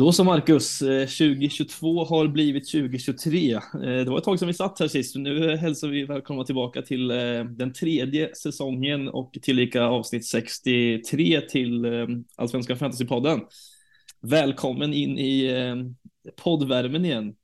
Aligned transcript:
Då 0.00 0.12
så 0.12 0.24
Marcus, 0.24 0.78
2022 0.78 2.04
har 2.04 2.28
blivit 2.28 2.70
2023. 2.70 3.60
Det 3.72 4.04
var 4.04 4.18
ett 4.18 4.24
tag 4.24 4.38
sedan 4.38 4.48
vi 4.48 4.54
satt 4.54 4.80
här 4.80 4.88
sist. 4.88 5.16
Nu 5.16 5.56
hälsar 5.56 5.88
vi 5.88 6.04
välkomna 6.04 6.44
tillbaka 6.44 6.82
till 6.82 7.08
den 7.48 7.72
tredje 7.72 8.34
säsongen 8.34 9.08
och 9.08 9.32
tillika 9.42 9.84
avsnitt 9.84 10.26
63 10.26 11.40
till 11.40 11.86
Allsvenska 12.36 12.76
Fantasypodden. 12.76 13.40
Välkommen 14.20 14.94
in 14.94 15.18
i 15.18 15.54
poddvärmen 16.36 17.04
igen. 17.04 17.34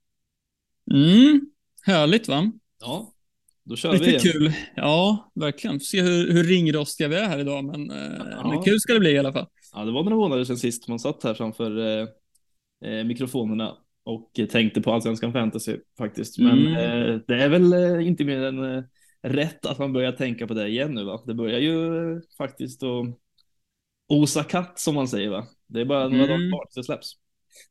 Mm, 0.93 1.41
härligt 1.85 2.27
va? 2.27 2.51
Ja, 2.81 3.13
då 3.63 3.75
kör 3.75 3.91
Riktigt 3.91 4.07
vi 4.07 4.11
igen. 4.11 4.21
kul. 4.21 4.53
Ja, 4.75 5.31
verkligen. 5.35 5.79
Får 5.79 5.85
se 5.85 6.01
hur, 6.01 6.31
hur 6.31 6.43
ringrostiga 6.43 7.07
vi 7.07 7.15
är 7.15 7.27
här 7.27 7.39
idag, 7.39 7.65
men, 7.65 7.91
ja. 8.31 8.49
men 8.49 8.63
kul 8.63 8.79
ska 8.79 8.93
det 8.93 8.99
bli 8.99 9.11
i 9.11 9.19
alla 9.19 9.33
fall. 9.33 9.47
Ja, 9.73 9.85
det 9.85 9.91
var 9.91 10.03
några 10.03 10.15
månader 10.15 10.43
sedan 10.43 10.57
sist 10.57 10.87
man 10.87 10.99
satt 10.99 11.23
här 11.23 11.33
framför 11.33 12.07
eh, 12.83 12.91
eh, 12.91 13.03
mikrofonerna 13.03 13.77
och 14.07 14.31
tänkte 14.49 14.81
på 14.81 14.91
allsvenskan 14.91 15.33
fantasy 15.33 15.77
faktiskt. 15.97 16.39
Men 16.39 16.67
mm. 16.67 16.73
eh, 16.73 17.19
det 17.27 17.43
är 17.43 17.49
väl 17.49 17.73
eh, 17.73 18.07
inte 18.07 18.25
mer 18.25 18.41
än 18.41 18.75
eh, 18.75 18.83
rätt 19.21 19.65
att 19.65 19.79
man 19.79 19.93
börjar 19.93 20.11
tänka 20.11 20.47
på 20.47 20.53
det 20.53 20.67
igen 20.67 20.93
nu 20.93 21.03
va? 21.03 21.23
Det 21.25 21.33
börjar 21.33 21.59
ju 21.59 21.97
eh, 21.97 22.19
faktiskt 22.37 22.83
att 22.83 23.05
osa 24.07 24.43
katt 24.43 24.79
som 24.79 24.95
man 24.95 25.07
säger 25.07 25.29
va? 25.29 25.47
Det 25.67 25.81
är 25.81 25.85
bara 25.85 26.07
några 26.07 26.25
mm. 26.25 26.27
dagar 26.27 26.51
kvar 26.51 26.65
tills 26.65 26.75
det 26.75 26.83
släpps. 26.83 27.11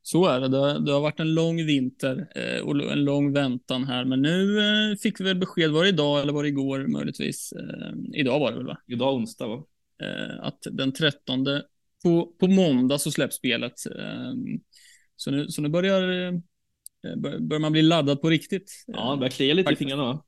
Så 0.01 0.25
är 0.25 0.39
det. 0.39 0.47
det. 0.47 0.85
Det 0.85 0.91
har 0.91 1.01
varit 1.01 1.19
en 1.19 1.33
lång 1.33 1.65
vinter 1.65 2.27
eh, 2.35 2.61
och 2.61 2.91
en 2.91 3.03
lång 3.03 3.33
väntan 3.33 3.83
här, 3.83 4.05
men 4.05 4.21
nu 4.21 4.97
fick 4.97 5.19
vi 5.19 5.23
väl 5.23 5.37
besked, 5.37 5.71
var 5.71 5.83
det 5.83 5.89
idag 5.89 6.21
eller 6.21 6.33
var 6.33 6.43
det 6.43 6.49
igår 6.49 6.87
möjligtvis? 6.87 7.53
idag 8.13 8.39
var 8.39 8.51
det 8.51 8.57
väl 8.57 8.67
va? 8.67 8.77
Idag 8.87 9.15
onsdag 9.15 9.47
va? 9.47 9.63
att 10.41 10.59
den 10.71 10.91
13 10.91 11.45
på, 12.03 12.33
på 12.39 12.47
måndag 12.47 12.99
så 12.99 13.11
släpps 13.11 13.35
spelet. 13.35 13.73
Så 15.17 15.31
nu, 15.31 15.47
så 15.47 15.61
nu 15.61 15.69
börjar, 15.69 16.01
eh, 16.01 16.33
börjar 17.39 17.59
man 17.59 17.71
bli 17.71 17.81
laddad 17.81 18.21
på 18.21 18.29
riktigt. 18.29 18.83
Ja, 18.87 19.11
det 19.11 19.17
börjar 19.17 19.31
klia 19.31 19.53
lite 19.53 19.67
Faktiskt. 19.67 19.81
i 19.81 19.85
fingrarna 19.85 20.03
va? 20.03 20.23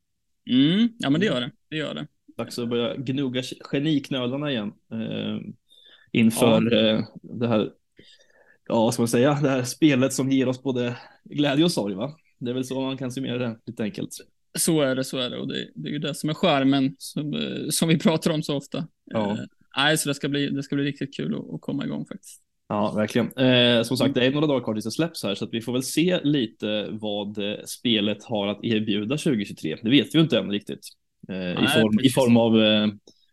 Mm, 0.50 0.90
ja, 1.00 1.10
men 1.10 1.22
det 1.22 1.28
gör 1.28 1.42
det. 1.42 1.52
Det 1.70 1.78
gör 1.78 1.94
det. 1.94 2.08
Dags 2.38 2.60
att 2.60 2.70
börja 2.70 2.96
gnugga 2.96 3.42
geniknölarna 3.72 4.52
igen 4.52 4.74
eh, 4.92 5.40
inför 6.12 6.72
ja. 6.72 6.78
eh, 6.78 7.06
det 7.22 7.48
här, 7.48 7.72
ja, 8.68 8.76
vad 8.76 8.94
ska 8.94 9.02
man 9.02 9.08
säga, 9.08 9.40
det 9.42 9.50
här 9.50 9.64
spelet 9.64 10.14
som 10.14 10.32
ger 10.32 10.48
oss 10.48 10.64
både 10.64 10.98
glädje 11.24 11.66
och 11.66 11.72
sorg 11.72 11.96
va? 11.96 12.16
Det 12.40 12.50
är 12.50 12.54
väl 12.54 12.66
så 12.66 12.82
man 12.82 12.98
kan 12.98 13.12
summera 13.12 13.38
det 13.38 13.60
lite 13.66 13.84
enkelt. 13.84 14.10
Så 14.58 14.82
är 14.82 14.96
det, 14.96 15.04
så 15.04 15.18
är 15.18 15.30
det 15.30 15.38
och 15.38 15.48
det, 15.48 15.70
det 15.76 15.90
är 15.90 15.94
ju 15.94 16.00
det 16.00 16.16
som 16.16 16.30
är 16.30 16.34
skärmen 16.34 16.96
som, 16.98 17.34
eh, 17.34 17.70
som 17.70 17.90
vi 17.90 18.00
pratar 18.00 18.32
om 18.32 18.44
så 18.44 18.56
ofta. 18.56 18.88
Ja. 19.06 19.32
Eh, 19.32 19.38
nej, 19.78 19.98
så 19.98 20.10
det 20.10 20.16
ska 20.16 20.30
bli, 20.30 20.50
det 20.50 20.64
ska 20.64 20.76
bli 20.76 20.86
riktigt 20.86 21.16
kul 21.16 21.36
att, 21.36 21.54
att 21.54 21.62
komma 21.62 21.86
igång 21.86 22.06
faktiskt. 22.06 22.42
Ja, 22.72 22.92
verkligen. 22.92 23.32
Eh, 23.38 23.84
som 23.84 23.98
sagt, 23.98 24.16
det 24.16 24.26
är 24.26 24.32
några 24.32 24.48
dagar 24.48 24.64
kvar 24.64 24.74
tills 24.74 24.86
det 24.86 24.92
släpps 24.92 25.24
här, 25.24 25.36
så 25.36 25.46
att 25.46 25.54
vi 25.54 25.62
får 25.62 25.74
väl 25.74 25.84
se 25.84 26.20
lite 26.24 26.88
vad 26.92 27.38
eh, 27.38 27.58
spelet 27.66 28.24
har 28.24 28.48
att 28.48 28.64
erbjuda 28.64 29.18
2023. 29.18 29.78
Det 29.84 29.90
vet 29.90 30.16
vi 30.16 30.18
ju 30.18 30.24
inte 30.24 30.40
än 30.40 30.52
riktigt. 30.52 30.80
Eh, 31.30 31.36
Nej, 31.36 31.64
i, 31.64 31.68
form, 31.68 32.00
I 32.04 32.10
form 32.10 32.38
av 32.38 32.62
eh, 32.62 32.88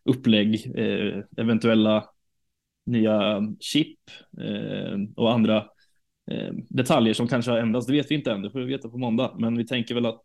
upplägg, 0.05 0.73
eh, 0.77 1.23
eventuella 1.37 2.05
nya 2.87 3.41
chip 3.61 3.99
eh, 4.41 4.99
och 5.17 5.33
andra 5.33 5.57
eh, 6.31 6.53
detaljer 6.69 7.15
som 7.15 7.29
kanske 7.29 7.51
har 7.51 7.59
ändrats. 7.59 7.87
Det 7.87 7.93
vet 7.93 8.11
vi 8.11 8.15
inte 8.15 8.33
än, 8.33 8.43
det 8.43 8.51
får 8.51 8.59
vi 8.61 8.67
veta 8.67 8.89
på 8.89 8.99
måndag. 8.99 9.37
Men 9.39 9.57
vi 9.57 9.67
tänker 9.67 9.95
väl 9.95 10.07
att 10.07 10.25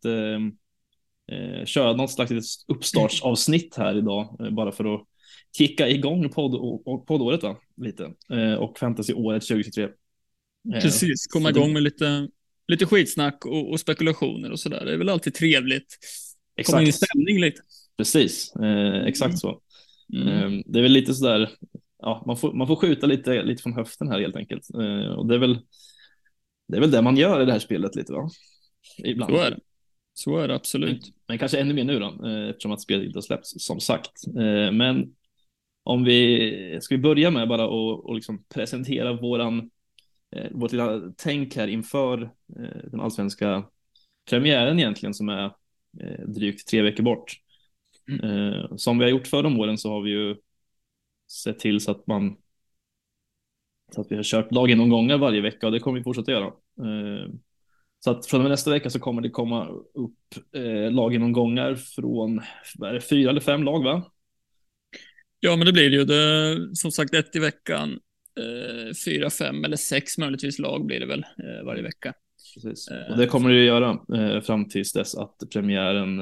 köra 1.66 1.94
något 1.94 2.12
slags 2.12 2.66
uppstartsavsnitt 2.68 3.76
här 3.78 3.98
idag, 3.98 4.38
bara 4.52 4.72
för 4.72 4.96
att 4.96 5.02
kicka 5.58 5.90
igång 5.90 6.30
podd, 6.30 6.84
poddåret 7.08 7.44
va? 7.44 7.58
lite 7.78 8.14
eh, 8.32 8.54
och 8.54 8.80
fantasyåret 8.80 9.48
2023. 9.48 9.84
Eh, 9.84 9.90
Precis, 10.82 11.28
komma 11.28 11.50
igång 11.50 11.74
med 11.74 11.84
lite, 11.84 12.28
lite 12.68 12.86
skitsnack 12.86 13.46
och, 13.46 13.72
och 13.72 13.80
spekulationer 13.80 14.52
och 14.52 14.60
sådär. 14.60 14.86
Det 14.86 14.94
är 14.94 14.98
väl 14.98 15.10
alltid 15.10 15.34
trevligt. 15.34 15.98
Exakt. 16.56 16.72
Komma 16.72 16.82
in 16.82 16.88
i 16.88 16.92
stämning 16.92 17.42
lite. 17.42 17.62
Precis, 17.98 18.56
eh, 18.56 19.04
exakt 19.06 19.30
mm. 19.30 19.38
så. 19.38 19.62
Mm. 20.14 20.28
Eh, 20.28 20.64
det 20.66 20.80
är 20.80 20.84
väl 20.84 20.92
lite 20.92 21.14
sådär, 21.14 21.50
ja, 22.00 22.24
man 22.28 22.38
får, 22.38 22.54
man 22.54 22.68
får 22.68 22.76
skjuta 22.76 23.08
lite, 23.08 23.44
lite 23.44 23.64
från 23.64 23.74
höften 23.74 24.08
här 24.08 24.20
helt 24.20 24.36
enkelt. 24.36 24.70
Eh, 24.74 25.12
och 25.14 25.28
det 25.28 25.36
är 25.36 25.40
väl 25.40 25.60
det 26.68 26.78
är 26.78 26.82
väl 26.82 26.92
det 26.92 27.02
man 27.02 27.18
gör 27.18 27.42
i 27.42 27.46
det 27.46 27.52
här 27.52 27.60
spelet 27.60 27.96
lite 27.96 28.14
va? 28.14 28.30
Ibland. 29.04 29.32
Så 29.32 29.42
är 29.42 29.52
det. 29.52 29.60
Så 30.14 30.38
är 30.38 30.48
det 30.48 30.56
absolut. 30.56 31.02
Men, 31.02 31.14
men 31.28 31.38
kanske 31.38 31.60
ännu 31.60 31.74
mer 31.74 31.84
nu 31.84 32.00
då, 32.00 32.28
eh, 32.28 32.50
eftersom 32.50 32.72
att 32.72 32.82
spelet 32.82 33.06
inte 33.06 33.18
har 33.18 33.22
släppts 33.22 33.54
som 33.58 33.80
sagt. 33.80 34.12
Men 34.72 35.14
om 35.84 36.04
vi 36.04 36.80
ska 36.82 36.96
vi 36.96 37.02
börja 37.02 37.32
med 37.32 37.48
bara 37.48 37.68
och, 37.68 38.06
och 38.06 38.16
liksom 38.16 38.44
presentera 38.44 39.14
våran 39.14 39.70
eh, 40.36 40.52
vårt 40.52 40.72
lilla 40.72 41.02
tänk 41.18 41.56
här 41.56 41.68
inför 41.68 42.22
eh, 42.60 42.90
den 42.92 43.02
allsvenska 43.02 43.64
premiären 44.30 44.80
egentligen 44.80 45.14
som 45.14 45.30
är 45.30 45.46
eh, 46.00 46.28
drygt 46.28 46.68
tre 46.68 46.82
veckor 46.82 47.04
bort. 47.04 47.34
Mm. 48.10 48.54
Eh, 48.54 48.76
som 48.76 48.98
vi 48.98 49.04
har 49.04 49.12
gjort 49.12 49.28
förra 49.28 49.60
åren 49.60 49.78
så 49.78 49.90
har 49.90 50.02
vi 50.02 50.12
ju 50.12 50.36
sett 51.32 51.60
till 51.60 51.80
så 51.80 51.92
att 51.92 52.08
man 52.08 52.38
så 53.96 54.02
att 54.02 54.12
vi 54.12 54.16
har 54.16 54.24
kört 54.24 54.52
laggenomgångar 54.52 55.18
varje 55.18 55.42
vecka 55.42 55.66
och 55.66 55.72
det 55.72 55.80
kommer 55.80 55.98
vi 55.98 56.04
fortsätta 56.04 56.32
göra. 56.32 56.46
Eh, 56.48 57.30
så 58.00 58.12
att 58.12 58.26
från 58.26 58.40
och 58.40 58.44
med 58.44 58.52
nästa 58.52 58.72
vecka 58.72 58.90
så 58.90 59.00
kommer 59.00 59.22
det 59.22 59.30
komma 59.30 59.68
upp 59.94 60.56
eh, 60.56 60.92
laggenomgångar 60.92 61.76
från 61.76 62.42
fyra 63.10 63.30
eller 63.30 63.42
fem 63.42 63.64
lag 63.64 63.84
va? 63.84 64.12
Ja, 65.44 65.56
men 65.56 65.66
det 65.66 65.74
blir 65.74 65.90
det 65.90 65.96
ju. 65.96 66.06
Det, 66.06 66.76
som 66.76 66.92
sagt, 66.92 67.14
ett 67.14 67.36
i 67.36 67.40
veckan. 67.40 68.00
Eh, 68.40 68.94
fyra, 69.06 69.30
fem 69.30 69.66
eller 69.66 69.78
sex 69.78 70.18
möjligtvis 70.18 70.60
lag 70.60 70.86
blir 70.86 71.00
det 71.00 71.06
väl 71.06 71.20
eh, 71.20 71.66
varje 71.66 71.82
vecka. 71.82 72.14
Precis. 72.54 72.88
Eh, 72.88 73.12
och 73.12 73.18
det 73.18 73.28
kommer 73.28 73.50
det 73.50 73.56
ju 73.56 73.66
göra 73.66 74.00
fram 74.42 74.70
tills 74.70 74.94
dess 74.94 75.16
att 75.16 75.36
premiären 75.54 76.20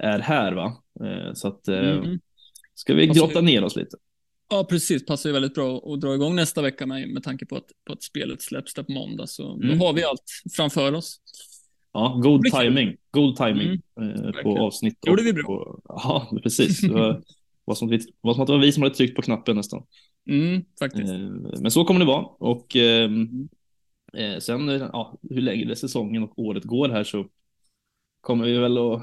är 0.00 0.18
här, 0.18 0.52
va? 0.52 0.76
Så 1.34 1.48
att 1.48 1.68
mm. 1.68 2.18
ska 2.74 2.94
vi 2.94 3.06
grotta 3.06 3.40
ner 3.40 3.64
oss 3.64 3.76
lite. 3.76 3.96
Ja, 4.50 4.64
precis. 4.64 5.06
Passar 5.06 5.28
ju 5.28 5.32
väldigt 5.32 5.54
bra 5.54 5.76
att 5.76 6.00
dra 6.00 6.14
igång 6.14 6.36
nästa 6.36 6.62
vecka 6.62 6.86
med, 6.86 7.08
med 7.08 7.22
tanke 7.22 7.46
på 7.46 7.56
att, 7.56 7.66
på 7.86 7.92
att 7.92 8.02
spelet 8.02 8.42
släpps 8.42 8.74
där 8.74 8.82
på 8.82 8.92
måndag. 8.92 9.26
Så 9.26 9.54
mm. 9.54 9.78
då 9.78 9.84
har 9.86 9.92
vi 9.92 10.04
allt 10.04 10.24
framför 10.56 10.94
oss. 10.94 11.20
Ja, 11.92 12.20
god 12.22 12.44
timing. 12.44 12.96
God 13.10 13.36
timing 13.36 13.82
mm. 14.00 14.32
på 14.42 14.58
avsnitt. 14.58 14.98
Gjorde 15.06 15.22
vi 15.22 15.32
bra. 15.32 15.44
På, 15.44 15.80
ja, 15.84 16.30
precis. 16.42 16.80
var 17.64 17.74
som, 17.74 17.98
var 18.20 18.34
som 18.34 18.42
att 18.42 18.46
det 18.46 18.52
var 18.52 18.60
vi 18.60 18.72
som 18.72 18.82
hade 18.82 18.94
tryckt 18.94 19.16
på 19.16 19.22
knappen 19.22 19.56
nästan. 19.56 19.86
Mm, 20.28 20.64
faktiskt. 20.78 21.12
Eh, 21.12 21.18
men 21.60 21.70
så 21.70 21.84
kommer 21.84 22.00
det 22.00 22.06
vara 22.06 22.24
och 22.24 22.76
ehm, 22.76 23.48
eh, 24.12 24.38
sen 24.38 24.68
ja, 24.68 25.18
hur 25.30 25.40
länge 25.40 25.76
säsongen 25.76 26.22
och 26.22 26.38
året 26.38 26.64
går 26.64 26.88
här 26.88 27.04
så 27.04 27.28
kommer 28.20 28.44
vi 28.44 28.58
väl 28.58 28.78
att 28.78 29.02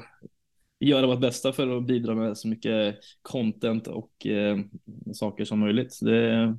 göra 0.80 1.06
vårt 1.06 1.20
bästa 1.20 1.52
för 1.52 1.76
att 1.76 1.86
bidra 1.86 2.14
med 2.14 2.38
så 2.38 2.48
mycket 2.48 2.96
content 3.22 3.86
och 3.86 4.26
eh, 4.26 4.58
saker 5.12 5.44
som 5.44 5.58
möjligt. 5.58 5.98
Det 6.00 6.56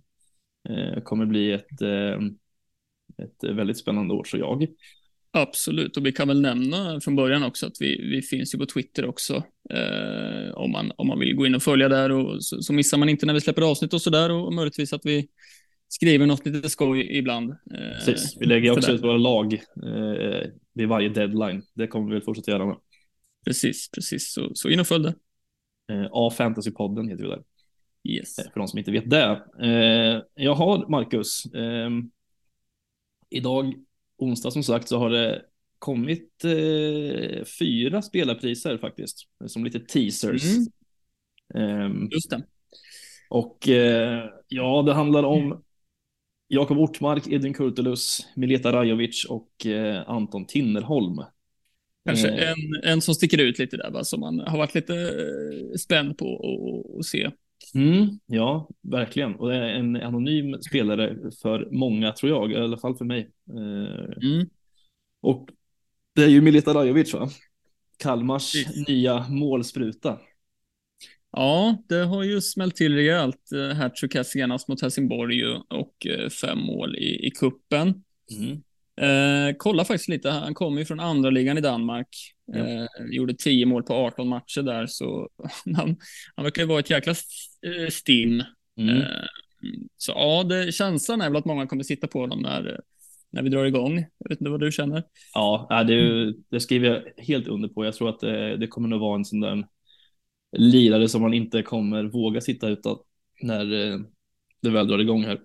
eh, 0.69 1.01
kommer 1.03 1.25
bli 1.25 1.51
ett, 1.51 1.81
eh, 1.81 2.19
ett 3.17 3.43
väldigt 3.43 3.77
spännande 3.77 4.13
år 4.13 4.23
så 4.23 4.37
jag. 4.37 4.67
Absolut, 5.33 5.97
och 5.97 6.05
vi 6.05 6.11
kan 6.11 6.27
väl 6.27 6.41
nämna 6.41 7.01
från 7.01 7.15
början 7.15 7.43
också 7.43 7.65
att 7.67 7.75
vi, 7.79 8.09
vi 8.09 8.21
finns 8.21 8.55
ju 8.55 8.59
på 8.59 8.65
Twitter 8.65 9.05
också. 9.05 9.43
Eh, 9.69 10.53
om, 10.53 10.71
man, 10.71 10.91
om 10.97 11.07
man 11.07 11.19
vill 11.19 11.35
gå 11.35 11.45
in 11.45 11.55
och 11.55 11.63
följa 11.63 11.89
där 11.89 12.11
och 12.11 12.43
så, 12.43 12.61
så 12.61 12.73
missar 12.73 12.97
man 12.97 13.09
inte 13.09 13.25
när 13.25 13.33
vi 13.33 13.41
släpper 13.41 13.61
avsnitt 13.61 13.93
och 13.93 14.01
så 14.01 14.09
där 14.09 14.31
och 14.31 14.53
möjligtvis 14.53 14.93
att 14.93 15.01
vi 15.05 15.27
skriver 15.87 16.25
något 16.25 16.45
lite 16.45 16.69
skoj 16.69 17.17
ibland. 17.17 17.49
Eh, 17.51 18.05
Precis, 18.05 18.37
vi 18.39 18.45
lägger 18.45 18.71
också 18.71 18.91
ut 18.91 19.03
våra 19.03 19.17
lag 19.17 19.53
eh, 19.53 20.49
vid 20.73 20.87
varje 20.87 21.09
deadline. 21.09 21.63
Det 21.73 21.87
kommer 21.87 22.07
vi 22.07 22.13
väl 22.13 22.23
fortsätta 22.23 22.51
göra 22.51 22.65
med. 22.65 22.77
Precis, 23.45 23.91
precis. 23.91 24.33
Så, 24.33 24.51
så 24.53 24.69
in 24.69 24.79
och 24.79 24.87
följ 24.87 25.03
det. 25.03 25.15
Eh, 25.93 26.07
A-fantasypodden 26.11 27.09
heter 27.09 27.23
vi 27.23 27.29
där. 27.29 27.43
Yes. 28.03 28.39
Eh, 28.39 28.51
för 28.53 28.59
de 28.59 28.67
som 28.67 28.79
inte 28.79 28.91
vet 28.91 29.09
det. 29.09 29.43
Eh, 29.61 30.43
jag 30.43 30.55
har 30.55 30.89
Marcus. 30.89 31.45
Eh, 31.45 31.89
idag 33.29 33.73
onsdag 34.21 34.51
som 34.51 34.63
sagt 34.63 34.87
så 34.87 34.97
har 34.97 35.09
det 35.09 35.41
kommit 35.79 36.45
eh, 36.45 37.45
fyra 37.59 38.01
spelarpriser 38.01 38.77
faktiskt, 38.77 39.27
som 39.47 39.63
lite 39.63 39.79
teasers. 39.79 40.43
Mm. 41.53 41.81
Um, 41.85 42.09
Just 42.11 42.29
det. 42.29 42.43
Och 43.29 43.69
eh, 43.69 44.25
ja, 44.47 44.81
det 44.81 44.93
handlar 44.93 45.23
om 45.23 45.63
Jakob 46.47 46.77
Ortmark, 46.77 47.27
Edvin 47.27 47.53
Kurtulus, 47.53 48.27
Mileta 48.35 48.73
Rajovic 48.73 49.25
och 49.25 49.65
eh, 49.65 50.09
Anton 50.09 50.45
Tinnerholm. 50.45 51.23
Kanske 52.05 52.27
eh. 52.29 52.51
en, 52.51 52.57
en 52.83 53.01
som 53.01 53.15
sticker 53.15 53.37
ut 53.37 53.59
lite 53.59 53.77
där, 53.77 53.91
va? 53.91 54.03
som 54.03 54.19
man 54.19 54.39
har 54.39 54.57
varit 54.57 54.75
lite 54.75 54.95
eh, 54.95 55.77
spänd 55.77 56.17
på 56.17 56.25
att 56.99 57.05
se. 57.05 57.31
Mm, 57.75 58.19
ja, 58.25 58.69
verkligen. 58.81 59.35
Och 59.35 59.49
det 59.49 59.55
är 59.55 59.61
en 59.61 59.95
anonym 59.95 60.61
spelare 60.61 61.17
för 61.41 61.67
många, 61.71 62.11
tror 62.11 62.31
jag, 62.31 62.51
i 62.51 62.55
alla 62.55 62.77
fall 62.77 62.97
för 62.97 63.05
mig. 63.05 63.31
Eh, 63.49 64.29
mm. 64.29 64.49
Och 65.21 65.49
det 66.15 66.23
är 66.23 66.27
ju 66.27 66.41
Milita 66.41 66.73
Rajovic, 66.73 67.13
va? 67.13 67.29
Kalmars 67.97 68.53
Precis. 68.53 68.87
nya 68.87 69.25
målspruta. 69.29 70.19
Ja, 71.31 71.77
det 71.89 71.95
har 71.95 72.23
ju 72.23 72.41
smällt 72.41 72.75
till 72.75 72.95
rejält. 72.95 73.51
Eh, 73.51 73.77
Hattrick 73.77 74.25
senast 74.25 74.67
mot 74.67 74.81
Helsingborg 74.81 75.45
och 75.69 76.05
eh, 76.05 76.29
fem 76.29 76.59
mål 76.59 76.95
i, 76.95 77.27
i 77.27 77.31
kuppen. 77.31 78.03
Mm. 78.31 78.61
Eh, 79.01 79.55
kolla 79.57 79.85
faktiskt 79.85 80.09
lite, 80.09 80.29
han 80.29 80.53
kommer 80.53 80.79
ju 80.79 80.85
från 80.85 80.99
andra 80.99 81.29
ligan 81.29 81.57
i 81.57 81.61
Danmark. 81.61 82.07
Ja. 82.45 82.59
Eh, 82.59 82.87
gjorde 83.11 83.33
10 83.33 83.65
mål 83.65 83.83
på 83.83 83.93
18 83.93 84.27
matcher 84.27 84.61
där, 84.61 84.87
så 84.87 85.29
han, 85.75 85.97
han 86.35 86.43
verkar 86.43 86.61
ju 86.61 86.67
vara 86.67 86.79
ett 86.79 86.89
jäkla 86.89 87.15
stim. 87.89 88.43
Mm. 88.77 89.01
Eh, 89.01 89.25
så 89.97 90.11
ja, 90.11 90.43
det, 90.43 90.71
känslan 90.71 91.21
är 91.21 91.29
väl 91.29 91.37
att 91.37 91.45
många 91.45 91.67
kommer 91.67 91.83
sitta 91.83 92.07
på 92.07 92.19
honom 92.19 92.41
när, 92.41 92.81
när 93.29 93.41
vi 93.41 93.49
drar 93.49 93.65
igång. 93.65 94.05
Jag 94.17 94.29
vet 94.29 94.41
inte 94.41 94.51
vad 94.51 94.59
du 94.59 94.71
känner? 94.71 95.03
Ja, 95.33 95.83
det, 95.87 96.33
det 96.49 96.59
skriver 96.59 96.87
jag 96.87 97.23
helt 97.23 97.47
under 97.47 97.69
på. 97.69 97.85
Jag 97.85 97.93
tror 97.93 98.09
att 98.09 98.19
det, 98.19 98.57
det 98.57 98.67
kommer 98.67 98.87
nog 98.87 98.99
vara 98.99 99.15
en 99.15 99.25
sån 99.25 99.39
där 99.39 99.67
lirare 100.57 101.09
som 101.09 101.21
man 101.21 101.33
inte 101.33 101.61
kommer 101.63 102.03
våga 102.03 102.41
sitta 102.41 102.69
utan 102.69 102.97
när 103.41 103.65
det 104.61 104.69
väl 104.69 104.87
drar 104.87 104.99
igång 104.99 105.23
här. 105.23 105.39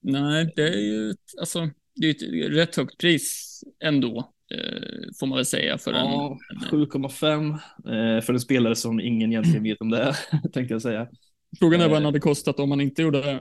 Nej, 0.00 0.52
det 0.56 0.68
är 0.68 0.80
ju 0.80 1.14
alltså 1.38 1.70
det 1.94 2.06
är 2.06 2.10
ett 2.10 2.52
rätt 2.56 2.76
högt 2.76 2.98
pris 2.98 3.60
ändå, 3.80 4.18
eh, 4.18 4.24
får 5.20 5.26
man 5.26 5.36
väl 5.36 5.46
säga. 5.46 5.78
För 5.78 5.92
ja, 5.92 6.38
7,5 6.70 7.52
eh, 7.52 8.20
för 8.20 8.32
en 8.32 8.40
spelare 8.40 8.76
som 8.76 9.00
ingen 9.00 9.32
egentligen 9.32 9.62
vet 9.62 9.80
om 9.80 9.90
det 9.90 9.98
är, 9.98 10.16
tänkte 10.52 10.74
jag 10.74 10.82
säga. 10.82 11.08
Frågan 11.58 11.80
är 11.80 11.84
vad 11.84 11.94
han 11.94 12.02
eh. 12.02 12.06
hade 12.06 12.20
kostat 12.20 12.60
om 12.60 12.68
man 12.68 12.80
inte 12.80 13.02
gjorde, 13.02 13.40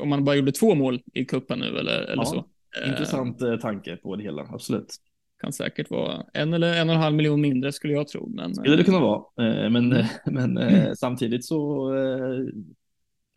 om 0.00 0.08
man 0.08 0.24
bara 0.24 0.36
gjorde 0.36 0.52
två 0.52 0.74
mål 0.74 1.00
i 1.14 1.24
kuppen 1.24 1.58
nu 1.58 1.66
eller, 1.66 2.00
eller 2.00 2.16
ja, 2.16 2.24
så. 2.24 2.44
Intressant 2.86 3.38
tanke 3.60 3.96
på 3.96 4.16
det 4.16 4.22
hela, 4.22 4.42
absolut. 4.42 4.96
Kan 5.40 5.52
säkert 5.52 5.90
vara 5.90 6.24
en 6.34 6.54
eller 6.54 6.80
en 6.80 6.88
och 6.88 6.94
en 6.94 7.00
halv 7.00 7.16
miljon 7.16 7.40
mindre 7.40 7.72
skulle 7.72 7.92
jag 7.92 8.08
tro. 8.08 8.28
Men, 8.28 8.54
skulle 8.54 8.76
det 8.76 8.84
kunna 8.84 9.00
vara, 9.00 9.22
men, 9.70 9.92
mm. 9.92 10.06
men 10.26 10.96
samtidigt 10.96 11.44
så 11.44 11.90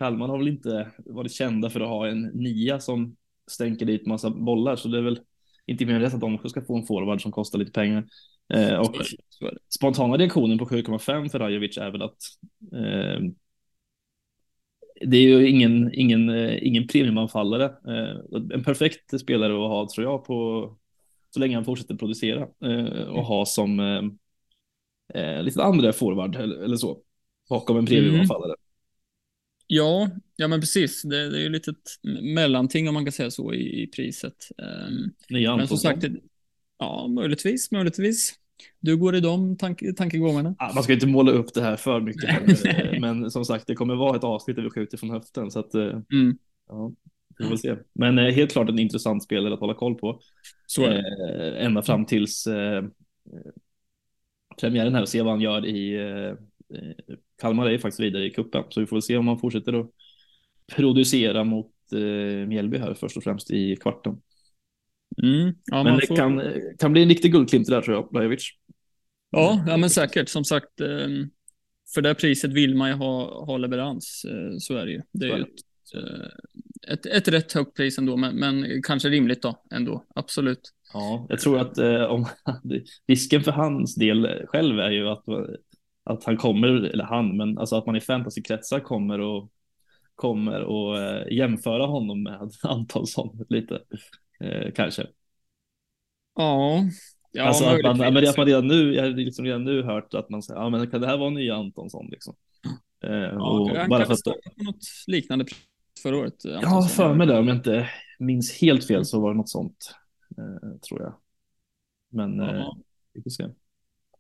Kalmar 0.01 0.27
har 0.27 0.37
väl 0.37 0.47
inte 0.47 0.91
varit 0.97 1.31
kända 1.31 1.69
för 1.69 1.79
att 1.79 1.87
ha 1.87 2.07
en 2.07 2.21
nia 2.21 2.79
som 2.79 3.15
stänker 3.51 3.85
dit 3.85 4.05
massa 4.05 4.29
bollar, 4.29 4.75
så 4.75 4.87
det 4.87 4.97
är 4.97 5.01
väl 5.01 5.19
inte 5.65 5.85
mer 5.85 5.93
än 5.93 6.01
rätt 6.01 6.13
att 6.13 6.21
de 6.21 6.49
ska 6.49 6.61
få 6.61 6.77
en 6.77 6.85
forward 6.85 7.21
som 7.21 7.31
kostar 7.31 7.59
lite 7.59 7.71
pengar. 7.71 8.05
Eh, 8.53 8.75
och 8.75 8.95
spontana 9.69 10.17
reaktionen 10.17 10.57
på 10.57 10.65
7,5 10.65 11.29
för 11.29 11.39
Rajovic 11.39 11.77
är 11.77 11.91
väl 11.91 12.01
att 12.01 12.17
eh, 12.73 13.19
det 15.05 15.17
är 15.17 15.21
ju 15.21 15.49
ingen, 15.49 15.93
ingen, 15.93 16.29
eh, 16.29 16.67
ingen 16.67 16.87
premiumanfallare. 16.87 17.63
Eh, 17.65 18.39
en 18.53 18.63
perfekt 18.63 19.19
spelare 19.19 19.53
att 19.53 19.69
ha 19.69 19.87
tror 19.95 20.07
jag 20.07 20.25
på 20.25 20.69
så 21.29 21.39
länge 21.39 21.55
han 21.55 21.65
fortsätter 21.65 21.95
producera 21.95 22.47
eh, 22.65 23.03
och 23.07 23.25
ha 23.25 23.45
som 23.45 23.79
eh, 25.13 25.43
lite 25.43 25.63
andra 25.63 25.93
forward 25.93 26.35
eller, 26.35 26.55
eller 26.55 26.77
så 26.77 27.01
bakom 27.49 27.77
en 27.77 27.85
premiumanfallare. 27.85 28.55
Ja, 29.73 30.09
ja 30.35 30.47
men 30.47 30.59
precis. 30.59 31.01
Det, 31.01 31.29
det 31.29 31.37
är 31.37 31.41
ju 31.41 31.49
lite 31.49 31.71
ett 31.71 32.09
mellanting 32.23 32.87
om 32.87 32.93
man 32.93 33.05
kan 33.05 33.11
säga 33.11 33.31
så 33.31 33.53
i, 33.53 33.83
i 33.83 33.87
priset. 33.87 34.33
Um, 34.89 35.13
men 35.29 35.67
som 35.67 35.77
sagt, 35.77 36.01
det, 36.01 36.11
ja, 36.77 37.07
möjligtvis, 37.07 37.71
möjligtvis. 37.71 38.33
Du 38.79 38.97
går 38.97 39.15
i 39.15 39.19
de 39.19 39.57
tank, 39.57 39.83
tankegångarna. 39.97 40.55
Ja, 40.59 40.71
man 40.75 40.83
ska 40.83 40.93
inte 40.93 41.07
måla 41.07 41.31
upp 41.31 41.53
det 41.53 41.61
här 41.61 41.75
för 41.75 42.01
mycket. 42.01 43.01
men 43.01 43.31
som 43.31 43.45
sagt, 43.45 43.67
det 43.67 43.75
kommer 43.75 43.95
vara 43.95 44.17
ett 44.17 44.23
avsnitt 44.23 44.55
där 44.55 44.63
vi 44.63 44.69
skjuter 44.69 44.97
från 44.97 45.09
höften. 45.09 45.51
Så 45.51 45.59
att, 45.59 45.75
eh, 45.75 45.83
mm. 45.83 46.37
ja, 46.67 46.91
vi 47.37 47.45
får 47.45 47.55
se. 47.55 47.75
Men 47.93 48.19
eh, 48.19 48.33
helt 48.33 48.51
klart 48.51 48.69
en 48.69 48.79
intressant 48.79 49.23
spelare 49.23 49.53
att 49.53 49.59
hålla 49.59 49.73
koll 49.73 49.95
på. 49.95 50.21
Så 50.67 50.83
är. 50.83 50.97
Eh, 50.97 51.65
ända 51.65 51.81
fram 51.81 52.05
tills 52.05 52.47
eh, 52.47 52.83
premiären 54.59 54.95
här 54.95 55.01
och 55.01 55.09
se 55.09 55.21
vad 55.21 55.33
han 55.33 55.41
gör 55.41 55.65
i 55.65 55.97
Eh, 56.73 57.15
Kalmar 57.41 57.69
är 57.69 57.77
faktiskt 57.77 57.99
vidare 57.99 58.25
i 58.25 58.29
kuppen, 58.29 58.63
så 58.69 58.79
vi 58.79 58.85
får 58.85 59.01
se 59.01 59.17
om 59.17 59.25
man 59.25 59.39
fortsätter 59.39 59.73
att 59.79 59.89
producera 60.75 61.43
mot 61.43 61.71
eh, 61.93 62.47
Mjällby 62.47 62.77
här 62.77 62.93
först 62.93 63.17
och 63.17 63.23
främst 63.23 63.51
i 63.51 63.75
kvarten. 63.75 64.21
Mm, 65.23 65.53
ja, 65.65 65.83
men 65.83 65.97
det 65.97 66.07
får... 66.07 66.15
kan, 66.15 66.41
kan 66.79 66.91
bli 66.91 67.01
en 67.01 67.09
riktig 67.09 67.31
guldklimp 67.31 67.67
där 67.67 67.81
tror 67.81 67.95
jag, 67.95 68.09
Blajovic. 68.11 68.51
Ja, 69.31 69.63
ja, 69.67 69.77
men 69.77 69.89
säkert. 69.89 70.29
Som 70.29 70.45
sagt, 70.45 70.81
ehm, 70.81 71.29
för 71.93 72.01
det 72.01 72.15
priset 72.15 72.53
vill 72.53 72.75
man 72.75 72.89
ju 72.89 72.95
ha, 72.95 73.45
ha 73.45 73.57
leverans. 73.57 74.25
Eh, 74.29 74.57
så 74.57 74.75
är 74.75 74.85
det 74.85 74.91
ju. 74.91 75.01
Det 75.11 75.25
är 75.25 75.37
ju 75.37 75.43
ett, 75.43 75.49
ett, 76.87 77.05
ett 77.05 77.27
rätt 77.27 77.53
högt 77.53 77.75
pris 77.75 77.97
ändå, 77.97 78.17
men, 78.17 78.35
men 78.35 78.83
kanske 78.83 79.09
rimligt 79.09 79.41
då 79.41 79.63
ändå. 79.71 80.05
Absolut. 80.15 80.61
Ja, 80.93 81.25
jag 81.29 81.39
tror 81.39 81.59
att 81.59 81.77
eh, 81.77 82.03
om 82.03 82.25
risken 83.07 83.43
för 83.43 83.51
hans 83.51 83.95
del 83.95 84.45
själv 84.47 84.79
är 84.79 84.91
ju 84.91 85.07
att 85.07 85.23
att 86.03 86.23
han 86.23 86.37
kommer, 86.37 86.67
eller 86.67 87.03
han, 87.03 87.37
men 87.37 87.57
alltså 87.57 87.75
att 87.75 87.85
man 87.85 87.95
i 87.95 88.01
fantasykretsar 88.01 88.79
kommer 88.79 89.19
och 89.19 89.51
kommer 90.15 90.61
och 90.61 90.99
eh, 90.99 91.33
jämföra 91.37 91.85
honom 91.85 92.23
med 92.23 92.51
Antonsson 92.63 93.45
lite 93.49 93.81
eh, 94.39 94.71
kanske. 94.75 95.07
Ja, 96.35 96.83
ja 97.31 97.43
alltså 97.43 97.65
att 97.65 97.97
man, 97.97 98.13
men 98.13 98.27
att 98.27 98.37
man 98.37 98.45
redan 98.45 98.67
nu, 98.67 98.93
jag 98.95 99.03
har 99.03 99.09
liksom 99.09 99.45
redan 99.45 99.63
nu 99.63 99.83
hört 99.83 100.13
att 100.13 100.29
man 100.29 100.43
säger, 100.43 100.61
ja 100.61 100.69
men 100.69 100.91
kan 100.91 101.01
det 101.01 101.07
här 101.07 101.17
vara 101.17 101.29
nya 101.29 101.55
Antonsson 101.55 102.07
liksom? 102.09 102.35
Eh, 103.03 103.11
ja, 103.11 103.49
och 103.49 103.69
han 103.69 103.89
bara 103.89 104.05
för 104.05 104.13
att 104.13 104.23
på 104.23 104.63
något 104.63 104.77
liknande 105.07 105.45
förra 106.03 106.17
året. 106.17 106.45
Antonsson. 106.45 106.71
Ja, 106.71 106.87
för 106.87 107.13
mig 107.13 107.27
det 107.27 107.39
om 107.39 107.47
jag 107.47 107.57
inte 107.57 107.89
minns 108.19 108.61
helt 108.61 108.87
fel 108.87 109.05
så 109.05 109.21
var 109.21 109.31
det 109.31 109.37
något 109.37 109.49
sånt, 109.49 109.95
eh, 110.37 110.79
tror 110.79 111.01
jag. 111.01 111.13
Men 112.09 112.37
ja. 112.37 112.57
eh, 112.57 112.73
vi 113.13 113.21
får 113.21 113.29
se. 113.29 113.43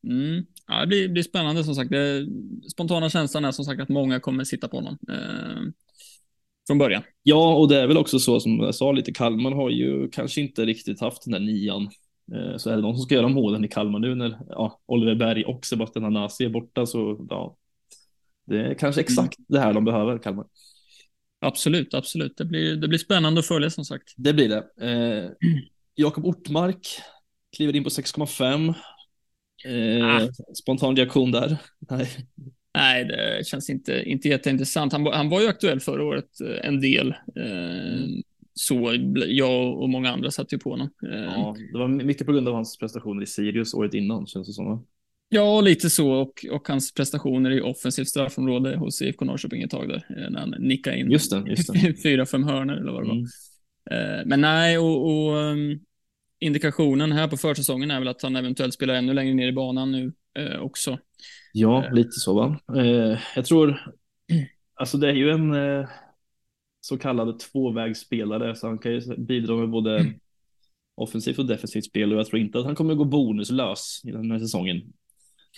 Mm. 0.07 0.45
Ja, 0.67 0.79
det 0.79 0.87
blir, 0.87 1.09
blir 1.09 1.23
spännande 1.23 1.63
som 1.63 1.75
sagt. 1.75 1.91
Det, 1.91 2.27
spontana 2.71 3.09
känslan 3.09 3.45
är 3.45 3.51
som 3.51 3.65
sagt 3.65 3.81
att 3.81 3.89
många 3.89 4.19
kommer 4.19 4.43
sitta 4.43 4.67
på 4.67 4.77
honom 4.77 4.97
eh, 5.09 5.61
från 6.67 6.77
början. 6.77 7.03
Ja, 7.23 7.55
och 7.55 7.67
det 7.67 7.79
är 7.79 7.87
väl 7.87 7.97
också 7.97 8.19
så 8.19 8.39
som 8.39 8.59
jag 8.59 8.75
sa 8.75 8.91
lite, 8.91 9.11
Kalmar 9.11 9.51
har 9.51 9.69
ju 9.69 10.09
kanske 10.09 10.41
inte 10.41 10.65
riktigt 10.65 11.01
haft 11.01 11.23
den 11.23 11.31
där 11.31 11.39
nian. 11.39 11.89
Eh, 12.35 12.57
så 12.57 12.69
är 12.69 12.75
det 12.75 12.81
någon 12.81 12.95
som 12.95 13.03
ska 13.03 13.15
göra 13.15 13.27
målen 13.27 13.65
i 13.65 13.67
Kalmar 13.67 13.99
nu 13.99 14.15
när 14.15 14.39
ja, 14.49 14.79
Oliver 14.85 15.15
Berg 15.15 15.43
och 15.45 15.65
Sebastian 15.65 16.05
Anasi 16.05 16.45
är 16.45 16.49
borta 16.49 16.85
så 16.85 17.25
ja, 17.29 17.57
det 18.45 18.59
är 18.59 18.73
kanske 18.73 19.01
exakt 19.01 19.37
mm. 19.37 19.45
det 19.47 19.59
här 19.59 19.73
de 19.73 19.85
behöver, 19.85 20.17
Kalmar. 20.17 20.45
Absolut, 21.39 21.93
absolut. 21.93 22.37
Det 22.37 22.45
blir, 22.45 22.75
det 22.75 22.87
blir 22.87 22.99
spännande 22.99 23.39
att 23.39 23.47
följa 23.47 23.69
som 23.69 23.85
sagt. 23.85 24.13
Det 24.17 24.33
blir 24.33 24.49
det. 24.49 24.87
Eh, 24.87 25.31
Jakob 25.95 26.25
Ortmark 26.25 26.87
kliver 27.55 27.75
in 27.75 27.83
på 27.83 27.89
6,5. 27.89 28.73
Eh, 29.65 30.05
ah. 30.05 30.29
Spontan 30.53 30.95
reaktion 30.95 31.31
där? 31.31 31.57
Nej. 31.89 32.07
Nej, 32.73 33.05
det 33.05 33.47
känns 33.47 33.69
inte, 33.69 34.03
inte 34.03 34.29
jätteintressant. 34.29 34.93
Han, 34.93 35.07
han 35.07 35.29
var 35.29 35.41
ju 35.41 35.47
aktuell 35.47 35.79
förra 35.79 36.03
året 36.03 36.41
eh, 36.41 36.67
en 36.67 36.81
del. 36.81 37.15
Mm. 37.35 38.21
Så 38.53 38.97
jag 39.27 39.77
och 39.81 39.89
många 39.89 40.11
andra 40.11 40.31
satt 40.31 40.53
ju 40.53 40.59
på 40.59 40.69
honom. 40.69 40.89
Ja, 41.01 41.55
det 41.73 41.79
var 41.79 41.87
mycket 41.87 42.25
på 42.25 42.33
grund 42.33 42.47
av 42.47 42.53
hans 42.53 42.77
prestationer 42.77 43.23
i 43.23 43.25
Sirius 43.25 43.73
året 43.73 43.93
innan, 43.93 44.27
känns 44.27 44.47
det 44.47 44.53
som. 44.53 44.85
Ja, 45.29 45.61
lite 45.61 45.89
så. 45.89 46.11
Och, 46.11 46.45
och 46.51 46.67
hans 46.67 46.93
prestationer 46.93 47.51
i 47.51 47.61
offensivt 47.61 48.07
straffområde 48.07 48.77
hos 48.77 49.01
IFK 49.01 49.25
Norrköping 49.25 49.61
ett 49.61 49.71
tag 49.71 49.89
där. 49.89 50.29
När 50.29 50.39
han 50.39 50.55
nickade 50.59 50.99
in 50.99 51.11
just 51.11 51.31
det, 51.31 51.43
just 51.47 51.73
det. 51.73 51.93
fyra, 52.03 52.25
fem 52.25 52.43
hörnor 52.43 52.73
eller 52.73 52.91
vad 52.91 53.03
det 53.03 53.07
var. 53.07 53.25
Mm. 53.91 54.29
Men 54.29 54.41
nej, 54.41 54.77
och, 54.77 55.05
och 55.05 55.35
um, 55.35 55.79
indikationen 56.41 57.11
här 57.11 57.27
på 57.27 57.37
försäsongen 57.37 57.91
är 57.91 57.99
väl 57.99 58.07
att 58.07 58.21
han 58.21 58.35
eventuellt 58.35 58.73
spelar 58.73 58.93
ännu 58.93 59.13
längre 59.13 59.33
ner 59.33 59.47
i 59.47 59.53
banan 59.53 59.91
nu 59.91 60.13
eh, 60.39 60.61
också. 60.61 60.97
Ja, 61.53 61.85
eh. 61.85 61.93
lite 61.93 62.11
så 62.11 62.33
va. 62.33 62.59
Eh, 62.77 63.19
jag 63.35 63.45
tror, 63.45 63.93
alltså 64.75 64.97
det 64.97 65.09
är 65.09 65.13
ju 65.13 65.29
en 65.29 65.53
eh, 65.53 65.87
så 66.81 66.97
kallad 66.97 67.39
tvåvägsspelare 67.39 68.55
så 68.55 68.67
han 68.67 68.77
kan 68.77 68.91
ju 68.91 69.17
bidra 69.17 69.55
med 69.55 69.69
både 69.69 69.99
mm. 69.99 70.13
offensivt 70.95 71.39
och 71.39 71.45
defensivt 71.45 71.85
spel 71.85 72.13
och 72.13 72.19
jag 72.19 72.25
tror 72.25 72.41
inte 72.41 72.59
att 72.59 72.65
han 72.65 72.75
kommer 72.75 72.95
gå 72.95 73.05
bonuslös 73.05 74.01
i 74.05 74.11
den 74.11 74.31
här 74.31 74.39
säsongen. 74.39 74.77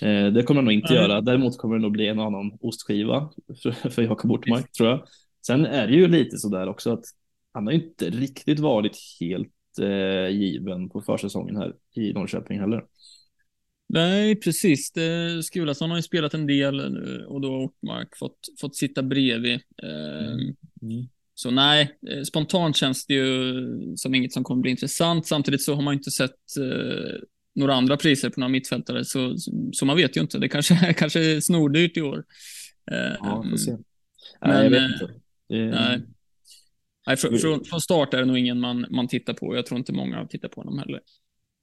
Eh, 0.01 0.27
det 0.27 0.43
kommer 0.43 0.57
han 0.57 0.65
nog 0.65 0.73
inte 0.73 0.93
Nej. 0.93 1.01
göra. 1.01 1.21
Däremot 1.21 1.57
kommer 1.57 1.75
det 1.75 1.81
nog 1.81 1.91
bli 1.91 2.07
en 2.07 2.19
annan 2.19 2.57
ostskiva 2.61 3.29
för, 3.63 3.71
för 3.89 4.01
Jakob 4.01 4.31
Ortmark 4.31 4.71
tror 4.71 4.89
jag. 4.89 5.07
Sen 5.45 5.65
är 5.65 5.87
det 5.87 5.93
ju 5.93 6.07
lite 6.07 6.37
så 6.37 6.49
där 6.49 6.67
också 6.67 6.93
att 6.93 7.05
han 7.51 7.67
har 7.67 7.73
inte 7.73 8.09
riktigt 8.09 8.59
varit 8.59 8.97
helt 9.19 9.49
given 10.29 10.89
på 10.89 11.01
försäsongen 11.01 11.55
här 11.55 11.73
i 11.95 12.13
Norrköping 12.13 12.59
heller. 12.59 12.83
Nej, 13.89 14.35
precis. 14.35 14.91
Det, 14.91 15.43
Skulason 15.43 15.89
har 15.89 15.97
ju 15.97 16.03
spelat 16.03 16.33
en 16.33 16.47
del 16.47 16.91
nu 16.93 17.25
och 17.27 17.41
då 17.41 17.51
har 17.51 17.63
Ortmark 17.63 18.17
fått, 18.17 18.39
fått 18.61 18.75
sitta 18.75 19.03
bredvid. 19.03 19.59
Eh, 19.83 20.33
mm. 20.33 20.55
Mm. 20.81 21.07
Så 21.35 21.51
nej, 21.51 21.97
eh, 22.09 22.21
spontant 22.23 22.75
känns 22.75 23.05
det 23.05 23.13
ju 23.13 23.65
som 23.95 24.15
inget 24.15 24.33
som 24.33 24.43
kommer 24.43 24.61
bli 24.61 24.71
intressant. 24.71 25.27
Samtidigt 25.27 25.63
så 25.63 25.75
har 25.75 25.81
man 25.81 25.93
inte 25.93 26.11
sett 26.11 26.57
eh, 26.59 27.19
några 27.55 27.73
andra 27.73 27.97
priser 27.97 28.29
på 28.29 28.39
några 28.39 28.51
mittfältare, 28.51 29.05
så, 29.05 29.35
så 29.71 29.85
man 29.85 29.97
vet 29.97 30.17
ju 30.17 30.21
inte. 30.21 30.39
Det 30.39 30.49
kanske, 30.49 30.93
kanske 30.97 31.35
är 31.35 31.39
snordyrt 31.39 31.97
i 31.97 32.01
år. 32.01 32.23
Eh, 32.91 33.15
ja, 33.19 33.45
får 33.49 33.57
se. 33.57 33.71
Men, 33.71 33.81
nej, 34.41 34.63
jag 34.63 34.69
vet 34.69 34.91
inte. 34.91 35.13
Det... 35.49 35.65
Nej. 35.65 36.01
Nej, 37.07 37.17
från, 37.17 37.39
från, 37.39 37.63
från, 37.63 37.81
start 37.81 38.13
är 38.13 38.17
det 38.17 38.25
nog 38.25 38.37
ingen 38.37 38.59
man, 38.59 38.85
man 38.89 39.07
tittar 39.07 39.33
på. 39.33 39.55
Jag 39.55 39.65
tror 39.65 39.77
inte 39.77 39.93
många 39.93 40.27
tittar 40.27 40.49
på 40.49 40.61
honom 40.61 40.79
heller. 40.79 40.99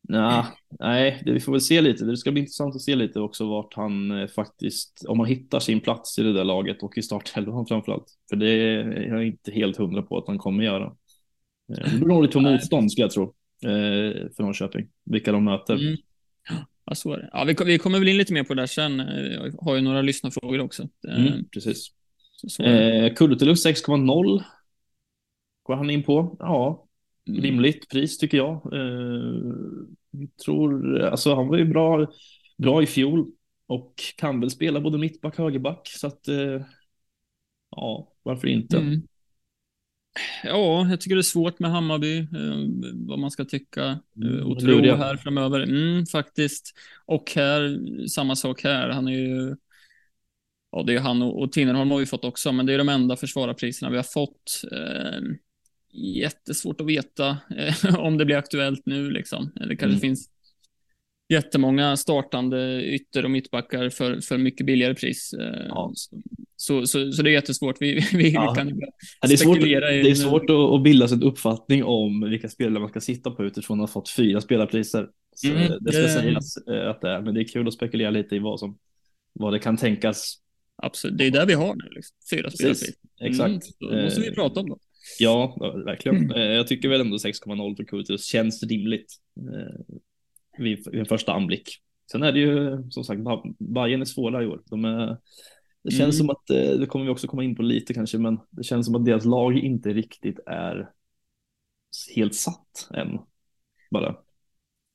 Nah, 0.09 0.47
nej, 0.81 1.23
det, 1.25 1.33
vi 1.33 1.41
får 1.41 1.53
väl 1.53 1.61
se 1.61 1.81
lite. 1.81 2.05
Det 2.05 2.17
ska 2.17 2.33
bli 2.33 2.41
intressant 2.41 2.75
att 2.75 2.83
se 2.83 2.97
lite 2.97 3.21
också 3.21 3.49
vart 3.49 3.75
han 3.75 4.21
eh, 4.21 4.27
faktiskt, 4.27 5.05
om 5.09 5.21
han 5.21 5.29
hittar 5.29 5.61
sin 5.61 5.81
plats 5.81 6.19
i 6.19 6.23
det 6.23 6.33
där 6.33 6.45
laget 6.45 6.83
och 6.83 6.99
i 6.99 7.03
startelvan 7.03 7.67
framförallt. 7.67 8.07
För 8.31 8.37
det 8.37 8.49
är 8.49 9.03
jag 9.09 9.27
inte 9.27 9.53
helt 9.53 9.77
hundra 9.77 10.03
på 10.03 10.19
att 10.19 10.27
han 10.27 10.39
kommer 10.39 10.65
göra. 10.65 10.85
Eh, 11.73 11.93
det 11.93 11.99
beror 11.99 12.09
nog 12.09 12.23
lite 12.23 12.33
på 12.33 12.41
motstånd 12.41 12.93
skulle 12.93 13.05
jag 13.05 13.11
tro 13.11 13.25
eh, 13.65 14.29
för 14.37 14.43
Norrköping, 14.43 14.89
vilka 15.05 15.33
de 15.33 15.45
möter. 15.45 15.75
Mm. 15.75 15.97
Ja, 16.85 16.95
så 16.95 17.13
är 17.13 17.17
det. 17.17 17.31
Ja, 17.33 17.45
vi, 17.45 17.57
vi 17.65 17.79
kommer 17.79 17.99
väl 17.99 18.09
in 18.09 18.17
lite 18.17 18.33
mer 18.33 18.45
på 18.45 18.55
det 18.55 18.63
där 18.63 18.67
sen. 18.67 18.99
Jag 18.99 19.53
har 19.61 19.75
ju 19.75 19.81
några 19.81 20.03
lyssnarfrågor 20.03 20.61
också. 20.61 20.89
Mm, 21.09 21.45
precis. 21.45 21.87
Eh, 22.61 23.15
Kulletelus 23.15 23.67
6,0 23.67 24.43
går 25.71 25.77
han 25.77 25.91
in 25.91 26.03
på. 26.03 26.37
Ja, 26.39 26.87
mm. 27.29 27.43
rimligt 27.43 27.89
pris 27.89 28.19
tycker 28.19 28.37
jag. 28.37 28.53
Eh, 28.53 29.43
tror, 30.45 31.01
alltså 31.01 31.35
han 31.35 31.49
var 31.49 31.57
ju 31.57 31.65
bra, 31.65 32.13
bra 32.59 32.83
i 32.83 32.87
fjol 32.87 33.31
och 33.67 33.95
kan 34.17 34.41
väl 34.41 34.51
spela 34.51 34.81
både 34.81 34.99
mittback 34.99 35.39
och 35.39 35.45
högerback. 35.45 35.89
Så 35.89 36.07
att, 36.07 36.29
eh, 36.29 36.63
ja, 37.71 38.13
varför 38.23 38.49
inte? 38.49 38.79
Mm. 38.79 39.03
Ja, 40.45 40.89
jag 40.91 41.01
tycker 41.01 41.17
det 41.17 41.21
är 41.21 41.23
svårt 41.23 41.59
med 41.59 41.71
Hammarby, 41.71 42.19
eh, 42.19 42.87
vad 42.95 43.19
man 43.19 43.31
ska 43.31 43.45
tycka 43.45 44.01
eh, 44.25 44.47
och 44.47 44.61
tro 44.61 44.83
här 44.83 45.17
framöver. 45.17 45.61
Mm, 45.61 46.07
faktiskt. 46.07 46.75
Och 47.07 47.33
här, 47.37 47.81
samma 48.09 48.37
sak 48.37 48.65
här. 48.65 48.89
Han 48.89 49.09
är 49.09 49.13
ju 49.13 49.57
ja, 50.71 50.83
det 50.83 50.95
är 50.95 51.01
han 51.01 51.23
och, 51.23 51.43
och 51.43 51.53
Tinnerholm 51.53 51.91
har 51.91 51.99
vi 51.99 52.07
fått 52.07 52.25
också, 52.25 52.53
men 52.53 52.67
det 52.67 52.75
är 52.75 52.79
de 52.79 52.89
enda 52.89 53.17
försvararpriserna 53.17 53.91
vi 53.91 53.97
har 53.97 54.05
fått. 54.05 54.63
Eh, 54.73 55.21
jättesvårt 55.93 56.81
att 56.81 56.87
veta 56.87 57.39
eh, 57.57 57.99
om 57.99 58.19
det 58.19 58.25
blir 58.25 58.37
aktuellt 58.37 58.83
nu 58.87 59.11
liksom. 59.11 59.53
Det 59.55 59.77
kanske 59.77 59.87
mm. 59.87 60.01
finns 60.01 60.31
jättemånga 61.31 61.97
startande 61.97 62.85
ytter 62.85 63.25
och 63.25 63.31
mittbackar 63.31 63.89
för, 63.91 64.21
för 64.21 64.39
mycket 64.39 64.67
billigare 64.67 64.95
pris. 64.95 65.33
Eh, 65.33 65.67
ja. 65.69 65.93
Så, 66.57 66.87
så, 66.87 67.13
så, 67.13 67.23
det 67.23 67.31
är 67.31 67.33
jättesvårt. 67.33 67.77
Vi, 67.81 68.07
vi 68.13 68.31
ja. 68.31 68.55
kan 68.55 68.69
ja, 69.21 69.29
det 69.29 69.33
är 69.33 69.37
svårt, 69.37 69.61
det 69.61 70.11
är 70.11 70.15
svårt 70.15 70.51
att, 70.51 70.57
att 70.57 70.83
bilda 70.83 71.09
sig 71.09 71.17
en 71.17 71.23
uppfattning 71.23 71.85
om 71.85 72.31
vilka 72.31 72.49
spelare 72.49 72.81
man 72.81 72.89
ska 72.89 73.01
sitta 73.01 73.31
på 73.31 73.45
utifrån 73.45 73.81
att 73.81 73.89
ha 73.89 73.93
fått 73.93 74.09
fyra 74.11 74.41
spelarpriser. 74.41 75.09
Mm, 75.45 75.73
det 75.81 75.93
ska 75.93 76.03
det... 76.03 76.09
sägas 76.09 76.57
eh, 76.57 76.91
att 76.91 77.01
det 77.01 77.09
är, 77.09 77.23
men 77.23 77.35
det 77.35 77.41
är 77.41 77.45
kul 77.45 77.69
att 77.69 77.75
spekulera 77.75 78.11
lite 78.11 78.37
i 78.37 78.39
vad, 78.39 78.61
som, 78.61 78.79
vad 79.33 79.53
det 79.53 79.59
kan 79.59 79.77
tänkas. 79.77 80.35
Absolut, 80.83 81.19
det 81.19 81.27
är 81.27 81.31
där 81.31 81.47
vi 81.47 81.55
har 81.55 81.75
nu. 81.75 81.85
Liksom. 81.91 82.17
Fyra 82.31 82.51
spelarpriser. 82.51 82.95
Exakt. 83.21 83.49
Mm, 83.51 83.97
då 83.97 84.03
måste 84.03 84.21
vi 84.21 84.31
prata 84.31 84.61
om 84.61 84.69
det. 84.69 84.77
Ja, 85.19 85.57
verkligen. 85.87 86.17
Mm. 86.17 86.53
Jag 86.53 86.67
tycker 86.67 86.89
väl 86.89 87.01
ändå 87.01 87.17
6,0 87.17 87.77
för 87.77 87.85
Kurtus 87.85 88.25
känns 88.25 88.63
rimligt 88.63 89.15
vid, 90.59 90.91
vid 90.91 91.01
en 91.01 91.07
första 91.07 91.33
anblick. 91.33 91.69
Sen 92.13 92.23
är 92.23 92.33
det 92.33 92.39
ju 92.39 92.83
som 92.91 93.05
sagt, 93.05 93.21
Bayern 93.59 94.01
är 94.01 94.05
svåra 94.05 94.43
i 94.43 94.47
år. 94.47 94.63
De 94.67 94.85
är, 94.85 95.17
det 95.85 95.91
känns 95.91 96.01
mm. 96.01 96.13
som 96.13 96.31
att, 96.31 96.51
eh, 96.51 96.79
det 96.79 96.87
kommer 96.87 97.05
vi 97.05 97.11
också 97.11 97.27
komma 97.27 97.45
in 97.45 97.57
på 97.57 97.63
lite 97.63 97.95
kanske, 97.95 98.19
men 98.19 98.39
det 98.51 98.63
känns 98.63 98.87
som 98.87 98.95
att 98.95 99.05
deras 99.05 99.25
lag 99.25 99.59
inte 99.59 99.89
riktigt 99.89 100.39
är 100.47 100.91
helt 102.17 102.35
satt 102.35 102.89
än. 102.95 103.19
Bara. 103.91 104.17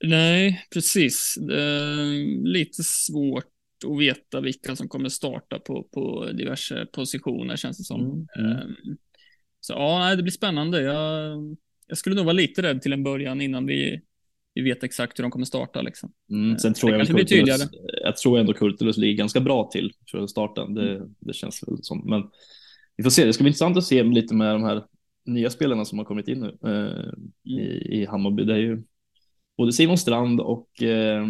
Nej, 0.04 0.66
precis. 0.74 1.38
lite 2.44 2.84
svårt 2.84 3.52
att 3.86 4.00
veta 4.00 4.42
vilka 4.42 4.76
som 4.76 4.88
kommer 4.88 5.10
starta 5.10 5.60
på, 5.60 5.84
på 5.84 6.26
diverse 6.26 6.86
positioner 6.86 7.56
känns 7.56 7.78
det 7.78 7.84
som. 7.84 8.28
Mm. 8.38 8.76
Så 9.66 9.74
ja, 9.74 10.16
det 10.16 10.24
blir 10.24 10.32
spännande. 10.32 10.82
Jag, 10.82 11.38
jag 11.88 11.98
skulle 11.98 12.16
nog 12.16 12.26
vara 12.26 12.34
lite 12.34 12.62
rädd 12.62 12.82
till 12.82 12.94
en 12.94 13.04
början 13.04 13.42
innan 13.42 13.66
vi 13.66 14.02
vi 14.54 14.62
vet 14.62 14.84
exakt 14.84 15.20
hur 15.20 15.24
de 15.24 15.32
kommer 15.32 15.46
starta. 15.46 15.82
Liksom. 15.82 16.12
Mm, 16.30 16.58
sen 16.58 16.74
tror 16.74 16.92
jag, 16.92 17.08
Kurtulus, 17.08 17.62
jag 18.04 18.18
tror 18.18 18.40
ändå 18.40 18.54
Kurtulus 18.54 18.98
ligger 18.98 19.18
ganska 19.18 19.40
bra 19.40 19.70
till 19.72 19.92
för 20.12 20.28
starten. 20.28 20.74
Det, 20.74 20.96
mm. 20.96 21.16
det 21.20 21.34
känns 21.34 21.64
väl 21.64 21.78
som. 21.82 22.10
Men 22.10 22.30
vi 22.98 23.04
får 23.04 23.10
se. 23.10 23.26
Det 23.26 23.34
ska 23.34 23.44
bli 23.44 23.50
intressant 23.50 23.78
att 23.78 23.84
se 23.84 24.04
lite 24.04 24.36
med 24.36 24.56
de 24.56 24.64
här 24.64 24.84
nya 25.26 25.50
spelarna 25.50 25.86
som 25.86 25.98
har 25.98 26.06
kommit 26.06 26.28
in 26.28 26.40
nu 26.40 26.58
eh, 26.64 27.00
mm. 27.00 27.32
i, 27.44 28.02
i 28.02 28.06
Hammarby. 28.06 28.44
Det 28.44 28.54
är 28.54 28.58
ju 28.58 28.84
både 29.58 29.74
Simon 29.74 29.98
Strand 29.98 30.42
och 30.42 30.84
eh, 30.84 31.24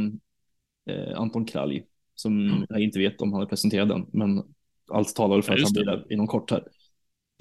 eh 0.90 1.20
Anton 1.20 1.46
Kralj 1.46 1.84
som 2.16 2.50
mm. 2.50 2.66
jag 2.70 2.80
inte 2.80 3.00
vet 3.00 3.22
om 3.22 3.34
han 3.34 3.42
är 3.42 3.46
presenterad 3.46 3.92
än, 3.92 4.06
men 4.14 4.44
allt 4.92 5.16
talar 5.16 5.42
för 5.42 5.52
ja, 5.52 5.58
att 5.58 5.64
han 5.64 5.74
blir 5.74 5.86
där 5.86 6.14
inom 6.14 6.28
kort 6.28 6.52
här. 6.52 6.64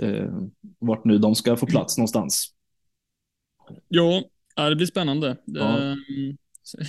Eh, 0.02 0.30
vart 0.78 1.04
nu 1.04 1.18
de 1.18 1.34
ska 1.34 1.56
få 1.56 1.66
plats 1.66 1.98
någonstans. 1.98 2.54
Ja, 3.88 4.22
det 4.56 4.76
blir 4.76 4.86
spännande. 4.86 5.36
Det 5.44 5.60
ja. 5.60 5.96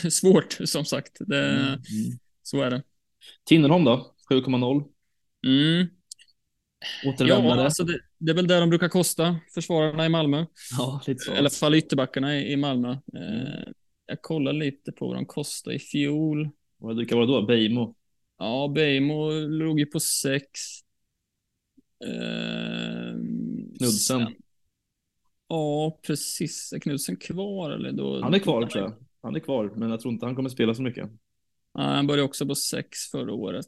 Svårt 0.11 0.57
som 0.63 0.85
sagt. 0.85 1.17
Det, 1.19 1.49
mm. 1.49 1.67
mm. 1.67 1.79
Så 2.43 2.61
är 2.61 2.69
det. 2.69 2.83
Tinnerholm 3.45 3.83
då? 3.83 4.15
7,0. 4.29 4.83
Mm. 5.47 5.87
Ja, 7.19 7.63
alltså 7.63 7.83
det, 7.83 7.99
det, 8.17 8.31
är 8.31 8.35
väl 8.35 8.47
där 8.47 8.59
de 8.59 8.69
brukar 8.69 8.89
kosta, 8.89 9.39
försvararna 9.53 10.05
i 10.05 10.09
Malmö. 10.09 10.45
Ja, 10.77 11.01
lite 11.07 11.19
så. 11.19 11.33
I 11.33 11.37
alla 11.37 11.49
fall 11.49 11.75
ytterbackarna 11.75 12.37
i, 12.37 12.51
i 12.51 12.55
Malmö. 12.55 12.97
Mm. 13.13 13.45
Eh, 13.45 13.63
jag 14.05 14.21
kollar 14.21 14.53
lite 14.53 14.91
på 14.91 15.07
vad 15.07 15.15
de 15.15 15.25
kostade 15.25 15.75
i 15.75 15.79
fjol. 15.79 16.49
Vad 16.77 16.95
brukar 16.95 17.15
vara 17.15 17.25
då? 17.25 17.45
Beijmo? 17.45 17.95
Ja, 18.37 18.71
Beijmo 18.75 19.31
låg 19.31 19.79
ju 19.79 19.85
på 19.85 19.99
6. 19.99 20.49
Eh, 22.05 23.15
Knudsen? 23.77 24.35
Ja, 25.47 25.99
precis. 26.07 26.73
Är 26.73 26.79
Knudsen 26.79 27.17
kvar 27.17 27.71
eller? 27.71 27.91
Då... 27.91 28.21
Han 28.21 28.33
är 28.33 28.39
kvar 28.39 28.65
tror 28.67 28.83
jag. 28.83 28.93
Han 29.21 29.35
är 29.35 29.39
kvar, 29.39 29.73
men 29.75 29.89
jag 29.89 29.99
tror 29.99 30.13
inte 30.13 30.25
han 30.25 30.35
kommer 30.35 30.49
spela 30.49 30.73
så 30.73 30.81
mycket. 30.81 31.09
Ja, 31.73 31.81
han 31.81 32.07
började 32.07 32.23
också 32.23 32.45
på 32.45 32.55
sex 32.55 32.99
förra 33.11 33.33
året. 33.33 33.65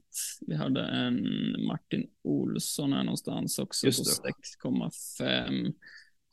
Vi 0.47 0.55
hade 0.55 0.81
en 0.81 1.25
Martin 1.67 2.07
Olsson 2.23 2.93
här 2.93 3.03
någonstans 3.03 3.59
också 3.59 3.87
Just 3.87 4.23
på 4.23 4.29
6,5. 4.69 5.73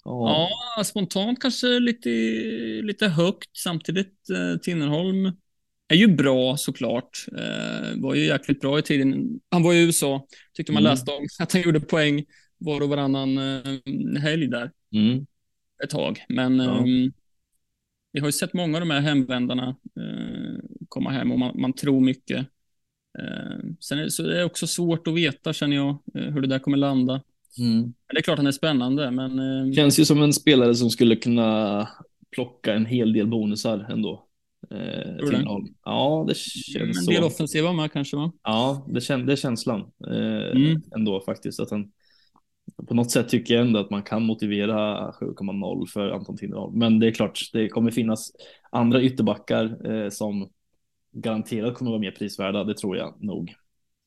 Ja. 0.04 0.48
ja, 0.76 0.84
spontant 0.84 1.40
kanske 1.40 1.66
lite, 1.66 2.08
lite 2.82 3.08
högt. 3.08 3.56
Samtidigt, 3.56 4.30
eh, 4.30 4.60
Tinnerholm 4.60 5.32
är 5.88 5.96
ju 5.96 6.06
bra 6.06 6.56
såklart. 6.56 7.26
Eh, 7.38 8.02
var 8.02 8.14
ju 8.14 8.24
jäkligt 8.24 8.60
bra 8.60 8.78
i 8.78 8.82
tiden. 8.82 9.40
Han 9.50 9.62
var 9.62 9.74
i 9.74 9.84
USA, 9.84 10.26
tyckte 10.52 10.72
man 10.72 10.82
mm. 10.82 10.90
läste 10.90 11.10
om 11.10 11.26
att 11.38 11.52
han 11.52 11.62
gjorde 11.62 11.80
poäng 11.80 12.24
var 12.58 12.80
och 12.80 12.88
varannan 12.88 13.38
eh, 13.38 14.20
helg 14.20 14.46
där. 14.46 14.70
Mm 14.94 15.26
ett 15.84 15.90
tag. 15.90 16.24
Men 16.28 16.58
ja. 16.58 16.70
um, 16.70 17.12
vi 18.12 18.20
har 18.20 18.28
ju 18.28 18.32
sett 18.32 18.52
många 18.52 18.76
av 18.76 18.80
de 18.80 18.90
här 18.90 19.00
hemvändarna 19.00 19.76
uh, 20.00 20.58
komma 20.88 21.10
hem 21.10 21.32
och 21.32 21.38
man, 21.38 21.60
man 21.60 21.72
tror 21.72 22.00
mycket. 22.00 22.46
Uh, 23.18 23.72
sen 23.80 23.98
är, 23.98 24.08
så 24.08 24.22
det 24.22 24.40
är 24.40 24.44
också 24.44 24.66
svårt 24.66 25.06
att 25.06 25.14
veta, 25.14 25.52
känner 25.52 25.76
jag, 25.76 25.98
uh, 26.16 26.30
hur 26.30 26.40
det 26.40 26.48
där 26.48 26.58
kommer 26.58 26.76
landa. 26.76 27.20
Mm. 27.58 27.94
Det 28.12 28.18
är 28.18 28.22
klart 28.22 28.38
han 28.38 28.46
är 28.46 28.52
spännande, 28.52 29.10
men... 29.10 29.38
Uh, 29.38 29.72
Känns 29.72 29.98
ju 29.98 30.04
som 30.04 30.22
en 30.22 30.32
spelare 30.32 30.74
som 30.74 30.90
skulle 30.90 31.16
kunna 31.16 31.88
plocka 32.30 32.74
en 32.74 32.86
hel 32.86 33.12
del 33.12 33.26
bonusar 33.26 33.86
ändå. 33.90 34.26
Eh, 34.70 35.28
till 35.28 35.46
Ja, 35.84 36.24
det 36.28 36.36
känns 36.36 37.04
så. 37.04 37.10
En 37.10 37.14
del 37.14 37.24
offensiva 37.24 37.72
med 37.72 37.92
kanske, 37.92 38.16
va? 38.16 38.32
Ja, 38.42 38.86
det, 38.88 39.00
kän 39.00 39.26
det 39.26 39.32
är 39.32 39.36
känslan 39.36 39.80
eh, 40.06 40.62
mm. 40.62 40.82
ändå 40.96 41.20
faktiskt. 41.20 41.60
Att 41.60 41.70
han, 41.70 41.92
på 42.88 42.94
något 42.94 43.10
sätt 43.10 43.28
tycker 43.28 43.54
jag 43.54 43.66
ändå 43.66 43.80
att 43.80 43.90
man 43.90 44.02
kan 44.02 44.22
motivera 44.22 45.10
7,0 45.12 45.86
för 45.86 46.10
Anton 46.10 46.36
Tinnerholm. 46.36 46.78
Men 46.78 46.98
det 46.98 47.06
är 47.06 47.12
klart, 47.12 47.40
det 47.52 47.68
kommer 47.68 47.90
finnas 47.90 48.32
andra 48.70 49.02
ytterbackar 49.02 49.90
eh, 49.90 50.10
som 50.10 50.50
garanterat 51.12 51.74
kommer 51.74 51.90
vara 51.90 52.00
mer 52.00 52.10
prisvärda. 52.10 52.64
Det 52.64 52.74
tror 52.74 52.96
jag 52.96 53.22
nog. 53.22 53.54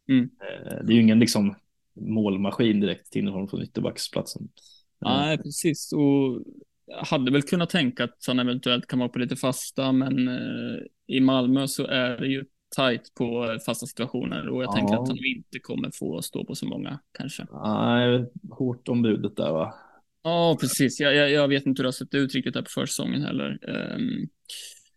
Mm. 0.10 0.24
Eh, 0.24 0.86
det 0.86 0.94
är 0.94 0.96
ju 0.96 1.02
ingen 1.02 1.20
liksom 1.20 1.56
målmaskin 1.94 2.80
direkt 2.80 3.12
Tinnerholm 3.12 3.48
från 3.48 3.62
ytterbacksplatsen. 3.62 4.50
Nej, 5.02 5.38
precis. 5.38 5.94
Och 5.94 6.44
hade 6.96 7.32
väl 7.32 7.42
kunnat 7.42 7.70
tänka 7.70 8.04
att 8.04 8.18
han 8.28 8.40
eventuellt 8.40 8.88
kan 8.88 9.00
vara 9.00 9.10
på 9.10 9.20
lite 9.20 9.36
fasta, 9.36 9.92
men 9.92 10.28
eh, 10.28 10.80
i 11.08 11.20
Malmö 11.20 11.68
så 11.68 11.88
är 11.88 12.18
det 12.18 12.28
ju 12.28 12.46
tajt 12.76 13.14
på 13.14 13.58
fasta 13.66 13.86
situationer 13.86 14.50
och 14.50 14.64
jag 14.64 14.70
ja. 14.70 14.76
tänker 14.76 14.94
att 14.94 15.08
han 15.08 15.18
inte 15.26 15.60
kommer 15.62 15.92
få 15.94 16.22
stå 16.22 16.46
på 16.46 16.56
så 16.56 16.66
många 16.66 17.00
kanske. 17.18 17.46
Nej, 17.64 18.26
hårt 18.50 18.88
om 18.88 19.02
budet 19.02 19.36
där 19.36 19.52
va? 19.52 19.74
Ja, 20.24 20.58
precis. 20.62 21.00
Jag, 21.00 21.16
jag, 21.16 21.32
jag, 21.32 21.48
vet 21.48 21.66
inte 21.66 21.80
hur 21.80 21.84
det 21.84 21.88
har 21.88 21.92
sett 21.92 22.14
ut 22.14 22.36
riktigt 22.36 22.56
här 22.56 22.62
på 22.62 22.70
försäsongen 22.70 23.22
heller. 23.22 23.60
Um, 23.62 24.30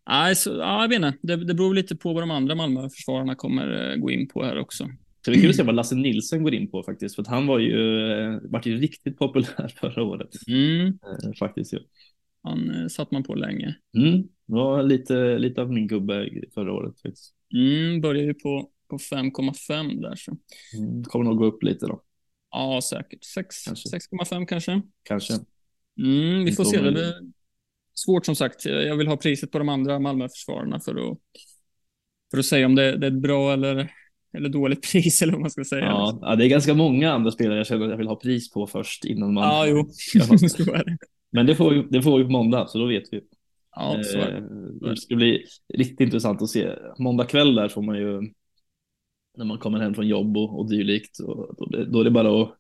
nej, 0.09 0.37
så, 0.37 0.51
ja, 0.51 0.83
jag 0.83 0.89
vet 0.89 0.97
inte. 0.97 1.19
Det, 1.23 1.37
det 1.37 1.55
beror 1.55 1.75
lite 1.75 1.97
på 1.97 2.13
vad 2.13 2.23
de 2.23 2.31
andra 2.31 2.55
Malmö-försvararna 2.55 3.35
kommer 3.35 3.93
uh, 3.93 3.97
gå 3.97 4.11
in 4.11 4.29
på 4.29 4.45
här 4.45 4.59
också. 4.59 4.85
Så 5.25 5.31
det 5.31 5.37
är 5.37 5.41
kul 5.41 5.51
att 5.51 5.57
se 5.57 5.63
vad 5.63 5.75
Lasse 5.75 5.95
Nilsson 5.95 6.43
går 6.43 6.55
in 6.55 6.71
på 6.71 6.83
faktiskt, 6.83 7.15
för 7.15 7.23
att 7.23 7.29
han 7.29 7.47
var 7.47 7.59
ju, 7.59 7.77
uh, 7.77 8.41
vart 8.45 8.67
ju 8.67 8.79
riktigt 8.79 9.19
populär 9.19 9.75
förra 9.81 10.03
året. 10.03 10.29
Mm. 10.49 10.87
Uh, 10.87 11.33
faktiskt. 11.39 11.73
Ja. 11.73 11.79
Han 12.43 12.71
uh, 12.71 12.89
satt 12.89 13.11
man 13.11 13.23
på 13.23 13.35
länge. 13.35 13.75
Mm. 13.97 14.29
Var 14.47 14.83
lite, 14.83 15.39
lite 15.39 15.63
av 15.63 15.73
min 15.73 15.87
gubbe 15.87 16.31
förra 16.55 16.73
året 16.73 17.01
faktiskt. 17.01 17.35
Mm, 17.55 18.01
börjar 18.01 18.25
ju 18.25 18.35
på, 18.35 18.71
på 18.89 18.99
5,5 18.99 20.01
där 20.03 20.15
så. 20.17 20.37
Mm, 20.79 21.05
kommer 21.05 21.25
nog 21.25 21.39
gå 21.39 21.45
upp 21.45 21.63
lite 21.63 21.87
då. 21.87 22.03
Ja, 22.51 22.81
säkert. 22.83 23.21
6,5 23.23 24.47
kanske. 24.47 24.83
Kanske. 25.03 25.35
Mm, 25.99 26.45
vi 26.45 26.53
får 26.53 26.65
se. 26.65 26.81
Det 26.81 26.93
blir 26.93 27.15
svårt 27.95 28.27
som 28.27 28.37
sagt. 28.37 28.65
Jag 28.65 28.97
vill 28.97 29.07
ha 29.07 29.17
priset 29.17 29.51
på 29.51 29.59
de 29.59 29.69
andra 29.69 29.99
Malmöförsvararna 29.99 30.81
för 30.81 31.11
att, 31.11 31.19
för 32.31 32.39
att 32.39 32.47
säga 32.47 32.67
om 32.67 32.75
det, 32.75 32.97
det 32.97 33.07
är 33.07 33.11
ett 33.11 33.23
bra 33.23 33.53
eller, 33.53 33.93
eller 34.33 34.49
dåligt 34.49 34.83
pris 34.93 35.23
eller 35.23 35.33
vad 35.33 35.41
man 35.41 35.51
ska 35.51 35.65
säga. 35.65 35.85
Ja, 35.85 36.19
ja, 36.23 36.37
det 36.37 36.45
är 36.45 36.49
ganska 36.49 36.75
många 36.75 37.13
andra 37.13 37.31
spelare 37.31 37.57
jag 37.57 37.67
känner 37.67 37.85
att 37.85 37.91
jag 37.91 37.97
vill 37.97 38.09
ha 38.09 38.17
pris 38.17 38.51
på 38.51 38.67
först 38.67 39.05
innan 39.05 39.35
man. 39.35 39.45
Ja, 39.45 39.67
jo. 39.67 39.89
så 40.49 40.75
är 40.75 40.85
det. 40.85 40.99
Men 41.33 41.47
det 41.47 41.57
får 41.57 41.71
vi, 41.71 41.87
det 41.91 42.03
får 42.03 42.19
vi 42.19 42.25
på 42.25 42.31
måndag, 42.31 42.67
så 42.69 42.79
då 42.79 42.87
vet 42.87 43.05
vi. 43.13 43.21
Ja, 43.77 44.01
så 44.05 44.19
är 44.19 44.31
det. 44.31 44.37
Eh, 44.37 44.91
det 44.91 44.97
ska 44.97 45.17
bli 45.17 45.45
riktigt 45.75 46.01
intressant 46.01 46.43
att 46.43 46.49
se. 46.49 46.71
Måndag 46.99 47.25
kväll 47.25 47.55
där 47.55 47.69
får 47.69 47.83
man 47.83 47.99
ju 47.99 48.21
när 49.37 49.45
man 49.45 49.59
kommer 49.59 49.79
hem 49.79 49.95
från 49.95 50.09
jobb 50.09 50.37
och, 50.37 50.59
och 50.59 50.71
dylikt. 50.71 51.19
Och, 51.19 51.71
då, 51.71 51.85
då 51.85 52.01
är 52.01 52.05
det 52.05 52.11
bara 52.11 52.43
att 52.43 52.57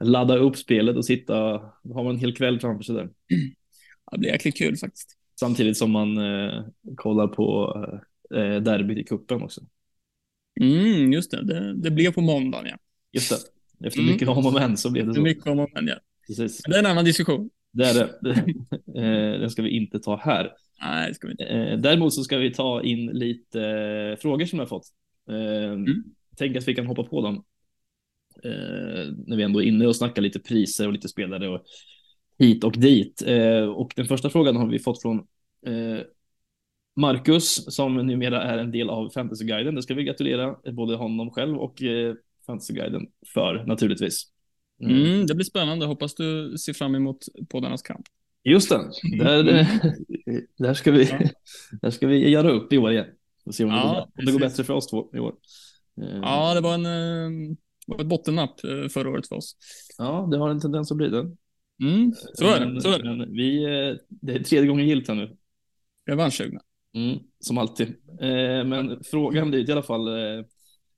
ladda 0.00 0.36
upp 0.36 0.56
spelet 0.56 0.96
och 0.96 1.04
sitta. 1.04 1.34
Då 1.82 1.94
har 1.94 2.04
man 2.04 2.14
en 2.14 2.20
hel 2.20 2.36
kväll 2.36 2.60
framför 2.60 2.84
sig 2.84 2.94
där. 2.94 3.10
Det 4.10 4.18
blir 4.18 4.30
jäkligt 4.30 4.56
kul 4.56 4.76
faktiskt. 4.76 5.18
Samtidigt 5.40 5.76
som 5.76 5.90
man 5.90 6.18
eh, 6.18 6.64
kollar 6.96 7.26
på 7.26 7.74
eh, 8.34 8.56
derbyt 8.56 8.98
i 8.98 9.04
kuppen 9.04 9.42
också. 9.42 9.60
Mm, 10.60 11.12
just 11.12 11.30
det. 11.30 11.44
det. 11.44 11.74
Det 11.74 11.90
blev 11.90 12.12
på 12.12 12.20
måndagen, 12.20 12.66
ja. 12.66 12.76
Just 13.12 13.30
det. 13.30 13.86
Efter 13.86 14.02
mycket 14.02 14.22
mm. 14.22 14.38
om 14.38 14.46
och 14.46 14.52
men 14.52 14.76
så 14.76 14.90
blev 14.90 15.06
det 15.06 15.14
så. 15.14 15.20
Mycket 15.20 15.46
om 15.46 15.58
och 15.58 15.70
men, 15.74 15.86
ja. 15.86 15.94
Precis. 16.26 16.62
det 16.62 16.74
är 16.74 16.78
en 16.78 16.86
annan 16.86 17.04
diskussion. 17.04 17.50
Det 17.72 17.84
är 17.84 17.94
det. 17.94 18.34
Eh, 18.96 19.40
den 19.40 19.50
ska 19.50 19.62
vi 19.62 19.70
inte 19.70 20.00
ta 20.00 20.16
här. 20.16 20.52
Nej, 20.80 21.08
det 21.08 21.14
ska 21.14 21.26
vi 21.26 21.30
inte. 21.30 21.44
Eh, 21.44 21.78
däremot 21.78 22.14
så 22.14 22.24
ska 22.24 22.38
vi 22.38 22.54
ta 22.54 22.82
in 22.82 23.06
lite 23.06 23.60
eh, 23.60 24.20
frågor 24.20 24.46
som 24.46 24.58
jag 24.58 24.68
fått. 24.68 24.86
Mm. 25.28 26.04
Tänk 26.36 26.56
att 26.56 26.68
vi 26.68 26.74
kan 26.74 26.86
hoppa 26.86 27.04
på 27.04 27.22
dem. 27.22 27.44
När 29.26 29.36
vi 29.36 29.42
ändå 29.42 29.62
är 29.62 29.66
inne 29.66 29.86
och 29.86 29.96
snackar 29.96 30.22
lite 30.22 30.38
priser 30.38 30.86
och 30.86 30.92
lite 30.92 31.08
spelare 31.08 31.48
och 31.48 31.64
hit 32.38 32.64
och 32.64 32.78
dit. 32.78 33.22
Och 33.76 33.92
den 33.96 34.06
första 34.06 34.30
frågan 34.30 34.56
har 34.56 34.66
vi 34.66 34.78
fått 34.78 35.02
från 35.02 35.26
Marcus 36.96 37.74
som 37.74 37.94
numera 37.94 38.42
är 38.42 38.58
en 38.58 38.70
del 38.70 38.90
av 38.90 39.10
Fantasyguiden. 39.10 39.74
Det 39.74 39.82
ska 39.82 39.94
vi 39.94 40.04
gratulera 40.04 40.56
både 40.72 40.96
honom 40.96 41.30
själv 41.30 41.58
och 41.58 41.82
Fantasyguiden 42.46 43.06
för 43.34 43.64
naturligtvis. 43.66 44.22
Mm. 44.80 44.96
mm, 44.96 45.26
det 45.26 45.34
blir 45.34 45.44
spännande. 45.44 45.86
Hoppas 45.86 46.14
du 46.14 46.58
ser 46.58 46.72
fram 46.72 46.94
emot 46.94 47.18
poddarnas 47.48 47.82
kamp. 47.82 48.06
Just 48.44 48.68
det, 48.68 48.90
där, 49.18 49.40
mm. 49.40 49.66
där, 50.58 50.74
ska 50.74 50.92
vi, 50.92 51.04
ja. 51.04 51.18
där 51.82 51.90
ska 51.90 52.06
vi 52.06 52.30
göra 52.30 52.50
upp 52.50 52.72
i 52.72 52.78
år 52.78 52.92
igen. 52.92 53.06
Och 53.44 53.54
se 53.54 53.64
om, 53.64 53.70
ja, 53.70 54.08
det, 54.14 54.22
går, 54.22 54.22
om 54.22 54.26
det 54.26 54.32
går 54.32 54.38
bättre 54.38 54.64
för 54.64 54.74
oss 54.74 54.86
två 54.86 55.10
i 55.14 55.18
år. 55.18 55.34
Eh, 56.02 56.18
ja, 56.22 56.54
det 56.54 56.60
var, 56.60 56.74
en, 56.74 56.86
eh, 56.86 57.56
var 57.86 58.00
ett 58.00 58.06
bottennapp 58.06 58.64
eh, 58.64 58.88
förra 58.88 59.10
året 59.10 59.28
för 59.28 59.36
oss. 59.36 59.56
Ja, 59.98 60.28
det 60.30 60.38
har 60.38 60.50
en 60.50 60.60
tendens 60.60 60.90
att 60.90 60.96
bli 60.96 61.08
det. 61.08 61.36
Mm, 61.82 62.12
så 62.34 62.44
är 62.44 62.66
det. 62.66 62.80
Så 62.80 62.88
är 62.88 62.98
det. 62.98 63.26
vi, 63.26 63.64
det 64.08 64.32
är 64.32 64.42
tredje 64.42 64.68
gången 64.68 64.88
gilt 64.88 65.08
här 65.08 65.14
nu. 65.14 65.36
Revanschsugna. 66.06 66.60
Mm, 66.94 67.18
som 67.38 67.58
alltid. 67.58 67.94
Men 68.66 69.04
frågan 69.04 69.50
blir 69.50 69.68
i 69.68 69.72
alla 69.72 69.82
fall 69.82 70.08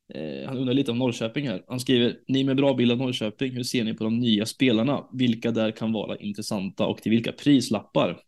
Eh, 0.09 0.49
han 0.49 0.59
undrar 0.59 0.75
lite 0.75 0.91
om 0.91 0.99
Norrköping 0.99 1.49
här. 1.49 1.65
Han 1.69 1.81
skriver, 1.81 2.21
ni 2.29 2.45
med 2.45 2.57
bra 2.57 2.75
bild 2.75 2.93
av 2.93 2.99
Norrköping, 2.99 3.53
hur 3.53 3.63
ser 3.63 3.85
ni 3.85 3.95
på 3.95 4.05
de 4.05 4.19
nya 4.19 4.47
spelarna? 4.47 5.09
Vilka 5.13 5.51
där 5.51 5.71
kan 5.71 5.93
vara 5.93 6.17
intressanta 6.17 6.87
och 6.87 7.03
till 7.03 7.11
vilka 7.11 7.33
prislappar? 7.33 8.23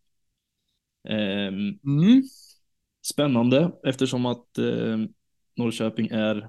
Eh, 1.08 1.46
mm. 1.46 2.22
Spännande 3.02 3.72
eftersom 3.84 4.26
att 4.26 4.58
eh, 4.58 4.98
Norrköping 5.56 6.08
är, 6.08 6.48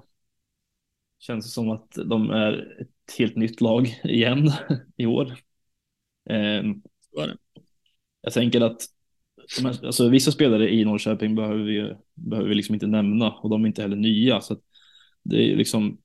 känns 1.18 1.54
som 1.54 1.70
att 1.70 1.92
de 2.06 2.30
är 2.30 2.80
ett 2.80 3.18
helt 3.18 3.36
nytt 3.36 3.60
lag 3.60 3.86
igen 4.04 4.52
i 4.96 5.06
år. 5.06 5.36
Eh, 6.30 6.62
jag 8.22 8.32
tänker 8.32 8.60
att 8.60 8.82
alltså, 9.64 10.08
vissa 10.08 10.32
spelare 10.32 10.74
i 10.74 10.84
Norrköping 10.84 11.34
behöver 11.34 11.64
vi, 11.64 11.94
behöver 12.14 12.48
vi 12.48 12.54
liksom 12.54 12.74
inte 12.74 12.86
nämna 12.86 13.30
och 13.30 13.50
de 13.50 13.64
är 13.64 13.68
inte 13.68 13.82
heller 13.82 13.96
nya. 13.96 14.40
Så 14.40 14.56
det 15.22 15.52
är 15.52 15.56
liksom 15.56 15.98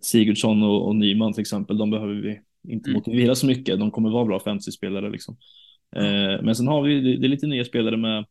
Sigurdsson 0.00 0.62
och, 0.62 0.86
och 0.86 0.96
Nyman 0.96 1.32
till 1.32 1.40
exempel, 1.40 1.78
de 1.78 1.90
behöver 1.90 2.14
vi 2.14 2.40
inte 2.68 2.90
mm. 2.90 2.98
motivera 2.98 3.34
så 3.34 3.46
mycket. 3.46 3.78
De 3.78 3.90
kommer 3.90 4.10
vara 4.10 4.24
bra 4.24 4.40
fantasy-spelare 4.40 5.10
liksom. 5.10 5.36
Eh, 5.96 6.42
men 6.42 6.54
sen 6.54 6.68
har 6.68 6.82
vi, 6.82 7.16
det, 7.16 7.26
är 7.26 7.28
lite 7.28 7.46
nya 7.46 7.64
spelare 7.64 7.96
med, 7.96 8.26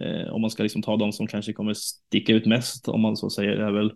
eh, 0.00 0.32
om 0.32 0.40
man 0.40 0.50
ska 0.50 0.62
liksom 0.62 0.82
ta 0.82 0.96
de 0.96 1.12
som 1.12 1.26
kanske 1.26 1.52
kommer 1.52 1.74
sticka 1.74 2.32
ut 2.32 2.46
mest, 2.46 2.88
om 2.88 3.00
man 3.00 3.16
så 3.16 3.30
säger, 3.30 3.56
det 3.56 3.64
är 3.64 3.72
väl 3.72 3.92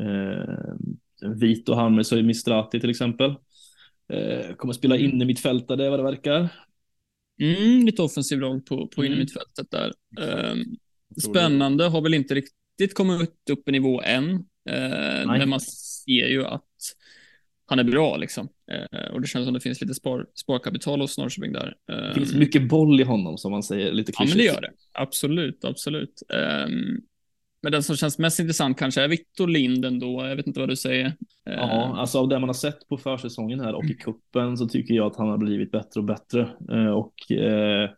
eh, 0.00 1.34
Vito 1.34 1.74
Hammers 1.74 2.12
och 2.12 2.24
Mistrati 2.24 2.80
till 2.80 2.90
exempel. 2.90 3.34
Eh, 4.12 4.54
kommer 4.56 4.72
spela 4.72 4.96
mm. 4.96 5.10
inne 5.10 5.24
mittfältare 5.24 5.90
vad 5.90 5.98
det 5.98 6.02
verkar. 6.02 6.48
Mm, 7.40 7.86
lite 7.86 8.02
offensiv 8.02 8.40
roll 8.40 8.60
på, 8.60 8.88
på 8.88 9.00
mm. 9.00 9.12
inne 9.12 9.20
mittfältet 9.20 9.70
där. 9.70 9.92
Eh, 10.20 10.54
spännande, 11.28 11.84
har 11.84 12.00
väl 12.00 12.14
inte 12.14 12.34
riktigt 12.34 12.94
kommit 12.94 13.50
upp 13.50 13.68
i 13.68 13.72
nivå 13.72 14.02
än. 14.02 14.30
Eh, 14.70 15.26
men 15.26 15.48
man 15.48 15.60
ser 15.60 16.26
ju 16.26 16.44
att 16.44 16.64
han 17.66 17.78
är 17.78 17.84
bra 17.84 18.16
liksom. 18.16 18.48
Eh, 18.72 19.10
och 19.10 19.20
det 19.20 19.26
känns 19.26 19.44
som 19.44 19.54
det 19.54 19.60
finns 19.60 19.80
lite 19.80 19.94
spar, 19.94 20.26
sparkapital 20.34 21.00
hos 21.00 21.18
Norrköping 21.18 21.52
där. 21.52 21.76
Eh, 21.92 21.96
det 21.96 22.14
finns 22.14 22.34
mycket 22.34 22.68
boll 22.68 23.00
i 23.00 23.04
honom 23.04 23.38
som 23.38 23.50
man 23.50 23.62
säger 23.62 23.92
lite 23.92 24.12
klyschigt. 24.12 24.44
Ja, 24.44 24.52
men 24.52 24.60
det 24.60 24.66
gör 24.66 24.70
det. 24.70 24.72
Absolut, 24.92 25.64
absolut. 25.64 26.22
Eh, 26.32 26.68
men 27.62 27.72
den 27.72 27.82
som 27.82 27.96
känns 27.96 28.18
mest 28.18 28.40
intressant 28.40 28.78
kanske 28.78 29.02
är 29.02 29.08
Victor 29.08 29.48
Lind 29.48 29.84
ändå. 29.84 30.26
Jag 30.26 30.36
vet 30.36 30.46
inte 30.46 30.60
vad 30.60 30.68
du 30.68 30.76
säger. 30.76 31.12
Ja, 31.44 31.52
eh, 31.52 31.90
alltså 31.90 32.18
av 32.18 32.28
det 32.28 32.38
man 32.38 32.48
har 32.48 32.54
sett 32.54 32.88
på 32.88 32.98
försäsongen 32.98 33.60
här 33.60 33.74
och 33.74 33.84
i 33.84 33.94
kuppen 33.94 34.56
så 34.56 34.68
tycker 34.68 34.94
jag 34.94 35.06
att 35.06 35.16
han 35.16 35.28
har 35.28 35.38
blivit 35.38 35.72
bättre 35.72 36.00
och 36.00 36.06
bättre 36.06 36.40
eh, 36.72 36.90
och 36.90 37.32
eh, 37.32 37.90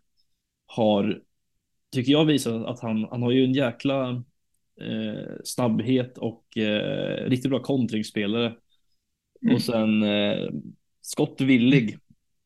har, 0.66 1.22
tycker 1.92 2.12
jag 2.12 2.24
visat 2.24 2.66
att 2.66 2.80
han, 2.80 3.08
han 3.10 3.22
har 3.22 3.30
ju 3.30 3.44
en 3.44 3.52
jäkla 3.52 4.10
eh, 4.80 5.30
snabbhet 5.44 6.18
och 6.18 6.58
eh, 6.58 7.28
riktigt 7.28 7.50
bra 7.50 7.62
kontringsspelare. 7.62 8.54
Mm. 9.42 9.54
Och 9.54 9.62
sen 9.62 10.02
eh, 10.02 10.50
skottvillig 11.00 11.98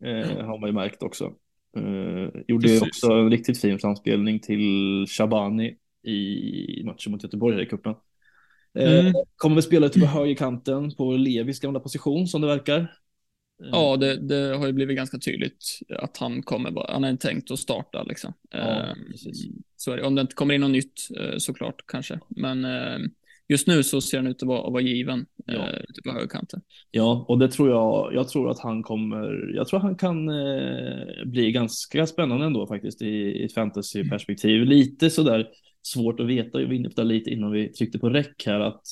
eh, 0.05 0.46
har 0.46 0.59
man 0.59 0.68
ju 0.68 0.74
märkt 0.74 1.03
också. 1.03 1.33
Gjorde 2.48 2.68
ju 2.68 2.81
också 2.81 3.12
en 3.12 3.31
riktigt 3.31 3.61
fin 3.61 3.79
framspelning 3.79 4.40
till 4.40 5.07
Shabani 5.09 5.77
i 6.05 6.83
matchen 6.85 7.12
mot 7.12 7.23
Göteborg 7.23 7.55
här 7.55 7.62
i 7.62 7.67
cupen. 7.67 7.95
Eh, 8.79 9.01
mm. 9.01 9.12
Kommer 9.37 9.57
väl 9.57 9.62
spela 9.62 9.87
ute 9.87 10.01
på 10.01 10.07
högerkanten 10.07 10.95
på 10.95 11.12
Levis 11.12 11.61
gamla 11.61 11.81
position 11.81 12.27
som 12.27 12.40
det 12.40 12.47
verkar. 12.47 12.93
Ja, 13.59 13.97
det, 13.97 14.17
det, 14.17 14.57
har 14.57 14.67
ju 14.67 14.73
blivit 14.73 14.97
ganska 14.97 15.19
tydligt 15.19 15.79
att 15.99 16.17
han 16.17 16.43
kommer, 16.43 16.93
han 16.93 17.05
är 17.05 17.17
tänkt 17.17 17.51
att 17.51 17.59
starta 17.59 18.03
liksom. 18.03 18.33
Ja, 18.51 18.59
ehm, 18.59 18.99
så 19.77 19.93
är 19.93 19.97
det. 19.97 20.03
Om 20.03 20.14
det 20.14 20.21
inte 20.21 20.35
kommer 20.35 20.55
in 20.55 20.61
något 20.61 20.71
nytt 20.71 21.09
eh, 21.21 21.38
såklart 21.38 21.87
kanske, 21.87 22.21
men 22.29 22.64
eh, 22.64 22.99
just 23.49 23.67
nu 23.67 23.83
så 23.83 24.01
ser 24.01 24.19
han 24.19 24.27
ut 24.27 24.43
att 24.43 24.49
vara, 24.49 24.71
vara 24.71 24.83
given 24.83 25.27
ja. 25.47 25.55
Eh, 25.55 25.83
på 26.05 26.12
högerkanten. 26.12 26.61
Ja, 26.90 27.25
och 27.29 27.38
det 27.38 27.49
tror 27.49 27.71
jag. 27.71 28.14
Jag 28.14 28.29
tror 28.29 28.51
att 28.51 28.61
han 28.61 28.83
kommer. 28.83 29.53
Jag 29.55 29.69
tror 29.69 29.81
han 29.81 29.97
kan 29.97 30.29
eh, 30.29 31.25
bli 31.25 31.53
ganska 31.53 32.07
spännande 32.07 32.47
ändå 32.47 32.67
faktiskt 32.67 33.03
i, 33.03 33.07
i 33.07 33.45
ett 33.45 33.55
fantasyperspektiv. 33.55 34.57
Mm. 34.57 34.69
Lite 34.69 35.11
sådär 35.11 35.49
svårt 35.87 36.20
att 36.20 36.27
veta. 36.27 36.61
Jag 36.61 36.66
var 36.66 36.75
inne 36.75 36.88
på 36.88 37.01
det 37.01 37.05
lite 37.05 37.31
innan 37.31 37.51
vi 37.51 37.73
tryckte 37.73 37.99
på 37.99 38.11
räck 38.11 38.42
här 38.47 38.61
att 38.61 38.83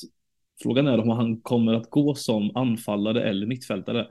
frågan 0.63 0.87
är 0.87 1.01
om 1.01 1.09
han 1.09 1.41
kommer 1.41 1.75
att 1.75 1.91
gå 1.91 2.15
som 2.15 2.57
anfallare 2.57 3.23
eller 3.23 3.47
mittfältare. 3.47 4.07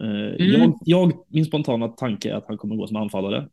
Eh, 0.00 0.46
mm. 0.46 0.52
Jag, 0.52 0.78
jag, 0.84 1.12
min 1.28 1.44
spontana 1.44 1.88
tanke 1.88 2.30
är 2.30 2.34
att 2.34 2.46
han 2.48 2.58
kommer 2.58 2.76
gå 2.76 2.86
som 2.86 2.96
anfallare. 2.96 3.48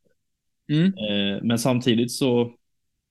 Mm. 0.72 0.86
Eh, 0.86 1.43
men 1.43 1.60
samtidigt 1.60 2.12
så, 2.12 2.54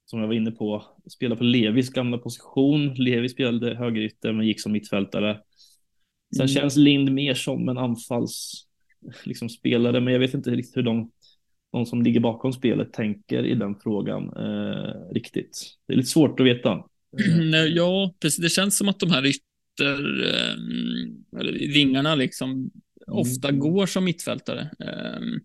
som 0.05 0.21
jag 0.21 0.27
var 0.27 0.35
inne 0.35 0.51
på, 0.51 0.85
spela 1.11 1.37
på 1.37 1.45
Levis 1.45 1.91
gamla 1.91 2.19
position. 2.19 2.95
Levi 2.95 3.29
spelade 3.29 3.75
högerytter 3.75 4.33
men 4.33 4.47
gick 4.47 4.61
som 4.61 4.73
mittfältare. 4.73 5.41
Sen 6.37 6.47
mm. 6.47 6.49
känns 6.49 6.77
Lind 6.77 7.13
mer 7.13 7.35
som 7.35 7.69
en 7.69 7.79
anfallsspelare, 7.79 8.71
liksom, 9.25 9.49
men 10.05 10.13
jag 10.13 10.21
vet 10.21 10.35
inte 10.35 10.51
riktigt 10.51 10.77
hur 10.77 10.83
de, 10.83 11.11
de 11.73 11.87
som 11.87 12.03
ligger 12.03 12.21
bakom 12.21 12.53
spelet 12.53 12.93
tänker 12.93 13.47
i 13.47 13.55
den 13.55 13.75
frågan 13.83 14.23
eh, 14.37 15.13
riktigt. 15.15 15.77
Det 15.87 15.93
är 15.93 15.97
lite 15.97 16.09
svårt 16.09 16.41
att 16.41 16.47
veta. 16.47 16.85
Ja, 17.69 18.15
precis. 18.21 18.43
Det 18.43 18.49
känns 18.49 18.77
som 18.77 18.89
att 18.89 19.01
de 19.01 19.11
här 19.11 19.27
ytter, 19.27 20.25
eh, 20.25 20.57
vingarna 21.75 22.15
liksom 22.15 22.71
ofta 23.07 23.49
mm. 23.49 23.61
går 23.61 23.87
som 23.87 24.05
mittfältare. 24.05 24.71
Ehm, 24.79 25.41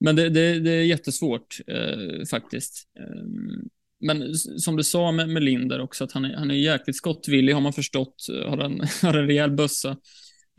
men 0.00 0.16
det, 0.16 0.28
det, 0.28 0.60
det 0.60 0.70
är 0.70 0.82
jättesvårt 0.82 1.60
eh, 1.66 2.24
faktiskt. 2.30 2.88
Ehm, 2.98 3.68
men 4.00 4.34
som 4.34 4.76
du 4.76 4.84
sa 4.84 5.12
med, 5.12 5.28
med 5.28 5.42
Linder 5.42 5.80
också, 5.80 6.04
att 6.04 6.12
han 6.12 6.24
är, 6.24 6.36
han 6.36 6.50
är 6.50 6.54
jäkligt 6.54 6.96
skottvillig 6.96 7.52
har 7.52 7.60
man 7.60 7.72
förstått, 7.72 8.26
har 8.46 8.58
en, 8.58 8.80
har 9.02 9.14
en 9.14 9.26
rejäl 9.26 9.50
bössa. 9.50 9.96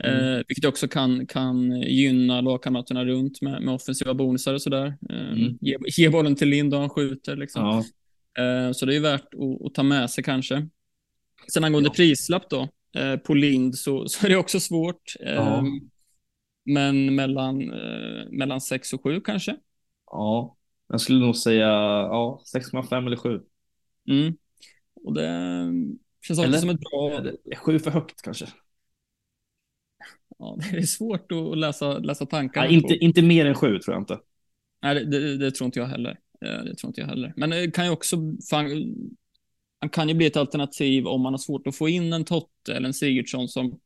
Mm. 0.02 0.34
Eh, 0.34 0.42
vilket 0.48 0.64
också 0.64 0.88
kan, 0.88 1.26
kan 1.26 1.80
gynna 1.80 2.40
lagkamraterna 2.40 3.04
runt 3.04 3.42
med, 3.42 3.62
med 3.62 3.74
offensiva 3.74 4.14
bonusar 4.14 4.54
och 4.54 4.62
sådär. 4.62 4.96
Eh, 5.10 5.32
mm. 5.32 5.58
ge, 5.60 5.76
ge 5.96 6.08
bollen 6.08 6.36
till 6.36 6.48
Lind 6.48 6.74
och 6.74 6.80
han 6.80 6.88
skjuter. 6.88 7.36
Liksom. 7.36 7.62
Ja. 7.62 7.78
Eh, 8.42 8.72
så 8.72 8.86
det 8.86 8.96
är 8.96 9.00
värt 9.00 9.34
att, 9.34 9.66
att, 9.66 9.74
ta 9.74 9.82
med 9.82 10.10
sig 10.10 10.24
kanske. 10.24 10.68
Sen 11.52 11.64
angående 11.64 11.88
ja. 11.88 11.94
prislapp 11.94 12.50
då, 12.50 12.68
eh, 12.96 13.16
på 13.16 13.34
Lind 13.34 13.78
så, 13.78 14.08
så 14.08 14.26
är 14.26 14.30
det 14.30 14.36
också 14.36 14.60
svårt. 14.60 15.14
Ja. 15.20 15.64
Men 16.64 17.14
mellan, 17.14 17.58
mellan 18.30 18.60
6 18.60 18.92
och 18.92 19.02
7 19.02 19.20
kanske. 19.20 19.56
Ja, 20.06 20.56
jag 20.88 21.00
skulle 21.00 21.18
nog 21.18 21.36
säga 21.36 21.66
ja, 21.66 22.42
6,5 22.54 23.06
eller 23.06 23.16
7. 23.16 23.40
Mm. 24.08 24.36
Och 25.04 25.14
det 25.14 25.28
känns 26.26 26.38
också 26.38 26.48
Eller? 26.48 26.58
som 26.58 26.70
ett 26.70 26.80
bra... 26.80 27.22
7 27.56 27.78
för 27.78 27.90
högt 27.90 28.22
kanske. 28.22 28.46
Ja, 30.42 30.58
det 30.70 30.76
är 30.76 30.82
svårt 30.82 31.32
att 31.32 31.58
läsa, 31.58 31.98
läsa 31.98 32.26
tankar. 32.26 32.62
Nej, 32.62 32.74
inte, 32.74 32.94
inte 32.94 33.22
mer 33.22 33.46
än 33.46 33.54
7 33.54 33.78
tror 33.78 33.94
jag 33.94 34.02
inte. 34.02 34.18
Nej, 34.82 34.94
det, 34.94 35.04
det, 35.04 35.36
det, 35.36 35.50
tror 35.50 35.66
inte 35.66 35.78
jag 35.78 35.86
heller. 35.86 36.18
Eh, 36.44 36.64
det 36.64 36.74
tror 36.74 36.88
inte 36.88 37.00
jag 37.00 37.08
heller. 37.08 37.32
Men 37.36 37.50
det 37.50 37.70
kan 37.70 37.84
ju 37.84 37.90
också... 37.90 38.16
Fan, 38.50 38.94
han 39.80 39.88
kan 39.88 40.08
ju 40.08 40.14
bli 40.14 40.26
ett 40.26 40.36
alternativ 40.36 41.06
om 41.06 41.20
man 41.20 41.32
har 41.32 41.38
svårt 41.38 41.66
att 41.66 41.76
få 41.76 41.88
in 41.88 42.12
en 42.12 42.24
Totte 42.24 42.74
eller 42.74 42.86
en 42.86 42.94
Sigurdsson 42.94 43.48
som 43.48 43.78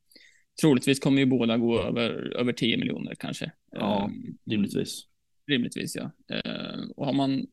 troligtvis 0.61 0.99
kommer 0.99 1.19
ju 1.19 1.25
båda 1.25 1.57
gå 1.57 1.81
över, 1.81 2.09
över 2.39 2.53
10 2.53 2.77
miljoner 2.77 3.15
kanske. 3.15 3.51
Ja, 3.71 4.05
Um, 4.05 4.37
rimligtvis. 4.45 5.01
rimligtvis, 5.47 5.95
ja. 5.95 6.03
Uh, 6.03 6.89
och 6.95 7.05
har 7.05 7.13
man 7.13 7.45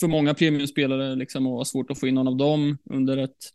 för 0.00 0.08
många 0.08 0.34
premiumspelare 0.34 1.14
liksom 1.14 1.46
och 1.46 1.56
har 1.56 1.64
svårt 1.64 1.90
att 1.90 2.00
få 2.00 2.06
in 2.06 2.14
någon 2.14 2.28
av 2.28 2.36
dem 2.36 2.78
under 2.84 3.16
ett, 3.16 3.50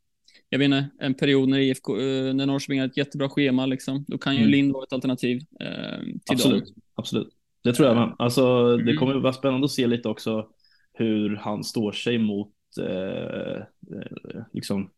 jag 0.50 0.60
vet 0.60 0.65
inte, 0.65 0.89
en 1.00 1.13
period 1.13 1.50
när 1.50 1.60
IFK, 1.60 1.98
uh, 1.98 2.34
när 2.34 2.46
Norrköping 2.46 2.80
har 2.80 2.88
ett 2.88 2.98
jättebra 2.98 3.30
schema 3.30 3.65
liksom, 3.65 4.06
då 4.08 4.17
kan 4.17 4.34
ju 4.34 4.39
Mm. 4.39 4.52
Lind 4.52 4.74
vara 4.74 4.84
ett 4.84 4.94
alternativ 4.94 5.39
till 5.39 6.20
Absolut, 6.32 6.65
dem. 6.65 6.76
absolut. 6.96 7.28
Det 7.63 7.74
tror 7.74 7.88
jag 7.88 7.96
med. 7.98 8.15
Alltså, 8.20 8.78
det 8.78 8.84
Mm. 8.84 8.98
kommer 8.98 9.13
vara 9.15 9.34
spännande 9.34 9.65
att 9.65 9.72
se 9.72 9.88
lite 9.88 10.10
också 10.10 10.48
hur 10.94 11.36
han 11.36 11.63
står 11.63 11.91
sig 11.91 12.17
mot 12.17 12.54
eh, 12.80 13.56
eh, 13.58 14.41
liksom 14.54 14.89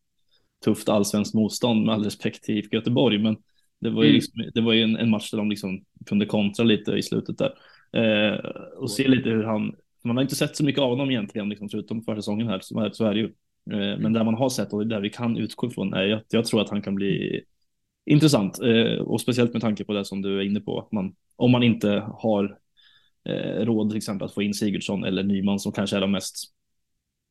tufft 0.65 0.89
allsvenskt 0.89 1.33
motstånd 1.35 1.85
med 1.85 1.95
all 1.95 2.03
respekt 2.03 2.43
till 2.43 2.57
IFK 2.57 2.75
Göteborg. 2.75 3.17
Men 3.17 3.37
det 3.81 3.89
var 3.89 4.03
ju, 4.03 4.09
Mm. 4.09 4.15
liksom, 4.15 4.43
det 4.53 4.61
var 4.61 4.73
ju 4.73 4.83
en, 4.83 4.95
en 4.97 5.09
match 5.09 5.31
där 5.31 5.37
de 5.37 5.49
liksom 5.49 5.83
kunde 6.05 6.25
kontra 6.25 6.63
lite 6.63 6.91
i 6.91 7.01
slutet 7.01 7.35
där. 7.37 7.53
Eh, 8.01 8.39
och 8.77 8.91
se 8.91 9.07
lite 9.07 9.29
hur 9.29 9.43
han, 9.43 9.75
man 10.03 10.15
har 10.17 10.23
inte 10.23 10.35
sett 10.35 10.55
så 10.55 10.63
mycket 10.65 10.81
av 10.81 10.89
honom 10.89 11.09
egentligen, 11.11 11.49
liksom, 11.49 11.69
förutom 11.69 12.03
försäsongen 12.03 12.47
här, 12.47 12.59
så, 12.61 12.89
så 12.93 13.05
är 13.05 13.13
det 13.13 13.19
ju. 13.19 13.33
Eh, 13.71 13.99
men 13.99 14.13
där 14.13 14.23
man 14.23 14.35
har 14.35 14.49
sett 14.49 14.73
och 14.73 14.87
där 14.87 15.01
vi 15.01 15.09
kan 15.09 15.37
utgå 15.37 15.67
ifrån, 15.67 15.93
är, 15.93 16.03
jag, 16.03 16.21
jag 16.29 16.45
tror 16.45 16.61
att 16.61 16.69
han 16.69 16.81
kan 16.81 16.95
bli 16.95 17.41
intressant. 18.05 18.59
Eh, 18.59 19.01
och 19.01 19.21
speciellt 19.21 19.53
med 19.53 19.61
tanke 19.61 19.83
på 19.83 19.93
det 19.93 20.05
som 20.05 20.21
du 20.21 20.39
är 20.39 20.43
inne 20.43 20.59
på, 20.59 20.79
att 20.79 20.91
man, 20.91 21.15
om 21.35 21.51
man 21.51 21.63
inte 21.63 21.89
har 22.07 22.57
eh, 23.29 23.65
råd 23.65 23.89
till 23.89 23.97
exempel 23.97 24.25
att 24.25 24.33
få 24.33 24.41
in 24.41 24.53
Sigurdsson 24.53 25.03
eller 25.03 25.23
Nyman 25.23 25.59
som 25.59 25.71
kanske 25.71 25.97
är 25.97 26.01
de 26.01 26.11
mest 26.11 26.35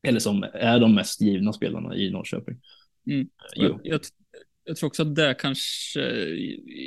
eller 0.07 0.19
som 0.19 0.45
är 0.53 0.79
de 0.79 0.95
mest 0.95 1.21
givna 1.21 1.53
spelarna 1.53 1.95
i 1.95 2.11
Norrköping. 2.11 2.55
Mm. 3.07 3.27
Jo. 3.55 3.63
Jag, 3.63 3.79
jag, 3.83 4.01
jag 4.65 4.77
tror 4.77 4.87
också 4.87 5.01
att 5.01 5.15
det 5.15 5.35
kanske, 5.39 5.99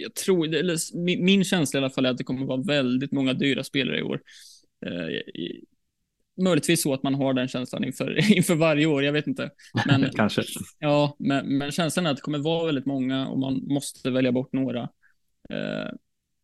jag 0.02 0.14
tror, 0.14 0.54
eller 0.54 0.96
min, 1.04 1.24
min 1.24 1.44
känsla 1.44 1.80
i 1.80 1.82
alla 1.82 1.90
fall 1.90 2.06
är 2.06 2.10
att 2.10 2.18
det 2.18 2.24
kommer 2.24 2.46
vara 2.46 2.62
väldigt 2.62 3.12
många 3.12 3.34
dyra 3.34 3.64
spelare 3.64 3.98
i 3.98 4.02
år. 4.02 4.20
Möjligtvis 6.36 6.82
så 6.82 6.94
att 6.94 7.02
man 7.02 7.14
har 7.14 7.34
den 7.34 7.48
känslan 7.48 7.84
inför, 7.84 8.32
inför 8.36 8.54
varje 8.54 8.86
år, 8.86 9.04
jag 9.04 9.12
vet 9.12 9.26
inte. 9.26 9.50
Men, 9.86 10.10
kanske. 10.14 10.42
ja, 10.78 11.16
men, 11.18 11.58
men 11.58 11.70
känslan 11.70 12.06
är 12.06 12.10
att 12.10 12.16
det 12.16 12.22
kommer 12.22 12.38
vara 12.38 12.66
väldigt 12.66 12.86
många 12.86 13.28
och 13.28 13.38
man 13.38 13.62
måste 13.68 14.10
välja 14.10 14.32
bort 14.32 14.52
några. 14.52 14.82
Eh, 15.50 15.90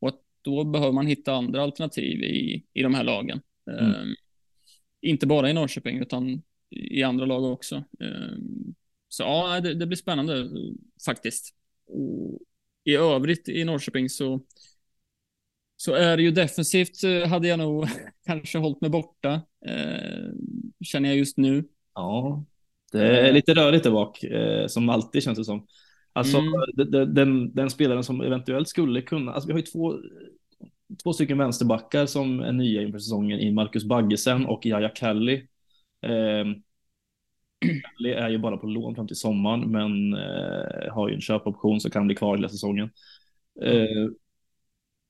och 0.00 0.12
då 0.42 0.64
behöver 0.64 0.92
man 0.92 1.06
hitta 1.06 1.32
andra 1.34 1.62
alternativ 1.62 2.22
i, 2.22 2.64
i 2.72 2.82
de 2.82 2.94
här 2.94 3.04
lagen. 3.04 3.40
Eh, 3.70 3.88
Mm. 3.88 4.14
Inte 5.04 5.26
bara 5.26 5.50
i 5.50 5.52
Norrköping 5.52 5.98
utan 5.98 6.42
i 6.70 7.02
andra 7.02 7.26
lag 7.26 7.44
också. 7.44 7.76
Eh, 7.76 8.36
så 9.08 9.22
ja, 9.22 9.60
det, 9.60 9.74
det 9.74 9.86
blir 9.86 9.96
spännande 9.96 10.50
faktiskt. 11.06 11.54
Och 11.86 12.38
I 12.84 12.96
övrigt 12.96 13.48
i 13.48 13.64
Norrköping 13.64 14.08
så, 14.10 14.40
så 15.84 15.94
är 15.94 16.16
det 16.16 16.22
ju 16.22 16.30
defensivt 16.30 17.04
eh, 17.04 17.28
hade 17.28 17.48
jag 17.48 17.58
nog 17.58 17.86
kanske 18.26 18.58
hållit 18.58 18.80
mig 18.80 18.90
borta. 18.90 19.32
Eh, 19.66 20.30
känner 20.84 21.08
jag 21.08 21.18
just 21.18 21.36
nu. 21.36 21.64
Ja, 21.94 22.44
det 22.92 23.28
är 23.28 23.32
lite 23.32 23.54
rörigt 23.54 23.84
där 23.84 23.90
bak, 23.90 24.24
eh, 24.24 24.66
som 24.66 24.88
alltid 24.88 25.22
känns 25.22 25.38
det 25.38 25.44
som. 25.44 25.66
Alltså, 26.12 26.38
Mm. 26.38 26.52
de- 26.76 26.84
de- 26.84 27.04
den, 27.14 27.54
den 27.54 27.70
spelaren 27.70 28.04
som 28.04 28.20
eventuellt 28.20 28.68
skulle 28.68 29.02
kunna, 29.02 29.32
alltså 29.32 29.46
vi 29.46 29.52
har 29.52 29.58
ju 29.60 29.66
två, 29.66 29.94
två 31.02 31.12
stycken 31.12 31.38
vänsterbackar 31.38 32.06
som 32.06 32.40
är 32.40 32.52
nya 32.52 32.82
inför 32.82 32.98
säsongen 32.98 33.40
i 33.40 33.52
Marcus 33.52 33.84
Baggesen 33.84 34.46
och 34.46 34.66
Jaja 34.66 34.88
Kalli. 34.88 35.34
Eh, 36.02 36.44
Kalli 37.82 38.12
är 38.12 38.28
ju 38.28 38.38
bara 38.38 38.56
på 38.56 38.66
lån 38.66 38.94
fram 38.94 39.06
till 39.06 39.16
sommaren, 39.16 39.60
men 39.70 40.14
eh, 40.14 40.92
har 40.94 41.08
ju 41.08 41.14
en 41.14 41.20
köpoption 41.20 41.80
så 41.80 41.90
kan 41.90 42.06
bli 42.06 42.16
kvar 42.16 42.36
hela 42.36 42.48
säsongen. 42.48 42.90
Eh, 43.62 44.08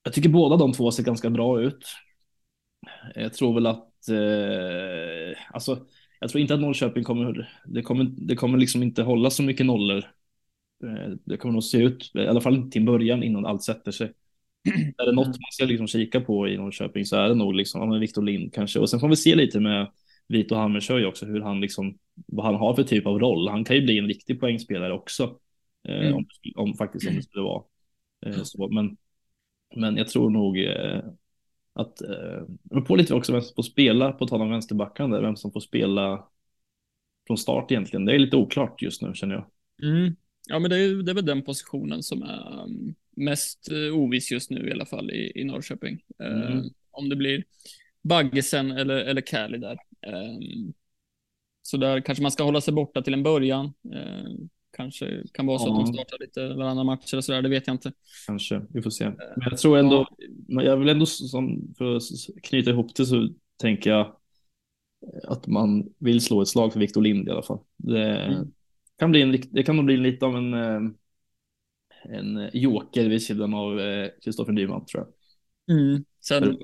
jag 0.03 0.13
tycker 0.13 0.29
båda 0.29 0.57
de 0.57 0.73
två 0.73 0.91
ser 0.91 1.03
ganska 1.03 1.29
bra 1.29 1.61
ut. 1.61 1.85
Jag 3.15 3.33
tror 3.33 3.53
väl 3.53 3.65
att, 3.67 4.07
eh, 4.09 5.37
alltså, 5.53 5.85
jag 6.19 6.29
tror 6.29 6.41
inte 6.41 6.53
att 6.53 6.59
Norrköping 6.59 7.03
kommer, 7.03 7.49
det 7.65 7.81
kommer, 7.81 8.03
det 8.03 8.35
kommer 8.35 8.57
liksom 8.57 8.83
inte 8.83 9.03
hålla 9.03 9.29
så 9.29 9.43
mycket 9.43 9.65
nollor. 9.65 9.97
Eh, 10.85 11.13
det 11.25 11.37
kommer 11.37 11.53
nog 11.53 11.63
se 11.63 11.77
ut, 11.77 12.11
i 12.15 12.27
alla 12.27 12.41
fall 12.41 12.55
inte 12.55 12.71
till 12.73 12.85
början 12.85 13.23
innan 13.23 13.45
allt 13.45 13.63
sätter 13.63 13.91
sig. 13.91 14.13
Är 14.97 15.05
det 15.05 15.11
något 15.11 15.27
man 15.27 15.51
ska 15.51 15.65
liksom 15.65 15.87
kika 15.87 16.21
på 16.21 16.47
i 16.47 16.57
Norrköping 16.57 17.05
så 17.05 17.15
är 17.15 17.29
det 17.29 17.35
nog 17.35 17.55
liksom, 17.55 17.81
ja, 17.81 17.87
men 17.87 17.99
Victor 17.99 18.21
Lind 18.23 18.53
kanske. 18.53 18.79
Och 18.79 18.89
sen 18.89 18.99
får 18.99 19.09
vi 19.09 19.15
se 19.15 19.35
lite 19.35 19.59
med 19.59 19.91
Vito 20.27 20.55
Hammershöj 20.55 21.05
också, 21.05 21.25
hur 21.25 21.41
han 21.41 21.61
liksom, 21.61 21.97
vad 22.27 22.45
han 22.45 22.55
har 22.55 22.75
för 22.75 22.83
typ 22.83 23.05
av 23.07 23.19
roll. 23.19 23.47
Han 23.47 23.63
kan 23.63 23.75
ju 23.75 23.81
bli 23.81 23.97
en 23.97 24.07
riktig 24.07 24.39
poängspelare 24.39 24.93
också. 24.93 25.39
Eh, 25.87 25.95
Mm. 25.99 26.15
om, 26.15 26.25
om 26.55 26.73
faktiskt 26.73 27.07
om 27.09 27.15
det 27.15 27.23
skulle 27.23 27.43
vara 27.43 27.63
eh, 28.25 28.43
så. 28.43 28.67
Men, 28.69 28.97
men 29.75 29.97
jag 29.97 30.07
tror 30.07 30.29
nog 30.29 30.59
eh, 30.59 31.01
att, 31.73 32.01
eh, 32.01 32.09
det 32.47 32.69
beror 32.69 32.81
på 32.81 32.95
lite 32.95 33.13
också 33.13 33.31
vem 33.33 33.41
som 33.41 33.55
får 33.55 33.63
spela, 33.63 34.11
på 34.11 34.27
tal 34.27 34.41
om 34.41 34.49
vänsterbackarna 34.49 35.21
vem 35.21 35.35
som 35.35 35.51
får 35.51 35.59
spela 35.59 36.27
från 37.27 37.37
start 37.37 37.71
egentligen. 37.71 38.05
Det 38.05 38.15
är 38.15 38.19
lite 38.19 38.37
oklart 38.37 38.81
just 38.81 39.01
nu 39.01 39.13
känner 39.13 39.35
jag. 39.35 39.45
Mm. 39.83 40.15
Ja, 40.49 40.59
men 40.59 40.69
det 40.69 40.77
är, 40.77 41.03
det 41.03 41.11
är 41.11 41.15
väl 41.15 41.25
den 41.25 41.41
positionen 41.41 42.03
som 42.03 42.23
är 42.23 42.63
um, 42.63 42.95
mest 43.15 43.69
uh, 43.71 43.97
oviss 43.97 44.31
just 44.31 44.49
nu 44.51 44.67
i 44.69 44.71
alla 44.71 44.85
fall 44.85 45.11
i, 45.11 45.31
i 45.41 45.43
Norrköping. 45.43 46.03
Eh, 46.19 46.51
Mm. 46.51 46.69
om 46.91 47.09
det 47.09 47.15
blir 47.15 47.43
Baggesen 48.01 48.71
eller, 48.71 48.95
eller 48.95 49.21
Kali 49.21 49.57
där. 49.57 49.77
Um, 50.07 50.73
så 51.61 51.77
där 51.77 52.01
kanske 52.01 52.21
man 52.21 52.31
ska 52.31 52.43
hålla 52.43 52.61
sig 52.61 52.73
borta 52.73 53.01
till 53.01 53.13
en 53.13 53.23
början. 53.23 53.73
Eh, 53.93 54.31
kanske 54.73 55.23
kan 55.33 55.45
vara 55.45 55.59
så 55.59 55.63
att 55.65 55.79
Ja. 55.79 55.85
de 55.85 55.93
startar 55.93 56.17
lite 56.19 56.53
varannan 56.53 56.85
match 56.85 57.13
eller 57.13 57.21
sådär, 57.21 57.41
det 57.41 57.49
vet 57.49 57.67
jag 57.67 57.73
inte. 57.73 57.91
Kanske, 58.27 58.61
vi 58.69 58.81
får 58.81 58.89
se. 58.89 59.09
Men 59.09 59.17
jag 59.49 59.57
tror 59.57 59.77
ändå, 59.77 60.07
Ja. 60.47 60.63
jag 60.63 60.77
vill 60.77 60.89
ändå 60.89 61.05
som, 61.05 61.73
för 61.77 61.95
att 61.95 62.03
knyta 62.43 62.69
ihop 62.69 62.95
det 62.95 63.05
så 63.05 63.29
tänker 63.61 63.89
jag 63.89 64.15
att 65.27 65.47
man 65.47 65.89
vill 65.99 66.21
slå 66.21 66.41
ett 66.41 66.47
slag 66.47 66.73
för 66.73 66.79
Victor 66.79 67.01
Lind 67.01 67.27
i 67.27 67.31
alla 67.31 67.43
fall. 67.43 67.59
Det 67.77 68.15
Mm. 68.17 68.47
kan 68.99 69.11
bli 69.11 69.21
en, 69.21 69.41
det 69.51 69.63
kan 69.63 69.75
nog 69.75 69.85
bli 69.85 69.97
lite 69.97 70.25
av 70.25 70.37
en, 70.37 70.53
eh, 70.53 70.81
en 72.09 72.49
joker 72.53 73.09
vid 73.09 73.23
sidan 73.23 73.53
av 73.53 73.79
eh, 73.79 74.09
Kristoffer 74.23 74.51
Nyman 74.53 74.85
tror 74.85 75.07
jag. 75.67 75.77
Mm. 75.77 76.03
Sen 76.21 76.57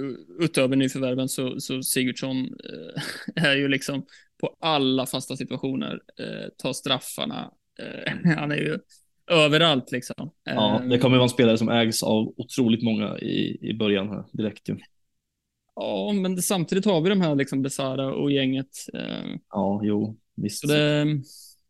u- 0.00 0.16
utöver 0.40 0.76
nyförvärven 0.76 1.28
så, 1.28 1.60
så 1.60 1.82
Sigurdsson 1.82 2.36
eh, 2.44 3.02
är 3.44 3.56
ju 3.56 3.68
liksom 3.68 4.06
på 4.42 4.56
alla 4.60 5.06
fasta 5.06 5.36
situationer, 5.36 6.00
eh, 6.20 6.48
tar 6.58 6.72
straffarna. 6.72 7.50
Eh, 7.78 8.34
han 8.38 8.52
är 8.52 8.56
ju 8.56 8.78
överallt 9.30 9.92
liksom. 9.92 10.30
Ja, 10.44 10.80
Eh, 10.82 10.88
det 10.88 10.98
kommer 10.98 11.16
vara 11.16 11.24
en 11.24 11.28
spelare 11.28 11.58
som 11.58 11.68
ägs 11.68 12.02
av 12.02 12.34
otroligt 12.36 12.82
många 12.82 13.18
i, 13.18 13.58
i 13.70 13.74
början 13.74 14.08
här 14.08 14.24
direkt 14.32 14.68
ju. 14.68 14.76
Ja, 15.74 16.12
men 16.12 16.36
det, 16.36 16.42
samtidigt 16.42 16.84
har 16.84 17.00
vi 17.00 17.08
de 17.08 17.20
här 17.20 17.34
liksom 17.34 17.62
Besara 17.62 18.14
och 18.14 18.32
gänget. 18.32 18.76
Eh, 18.94 19.36
Ja, 19.50 19.80
jo, 19.84 20.16
visst. 20.36 20.68
det, 20.68 21.06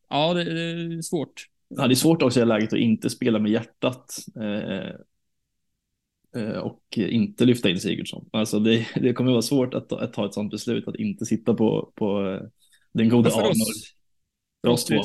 ja, 0.09 0.35
det, 0.35 0.45
det 0.45 0.95
är 0.95 1.03
svårt. 1.03 1.47
Ja, 1.69 1.87
det 1.87 1.93
är 1.93 1.97
svårt 1.97 2.23
också 2.23 2.41
i 2.41 2.45
läget 2.45 2.73
att 2.73 2.79
inte 2.79 3.11
spela 3.11 3.39
med 3.39 3.51
hjärtat 3.53 4.17
eh, 4.37 4.95
och 6.63 6.83
inte 6.97 7.45
lyfta 7.45 7.71
in 7.71 7.81
Sigurdsson. 7.81 8.29
Alltså 8.33 8.59
det, 8.61 8.87
det 8.95 9.13
kommer 9.13 9.31
vara 9.31 9.43
svårt 9.43 9.75
att, 9.75 9.89
ta- 9.89 10.01
att 10.01 10.13
ta 10.13 10.27
ett 10.27 10.35
sådant 10.35 10.51
beslut 10.51 10.89
att 10.89 10.97
inte 10.97 11.25
sitta 11.27 11.55
på, 11.55 11.93
på 11.95 12.29
eh, 12.29 12.41
den 12.93 13.09
gode 13.09 13.31
Arnor. 13.35 13.51
oss, 13.51 13.95
För 14.67 14.73
oss 14.73 14.85
två. 14.85 15.03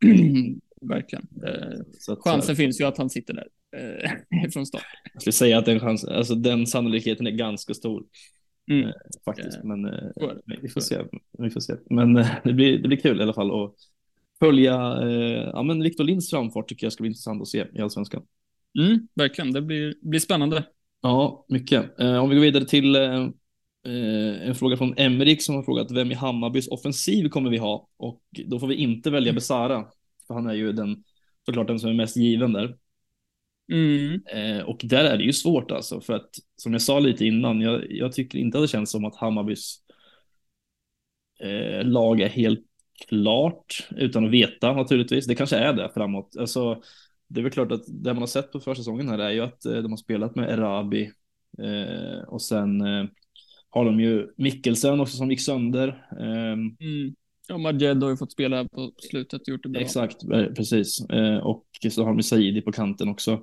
Verkligen. 0.80 1.26
Eh, 1.46 1.78
Så 1.98 2.12
att, 2.12 2.18
chansen 2.18 2.52
eh, 2.52 2.56
finns 2.56 2.80
ju 2.80 2.84
att 2.84 2.98
han 2.98 3.10
sitter 3.10 3.34
där 3.34 3.48
eh, 3.76 4.50
från 4.52 4.66
start. 4.66 4.82
Jag 5.12 5.22
skulle 5.22 5.32
säga 5.32 5.58
att 5.58 5.64
den, 5.64 5.80
chans, 5.80 6.04
alltså 6.04 6.34
den 6.34 6.66
sannolikheten 6.66 7.26
är 7.26 7.30
ganska 7.30 7.74
stor 7.74 8.04
Mm. 8.70 8.86
eh, 8.88 8.92
faktiskt. 9.24 9.56
Eh, 9.58 9.64
Men 9.64 9.84
eh, 9.84 10.08
så 10.14 10.40
vi 10.62 10.68
får 10.68 10.80
se. 10.80 10.98
Vi 11.38 11.50
får 11.50 11.60
se. 11.60 11.74
Men 11.90 12.16
eh, 12.16 12.26
det 12.44 12.52
blir, 12.52 12.78
det 12.78 12.88
blir 12.88 12.98
kul 13.00 13.20
i 13.20 13.22
alla 13.22 13.34
fall 13.34 13.64
att 13.64 13.74
följa. 14.38 14.74
Eh, 15.02 15.50
ja, 15.52 15.62
men 15.62 15.82
Victor 15.82 16.04
Linds 16.04 16.30
framfart 16.30 16.68
tycker 16.68 16.86
jag 16.86 16.92
ska 16.92 17.02
bli 17.02 17.08
intressant 17.08 17.42
att 17.42 17.48
se 17.48 17.66
i 17.74 17.80
allsvenskan. 17.80 18.22
Mm, 18.78 19.08
verkligen, 19.14 19.52
det 19.52 19.62
blir, 19.62 19.94
blir 20.02 20.20
spännande. 20.20 20.64
Ja, 21.02 21.46
mycket. 21.48 22.00
Eh, 22.00 22.16
om 22.16 22.28
vi 22.28 22.36
går 22.36 22.42
vidare 22.42 22.64
till 22.64 22.96
eh, 22.96 23.22
eh, 23.86 24.48
en 24.48 24.54
fråga 24.54 24.76
från 24.76 24.94
Emrik 24.96 25.42
som 25.42 25.54
har 25.54 25.62
frågat 25.62 25.90
vem 25.90 26.10
i 26.10 26.14
Hammarbys 26.14 26.68
offensiv 26.68 27.28
kommer 27.28 27.50
vi 27.50 27.58
ha? 27.58 27.88
Och 27.96 28.22
då 28.46 28.60
får 28.60 28.66
vi 28.66 28.74
inte 28.74 29.10
välja 29.10 29.32
Besara, 29.32 29.86
för 30.26 30.34
han 30.34 30.46
är 30.46 30.54
ju 30.54 30.72
den, 30.72 31.04
såklart 31.46 31.66
den 31.66 31.80
som 31.80 31.90
är 31.90 31.94
mest 31.94 32.16
given 32.16 32.52
där. 32.52 32.76
Mm. 33.72 34.20
Eh, 34.26 34.64
och 34.64 34.80
där 34.84 35.04
är 35.04 35.16
det 35.16 35.24
ju 35.24 35.32
svårt 35.32 35.70
alltså, 35.70 36.00
för 36.00 36.12
att 36.12 36.30
som 36.56 36.72
jag 36.72 36.82
sa 36.82 36.98
lite 36.98 37.24
innan, 37.26 37.60
jag, 37.60 37.86
jag 37.90 38.12
tycker 38.12 38.38
inte 38.38 38.58
att 38.58 38.64
det 38.64 38.68
känns 38.68 38.90
som 38.90 39.04
att 39.04 39.16
Hammarbys 39.16 39.76
eh, 41.40 41.86
lag 41.86 42.20
är 42.20 42.28
helt 42.28 42.64
klart 43.08 43.88
utan 43.96 44.24
att 44.24 44.30
veta 44.30 44.72
naturligtvis. 44.72 45.26
Det 45.26 45.34
kanske 45.34 45.56
är 45.56 45.72
det 45.72 45.90
framåt. 45.94 46.36
Alltså, 46.38 46.82
det 47.28 47.40
är 47.40 47.42
väl 47.42 47.52
klart 47.52 47.72
att 47.72 47.84
det 47.86 48.14
man 48.14 48.22
har 48.22 48.26
sett 48.26 48.52
på 48.52 48.60
försäsongen 48.60 49.08
här 49.08 49.18
är 49.18 49.30
ju 49.30 49.40
att 49.40 49.64
eh, 49.64 49.76
de 49.76 49.92
har 49.92 49.96
spelat 49.96 50.36
med 50.36 50.50
Erabi 50.50 51.12
eh, 51.58 52.28
och 52.28 52.42
sen 52.42 52.80
eh, 52.80 53.04
har 53.70 53.84
de 53.84 54.00
ju 54.00 54.26
Mikkelsen 54.36 55.00
också 55.00 55.16
som 55.16 55.30
gick 55.30 55.40
sönder. 55.40 56.06
Ehm, 56.20 56.76
mm. 56.80 57.14
Ja, 57.48 57.58
Majed 57.58 58.02
har 58.02 58.10
ju 58.10 58.16
fått 58.16 58.32
spela 58.32 58.64
på 58.64 58.92
slutet 59.10 59.40
och 59.40 59.48
gjort 59.48 59.62
det 59.62 59.68
bra. 59.68 59.82
Exakt, 59.82 60.16
precis. 60.56 61.00
Och 61.42 61.64
så 61.90 62.04
har 62.04 62.14
de 62.14 62.22
Saidi 62.22 62.60
på 62.60 62.72
kanten 62.72 63.08
också. 63.08 63.42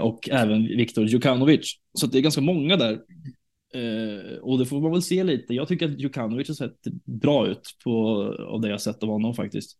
Och 0.00 0.28
även 0.28 0.62
Viktor 0.62 1.06
Djukanovic. 1.06 1.74
Så 1.92 2.06
det 2.06 2.18
är 2.18 2.22
ganska 2.22 2.40
många 2.40 2.76
där. 2.76 3.00
Och 4.42 4.58
det 4.58 4.66
får 4.66 4.80
man 4.80 4.92
väl 4.92 5.02
se 5.02 5.24
lite. 5.24 5.54
Jag 5.54 5.68
tycker 5.68 5.88
att 5.88 6.00
Djukanovic 6.00 6.48
har 6.48 6.54
sett 6.54 6.78
bra 7.04 7.46
ut 7.46 7.76
på, 7.84 8.22
av 8.48 8.60
det 8.60 8.68
jag 8.68 8.80
sett 8.80 9.02
av 9.02 9.08
honom 9.08 9.34
faktiskt. 9.34 9.78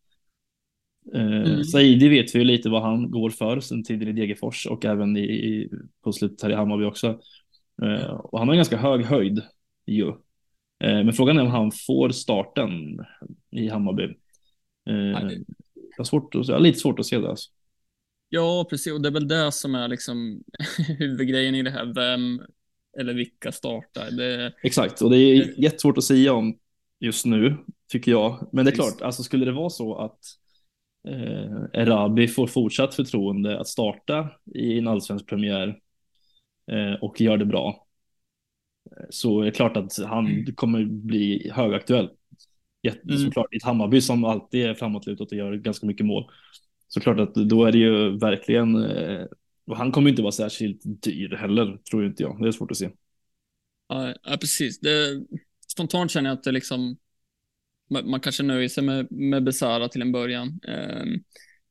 Mm. 1.15 1.65
Saidi 1.65 2.09
vet 2.09 2.35
vi 2.35 2.39
ju 2.39 2.45
lite 2.45 2.69
vad 2.69 2.83
han 2.83 3.11
går 3.11 3.31
för 3.31 3.61
sen 3.61 3.85
tiden 3.85 4.09
i 4.09 4.13
Degerfors 4.13 4.67
och 4.67 4.85
även 4.85 5.17
i, 5.17 5.69
på 6.05 6.13
slutet 6.13 6.43
här 6.43 6.51
i 6.51 6.55
Hammarby 6.55 6.85
också. 6.85 7.21
Och 8.19 8.39
han 8.39 8.49
har 8.49 8.55
en 8.55 8.59
ganska 8.59 8.77
hög 8.77 9.05
höjd 9.05 9.43
ju. 9.87 10.09
Eh, 10.85 11.05
men 11.05 11.13
frågan 11.13 11.39
är 11.39 11.43
om 11.43 11.51
han 11.51 11.73
får 11.87 12.11
starten 12.11 12.71
i 13.51 13.69
Hammarby. 13.69 14.05
Eh, 14.89 15.31
jag 15.75 15.99
har, 15.99 16.05
svårt 16.05 16.35
att, 16.35 16.49
jag 16.49 16.55
har 16.55 16.61
lite 16.61 16.79
svårt 16.79 16.99
att 16.99 17.07
se 17.07 17.19
det. 17.19 17.29
Alltså. 17.29 17.51
Ja, 18.29 18.67
precis. 18.71 18.93
Och 18.93 19.03
det 19.03 19.09
är 19.09 19.13
väl 19.13 19.29
det 19.29 19.53
som 19.53 19.75
är 19.75 19.89
liksom 19.89 20.43
huvudgrejen 20.99 21.55
i 21.55 21.63
det 21.63 21.71
här. 21.71 21.95
Vem 21.95 22.41
eller 22.99 23.15
vilka 23.15 23.53
startar? 23.53 24.11
Det... 24.11 24.53
Exakt, 24.63 25.03
och 25.03 25.11
det 25.11 25.19
är 25.19 25.61
jättesvårt 25.61 25.99
att 25.99 26.05
säga 26.05 26.33
om 26.33 26.59
just 27.01 27.27
nu, 27.27 27.57
tycker 27.89 28.11
jag. 28.11 28.49
Men 28.53 28.65
det 28.65 28.71
är 28.71 28.75
klart, 28.75 29.03
alltså 29.03 29.23
skulle 29.23 29.45
det 29.45 29.53
vara 29.53 29.71
så 29.71 29.95
att 29.95 30.19
eh, 31.07 31.83
Erabi 31.83 32.29
får 32.29 32.47
fortsatt 32.47 32.95
förtroende 32.95 33.61
att 33.61 33.69
starta 33.69 34.31
i 34.55 34.79
en 34.79 34.89
allsvensk 34.89 35.27
premiär 35.27 35.79
eh, 36.73 37.03
och 37.03 37.21
gör 37.21 37.37
det 37.37 37.45
bra, 37.45 37.87
så 39.11 39.41
är 39.41 39.45
det 39.45 39.51
klart 39.51 39.77
att 39.77 39.99
han 40.07 40.27
mm. 40.27 40.55
kommer 40.55 40.85
bli 40.85 41.51
högaktuell. 41.55 42.11
Mm. 43.09 43.19
Såklart 43.19 43.55
i 43.55 43.57
ett 43.57 43.65
Hammarby 43.65 44.01
som 44.01 44.25
alltid 44.25 44.67
är 44.67 44.75
framåtlutat 44.75 45.33
och 45.33 45.39
gör 45.39 45.55
ganska 45.55 45.87
mycket 45.87 46.07
mål. 46.07 46.31
Såklart 46.89 47.21
att 47.21 47.35
då 47.35 47.65
är 47.65 47.73
det 47.73 47.79
ju 47.79 48.19
verkligen, 48.19 48.85
eh, 48.85 49.27
och 49.67 49.77
han 49.77 49.93
kommer 49.93 50.11
inte 50.11 50.23
vara 50.23 50.33
särskilt 50.33 50.81
dyr 50.85 51.37
heller, 51.37 51.79
tror 51.91 52.07
inte 52.07 52.23
jag. 52.23 52.43
Det 52.43 52.49
är 52.49 52.53
svårt 52.53 52.71
att 52.71 52.77
se. 52.77 52.91
Ja, 53.89 54.15
ja 54.23 54.37
precis. 54.41 54.81
Det, 54.81 55.25
spontant 55.69 56.11
känner 56.11 56.31
jag 56.31 56.37
att 56.37 56.45
det 56.45 56.53
liksom, 56.53 56.97
man 57.89 58.21
kanske 58.21 58.43
nöjer 58.43 58.69
sig 58.69 58.85
med, 58.85 59.13
med 59.13 59.45
Besara 59.45 59.89
till 59.89 60.03
en 60.03 60.13
början. 60.13 60.61
Ehm, 60.69 61.21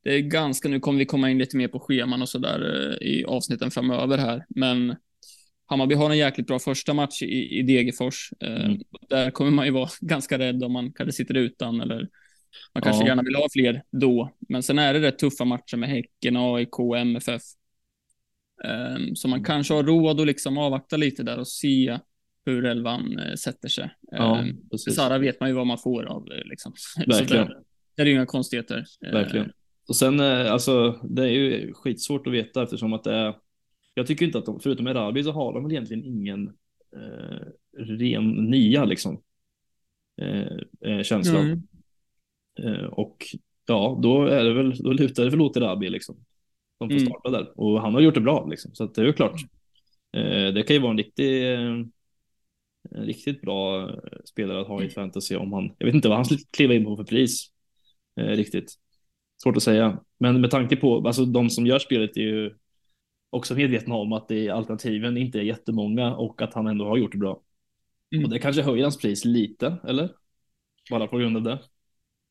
det 0.04 0.16
är 0.16 0.20
ganska, 0.20 0.70
nu 0.70 0.80
kommer 0.80 1.00
vi 1.00 1.06
komma 1.06 1.30
in 1.30 1.38
lite 1.38 1.58
mer 1.58 1.68
på 1.68 1.80
scheman 1.80 2.22
och 2.22 2.30
sådär 2.30 2.90
eh, 3.02 3.08
i 3.08 3.26
avsnitten 3.26 3.72
framöver 3.72 4.18
här, 4.18 4.46
men 4.50 4.96
Hammarby 5.66 5.96
har 5.96 6.10
en 6.10 6.18
jäkligt 6.18 6.48
bra 6.48 6.60
första 6.60 6.94
match 6.94 7.22
i, 7.22 7.60
i 7.60 7.62
Degerfors. 7.62 8.30
Eh, 8.40 8.66
mm. 8.66 8.82
Där 9.10 9.32
kommer 9.32 9.52
man 9.52 9.66
ju 9.66 9.72
vara 9.72 9.90
ganska 10.02 10.40
rädd 10.40 10.64
om 10.64 10.72
man 10.74 10.94
kanske 10.94 11.12
sitter 11.12 11.34
utan 11.34 11.82
eller 11.82 12.10
man 12.74 12.82
kanske 12.82 13.04
ja. 13.04 13.08
gärna 13.08 13.24
vill 13.24 13.36
ha 13.36 13.48
fler 13.54 13.84
då. 13.92 14.36
Men 14.50 14.64
sen 14.64 14.80
är 14.80 14.94
det 14.94 15.02
rätt 15.02 15.20
tuffa 15.20 15.46
matcher 15.46 15.78
med 15.78 15.90
Häcken, 15.90 16.38
AIK, 16.38 16.80
MFF. 16.98 17.42
Um, 18.64 19.16
så 19.16 19.28
man 19.28 19.40
mm. 19.40 19.46
kanske 19.46 19.74
har 19.74 19.84
råd 19.84 20.20
att 20.20 20.28
liksom 20.28 20.58
avvakta 20.58 20.98
lite 20.98 21.24
där 21.24 21.40
och 21.40 21.48
se 21.48 22.00
hur 22.46 22.66
elvan 22.66 23.20
uh, 23.20 23.36
sätter 23.36 23.70
sig. 23.70 23.90
Ja, 24.12 24.46
um, 24.72 24.78
Sara 24.78 25.18
vet 25.18 25.40
man 25.40 25.50
ju 25.50 25.56
vad 25.56 25.68
man 25.68 25.78
får 25.78 26.06
av. 26.06 26.28
Liksom. 26.46 26.74
Verkligen. 27.08 27.48
där, 27.48 27.58
det 27.96 28.02
är 28.02 28.06
ju 28.06 28.12
inga 28.12 28.26
konstigheter. 28.26 28.86
Verkligen. 29.12 29.52
Och 29.88 29.96
sen, 29.96 30.20
alltså, 30.20 30.92
det 30.92 31.24
är 31.24 31.32
ju 31.32 31.74
skitsvårt 31.74 32.28
att 32.28 32.34
veta 32.34 32.64
eftersom 32.64 32.94
att 32.94 33.04
det 33.04 33.14
är 33.14 33.36
jag 33.98 34.08
tycker 34.08 34.26
inte 34.26 34.38
att 34.38 34.46
de, 34.46 34.60
förutom 34.60 34.88
Erabi 34.88 35.24
så 35.24 35.32
har 35.32 35.54
de 35.54 35.64
väl 35.64 35.72
egentligen 35.72 36.06
ingen 36.06 36.48
eh, 36.96 37.48
ren 37.78 38.30
nia 38.30 38.86
liksom. 38.86 39.22
Eh, 40.22 40.58
eh, 40.92 41.04
känsla. 41.04 41.40
Mm. 41.40 41.62
Eh, 42.60 42.86
och 42.86 43.26
ja, 43.68 44.00
då 44.04 44.26
är 44.26 44.44
det 44.44 44.54
väl, 44.54 44.78
då 44.78 44.92
lutar 44.92 45.24
det 45.24 45.30
väl 45.30 45.42
åt 45.42 45.58
Erabi 45.58 45.90
liksom. 45.90 46.16
De 46.80 46.90
får 46.90 46.98
mm. 46.98 47.06
starta 47.06 47.30
där 47.30 47.60
och 47.60 47.82
han 47.82 47.94
har 47.94 48.02
gjort 48.02 48.14
det 48.14 48.22
bra 48.22 48.48
liksom. 48.48 48.76
Så 48.76 48.84
att 48.84 48.96
det 48.96 49.02
är 49.02 49.06
ju 49.06 49.14
klart. 49.14 49.42
Eh, 50.18 50.54
det 50.54 50.64
kan 50.68 50.76
ju 50.76 50.82
vara 50.82 50.92
en 50.92 50.98
riktig 50.98 51.44
en 52.92 53.06
riktigt 53.06 53.42
bra 53.42 53.90
spelare 54.26 54.62
att 54.62 54.68
ha 54.68 54.84
i 54.84 54.90
fantasy 54.90 55.36
om 55.36 55.54
han, 55.54 55.76
jag 55.78 55.86
vet 55.86 55.96
inte 55.96 56.08
vad 56.08 56.18
han 56.18 56.26
skulle 56.26 56.40
kliva 56.52 56.74
in 56.74 56.86
på 56.86 56.98
för 56.98 57.04
pris 57.04 57.48
eh, 58.20 58.28
riktigt. 58.28 58.74
Svårt 59.44 59.58
att 59.58 59.64
säga, 59.64 60.00
men 60.20 60.42
med 60.42 60.52
tanke 60.52 60.76
på, 60.76 61.08
alltså 61.08 61.26
de 61.26 61.50
som 61.50 61.68
gör 61.68 61.80
spelet 61.80 62.18
är 62.18 62.22
ju 62.22 62.56
också 63.30 63.56
medvetna 63.56 63.96
om 63.96 64.14
att 64.14 64.28
det, 64.28 64.50
alternativen 64.50 65.18
inte 65.18 65.40
är 65.40 65.44
jättemånga 65.44 66.16
och 66.16 66.42
att 66.42 66.54
han 66.54 66.68
ändå 66.68 66.86
har 66.86 66.98
gjort 66.98 67.12
det 67.12 67.18
bra. 67.18 67.42
Mm. 68.12 68.26
Och 68.26 68.32
det 68.32 68.40
kanske 68.40 68.62
höjer 68.62 68.84
hans 68.84 68.98
pris 68.98 69.26
lite, 69.26 69.78
eller? 69.88 70.10
Bara 70.90 71.08
på 71.08 71.18
grund 71.18 71.38
av 71.38 71.44
det. 71.44 71.60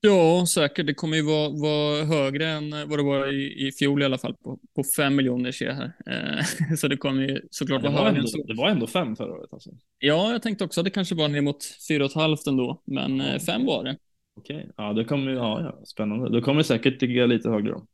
Ja, 0.06 0.46
säkert. 0.46 0.86
Det 0.86 0.94
kommer 0.94 1.16
ju 1.16 1.22
vara, 1.22 1.48
vara 1.48 2.04
högre 2.04 2.48
än 2.48 2.70
vad 2.70 2.98
det 2.98 3.02
var 3.02 3.32
i, 3.32 3.66
i 3.66 3.72
fjol 3.72 4.02
i 4.02 4.04
alla 4.04 4.18
fall. 4.18 4.34
På, 4.34 4.58
på 4.76 4.84
fem 4.96 5.16
miljoner 5.16 5.52
ser 5.52 5.66
jag 5.66 5.74
här. 5.74 5.92
Eh, 6.06 6.74
så 6.76 6.88
det 6.88 6.96
kommer 6.96 7.22
ju 7.22 7.40
såklart 7.50 7.84
ja, 7.84 7.90
vara 7.90 8.04
högre. 8.04 8.18
Ändå, 8.18 8.44
det 8.46 8.54
var 8.54 8.68
ändå 8.68 8.86
fem 8.86 9.16
förra 9.16 9.32
året 9.32 9.52
alltså. 9.52 9.70
Ja, 9.98 10.32
jag 10.32 10.42
tänkte 10.42 10.64
också 10.64 10.80
att 10.80 10.84
det 10.84 10.90
kanske 10.90 11.14
var 11.14 11.28
ner 11.28 11.40
mot 11.40 11.64
fyra 11.88 12.04
och 12.04 12.10
ett 12.10 12.16
halvt 12.16 12.46
ändå, 12.46 12.82
men 12.84 13.20
eh, 13.20 13.38
fem 13.38 13.66
var 13.66 13.84
det. 13.84 13.96
Okej, 14.36 14.70
ja, 14.76 14.92
det 14.92 15.04
kommer 15.04 15.32
ja, 15.32 15.60
ja, 15.60 15.84
spännande. 15.84 16.30
Då 16.30 16.42
kommer 16.42 16.58
det 16.58 16.64
säkert 16.64 17.02
ligga 17.02 17.26
lite 17.26 17.50
högre 17.50 17.70
då. 17.70 17.86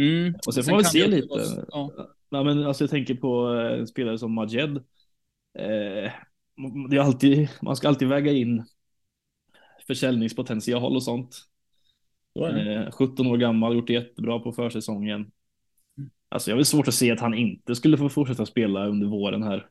Mm. 0.00 0.34
Och 0.46 0.54
sen 0.54 0.64
får 0.64 0.70
man 0.70 0.78
väl 0.78 0.90
se 0.90 1.06
lite. 1.06 1.28
Vara, 1.28 1.66
ja. 1.68 1.92
Nej, 2.30 2.44
men 2.44 2.66
alltså 2.66 2.84
jag 2.84 2.90
tänker 2.90 3.14
på 3.14 3.54
eh, 3.54 3.84
spelare 3.84 4.18
som 4.18 4.34
Majed. 4.34 4.76
Eh, 5.58 6.12
det 6.90 6.98
alltid, 6.98 7.48
man 7.62 7.76
ska 7.76 7.88
alltid 7.88 8.08
väga 8.08 8.32
in 8.32 8.64
försäljningspotential 9.88 10.96
och 10.96 11.02
sånt. 11.02 11.36
Eh, 12.34 12.90
17 12.90 13.26
år 13.26 13.36
gammal, 13.36 13.74
gjort 13.74 13.86
det 13.86 13.92
jättebra 13.92 14.38
på 14.38 14.52
försäsongen. 14.52 15.30
Alltså 16.28 16.50
jag 16.50 16.56
har 16.56 16.62
svårt 16.62 16.88
att 16.88 16.94
se 16.94 17.10
att 17.10 17.20
han 17.20 17.34
inte 17.34 17.74
skulle 17.74 17.96
få 17.96 18.08
fortsätta 18.08 18.46
spela 18.46 18.86
under 18.86 19.06
våren 19.06 19.42
här. 19.42 19.66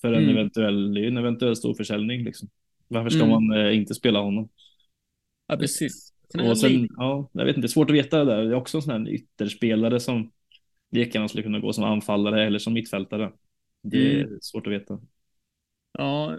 För 0.00 0.12
en 0.12 0.22
mm. 0.22 0.36
eventuell, 0.36 0.96
en 0.96 1.16
eventuell 1.16 1.56
stor 1.56 1.74
försäljning 1.74 2.24
liksom. 2.24 2.48
Varför 2.88 3.10
ska 3.10 3.24
mm. 3.24 3.30
man 3.30 3.58
eh, 3.58 3.76
inte 3.76 3.94
spela 3.94 4.20
honom? 4.20 4.48
Ja, 5.46 5.56
precis. 5.56 6.12
Och 6.48 6.58
sen, 6.58 6.88
ja, 6.96 7.30
jag 7.32 7.44
vet 7.44 7.56
inte, 7.56 7.66
det 7.66 7.66
är 7.66 7.72
svårt 7.72 7.90
att 7.90 7.96
veta 7.96 8.18
det 8.18 8.24
där. 8.24 8.42
Det 8.42 8.50
är 8.50 8.54
också 8.54 8.78
en 8.78 8.82
sån 8.82 8.92
här 8.92 9.08
ytterspelare 9.08 10.00
som 10.00 10.30
lika 10.90 11.18
gärna 11.18 11.28
skulle 11.28 11.42
kunna 11.42 11.60
gå 11.60 11.72
som 11.72 11.84
anfallare 11.84 12.46
eller 12.46 12.58
som 12.58 12.72
mittfältare. 12.72 13.32
Det 13.82 14.12
är 14.12 14.24
mm. 14.24 14.38
svårt 14.40 14.66
att 14.66 14.72
veta. 14.72 15.00
Ja, 15.98 16.36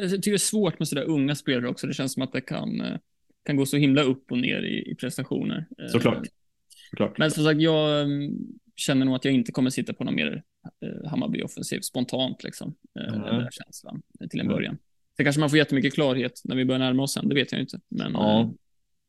jag 0.00 0.10
tycker 0.10 0.30
det 0.30 0.36
är 0.36 0.38
svårt 0.38 0.78
med 0.78 0.88
sådär 0.88 1.04
unga 1.04 1.34
spelare 1.34 1.68
också. 1.68 1.86
Det 1.86 1.94
känns 1.94 2.12
som 2.12 2.22
att 2.22 2.32
det 2.32 2.40
kan, 2.40 2.80
eh, 2.80 2.98
kan 3.44 3.56
gå 3.56 3.66
så 3.66 3.76
himla 3.76 4.02
upp 4.02 4.30
och 4.30 4.38
ner 4.38 4.62
i, 4.62 4.90
i 4.90 4.94
prestationer. 4.94 5.66
Eh, 5.78 5.86
Såklart. 5.86 6.26
Såklart. 6.90 7.18
Men 7.18 7.30
som 7.30 7.44
sagt, 7.44 7.60
jag 7.60 8.02
mm, 8.02 8.32
känner 8.76 9.06
nog 9.06 9.14
att 9.14 9.24
jag 9.24 9.34
inte 9.34 9.52
kommer 9.52 9.70
sitta 9.70 9.92
på 9.92 10.04
någon 10.04 10.14
mer 10.14 10.42
eh, 10.80 11.10
Hammarby 11.10 11.42
offensiv 11.42 11.80
spontant 11.80 12.44
liksom. 12.44 12.74
Mm. 13.00 13.22
Den 13.22 13.22
där 13.22 13.48
känslan 13.50 14.02
till 14.30 14.40
en 14.40 14.48
början. 14.48 14.78
Sen 15.16 15.24
kanske 15.24 15.40
man 15.40 15.50
får 15.50 15.58
jättemycket 15.58 15.94
klarhet 15.94 16.40
när 16.44 16.56
vi 16.56 16.64
börjar 16.64 16.78
närma 16.78 17.02
oss 17.02 17.12
sen, 17.12 17.28
det 17.28 17.34
vet 17.34 17.52
jag 17.52 17.60
inte. 17.60 17.80
Men 17.88 18.12
ja. 18.12 18.52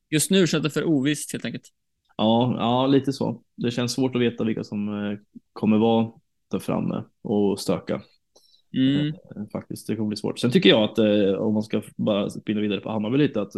just 0.10 0.32
nu 0.32 0.48
känns 0.48 0.64
det 0.64 0.70
för 0.70 0.84
ovisst 0.84 1.32
helt 1.32 1.46
enkelt. 1.46 1.70
Ja, 2.18 2.56
ja, 2.58 2.88
lite 2.88 3.14
så. 3.14 3.44
Det 3.56 3.72
känns 3.72 3.94
svårt 3.94 4.16
att 4.16 4.22
veta 4.22 4.44
vilka 4.44 4.64
som 4.64 5.18
kommer 5.54 5.78
vara 5.78 6.12
där 6.52 6.60
framme 6.60 7.04
och 7.22 7.60
stöka. 7.60 8.02
Mm. 8.74 9.08
Eh, 9.08 9.50
faktiskt, 9.52 9.88
det 9.88 9.96
kommer 9.96 10.08
bli 10.08 10.18
svårt. 10.18 10.40
Sen 10.40 10.52
tycker 10.52 10.70
jag 10.70 10.84
att 10.84 10.98
eh, 10.98 11.34
om 11.34 11.54
man 11.54 11.64
ska 11.64 11.82
bara 11.96 12.30
spinna 12.30 12.62
vidare 12.62 12.82
på 12.82 12.90
Hammarby 12.90 13.18
lite 13.18 13.42
att 13.42 13.54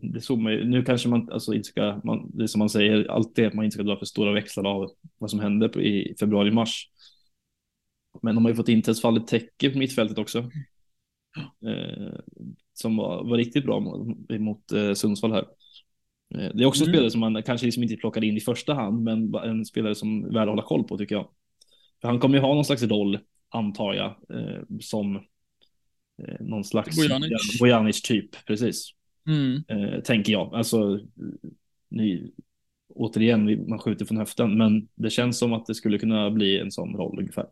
det 0.00 0.20
såg 0.20 0.38
man 0.38 0.52
nu 0.52 0.84
kanske 0.84 1.08
man 1.08 1.32
alltså 1.32 1.54
inte 1.54 1.68
ska, 1.68 2.00
man, 2.04 2.30
det 2.34 2.42
är 2.42 2.46
som 2.46 2.58
man 2.58 2.68
säger 2.68 3.10
alltid 3.10 3.46
att 3.46 3.54
man 3.54 3.64
inte 3.64 3.74
ska 3.74 3.82
dra 3.82 3.96
för 3.96 4.06
stora 4.06 4.32
växlar 4.32 4.64
av 4.64 4.90
vad 5.18 5.30
som 5.30 5.40
hände 5.40 5.68
på, 5.68 5.82
i 5.82 6.14
februari-mars. 6.20 6.88
Men 8.22 8.34
de 8.34 8.44
har 8.44 8.50
ju 8.50 8.56
fått 8.56 8.68
in 8.68 8.82
Tessfallet 8.82 9.26
Täcke 9.26 9.70
på 9.70 9.78
mittfältet 9.78 10.18
också. 10.18 10.38
Eh, 11.66 12.18
som 12.74 12.96
var, 12.96 13.24
var 13.24 13.36
riktigt 13.36 13.64
bra 13.64 13.80
mot, 13.80 14.30
mot 14.40 14.72
eh, 14.72 14.92
Sundsvall 14.92 15.32
här. 15.32 15.46
Eh, 16.34 16.50
det 16.54 16.62
är 16.62 16.66
också 16.66 16.84
mm. 16.84 16.94
spelare 16.94 17.10
som 17.10 17.20
man 17.20 17.42
kanske 17.42 17.66
liksom 17.66 17.82
inte 17.82 17.96
plockar 17.96 18.24
in 18.24 18.36
i 18.36 18.40
första 18.40 18.74
hand, 18.74 19.02
men 19.02 19.34
en 19.34 19.64
spelare 19.64 19.94
som 19.94 20.24
är 20.24 20.32
värd 20.32 20.42
att 20.42 20.48
hålla 20.48 20.62
koll 20.62 20.84
på 20.84 20.98
tycker 20.98 21.14
jag. 21.14 21.28
För 22.00 22.08
han 22.08 22.18
kommer 22.18 22.36
ju 22.36 22.40
ha 22.42 22.54
någon 22.54 22.64
slags 22.64 22.82
roll, 22.82 23.18
antar 23.52 23.94
jag, 23.94 24.16
eh, 24.38 24.62
som 24.80 25.16
eh, 25.16 26.40
någon 26.40 26.64
slags 26.64 26.96
Bojanic, 26.96 27.58
Bojanic 27.60 28.02
typ, 28.02 28.44
precis. 28.46 28.90
Mm. 29.26 29.62
Eh, 29.68 30.00
tänker 30.00 30.32
jag. 30.32 30.54
Alltså, 30.54 31.00
ny, 31.88 32.30
återigen, 32.88 33.68
man 33.68 33.78
skjuter 33.78 34.04
från 34.04 34.16
höften, 34.16 34.58
men 34.58 34.88
det 34.94 35.10
känns 35.10 35.38
som 35.38 35.52
att 35.52 35.66
det 35.66 35.74
skulle 35.74 35.98
kunna 35.98 36.30
bli 36.30 36.58
en 36.58 36.70
sån 36.70 36.96
roll 36.96 37.18
ungefär. 37.18 37.46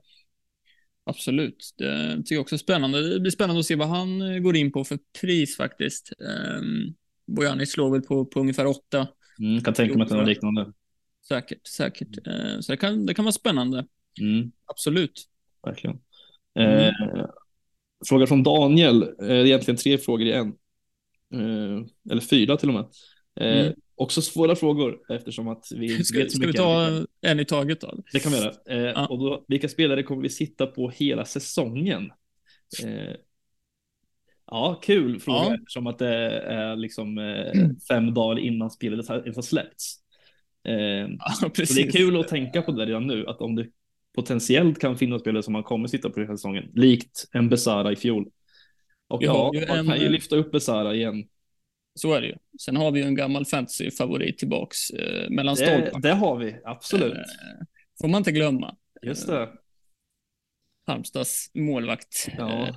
Absolut, 1.04 1.74
det 1.78 2.16
tycker 2.16 2.34
jag 2.34 2.42
också 2.42 2.54
är 2.54 2.58
spännande. 2.58 3.12
Det 3.14 3.20
blir 3.20 3.30
spännande 3.30 3.60
att 3.60 3.66
se 3.66 3.74
vad 3.74 3.88
han 3.88 4.22
eh, 4.22 4.38
går 4.38 4.56
in 4.56 4.72
på 4.72 4.84
för 4.84 4.98
pris 5.20 5.56
faktiskt. 5.56 6.12
Um, 6.58 6.94
Bojanic 7.26 7.72
slår 7.72 7.90
väl 7.90 8.02
på, 8.02 8.24
på 8.24 8.40
ungefär 8.40 8.66
åtta. 8.66 9.08
Mm, 9.38 9.60
kan 9.60 9.74
tänka 9.74 9.94
mig 9.94 10.02
att 10.02 10.08
det 10.08 10.14
är 10.14 10.18
något 10.18 10.28
liknande. 10.28 10.72
Säkert, 11.28 11.66
säkert. 11.66 12.26
Uh, 12.28 12.60
så 12.60 12.72
det 12.72 12.76
kan, 12.76 13.06
det 13.06 13.14
kan 13.14 13.24
vara 13.24 13.32
spännande. 13.32 13.86
Mm. 14.20 14.52
Absolut. 14.66 15.29
Verkligen. 15.66 16.00
Mm. 16.54 16.78
Eh, 16.78 17.26
fråga 18.08 18.26
från 18.26 18.42
Daniel, 18.42 19.02
eh, 19.02 19.46
egentligen 19.46 19.76
tre 19.76 19.98
frågor 19.98 20.26
i 20.26 20.32
en. 20.32 20.48
Eh, 21.34 21.84
eller 22.10 22.20
fyra 22.20 22.56
till 22.56 22.68
och 22.68 22.74
med. 22.74 22.84
Eh, 23.40 23.60
mm. 23.60 23.74
Också 23.94 24.22
svåra 24.22 24.56
frågor 24.56 24.98
eftersom 25.08 25.48
att 25.48 25.64
vi 25.74 26.04
ska, 26.04 26.18
vet 26.18 26.32
så 26.32 26.36
ska 26.36 26.46
mycket. 26.46 26.60
Ska 26.60 26.68
vi 26.68 27.00
ta 27.00 27.06
en 27.20 27.40
i 27.40 27.44
taget 27.44 27.80
då? 27.80 27.94
Det 28.12 28.20
kan 28.20 28.32
vi 28.32 28.38
göra. 28.38 28.54
Eh, 28.68 28.78
ja. 28.78 29.06
Och 29.06 29.18
då, 29.18 29.44
vilka 29.48 29.68
spelare 29.68 30.02
kommer 30.02 30.22
vi 30.22 30.28
sitta 30.28 30.66
på 30.66 30.90
hela 30.90 31.24
säsongen? 31.24 32.12
Eh, 32.84 33.14
ja, 34.46 34.80
kul 34.82 35.20
fråga 35.20 35.38
ja. 35.38 35.54
eftersom 35.54 35.86
att 35.86 35.98
det 35.98 36.14
är 36.40 36.76
liksom 36.76 37.18
eh, 37.18 37.52
fem 37.88 38.14
dagar 38.14 38.38
innan 38.38 38.70
spelet 38.70 39.08
har 39.08 39.42
släppts. 39.42 39.96
Ja, 40.62 41.32
så 41.40 41.74
det 41.74 41.82
är 41.82 41.90
kul 41.90 42.20
att 42.20 42.28
tänka 42.28 42.62
på 42.62 42.72
det 42.72 42.86
redan 42.86 43.06
nu, 43.06 43.26
att 43.26 43.40
om 43.40 43.56
det 43.56 43.66
potentiellt 44.14 44.78
kan 44.80 44.98
finnas 44.98 45.20
spelare 45.20 45.42
som 45.42 45.52
man 45.52 45.62
kommer 45.62 45.88
sitta 45.88 46.10
på 46.10 46.20
hela 46.20 46.36
säsongen, 46.36 46.70
likt 46.74 47.24
en 47.32 47.48
Besara 47.48 47.92
i 47.92 47.96
fjol. 47.96 48.30
Och 49.08 49.22
ja, 49.22 49.52
man 49.68 49.78
en... 49.78 49.86
kan 49.86 50.00
ju 50.00 50.08
lyfta 50.08 50.36
upp 50.36 50.52
Besara 50.52 50.94
igen 50.94 51.24
så 51.94 52.14
är 52.14 52.20
det 52.20 52.26
ju. 52.26 52.34
Sen 52.60 52.76
har 52.76 52.90
vi 52.90 53.00
ju 53.00 53.06
en 53.06 53.14
gammal 53.14 53.46
fantasy-favorit 53.46 54.38
tillbaks 54.38 54.90
eh, 54.90 55.30
mellan 55.30 55.56
stolparna. 55.56 55.98
Det 55.98 56.12
har 56.12 56.36
vi, 56.36 56.56
absolut. 56.64 57.12
Eh, 57.12 57.66
får 58.00 58.08
man 58.08 58.18
inte 58.18 58.32
glömma. 58.32 58.76
Just 59.02 59.26
det. 59.26 59.42
Eh, 59.42 59.48
Halmstads 60.86 61.50
målvakt. 61.54 62.28
Ja. 62.38 62.66
Eh, 62.66 62.74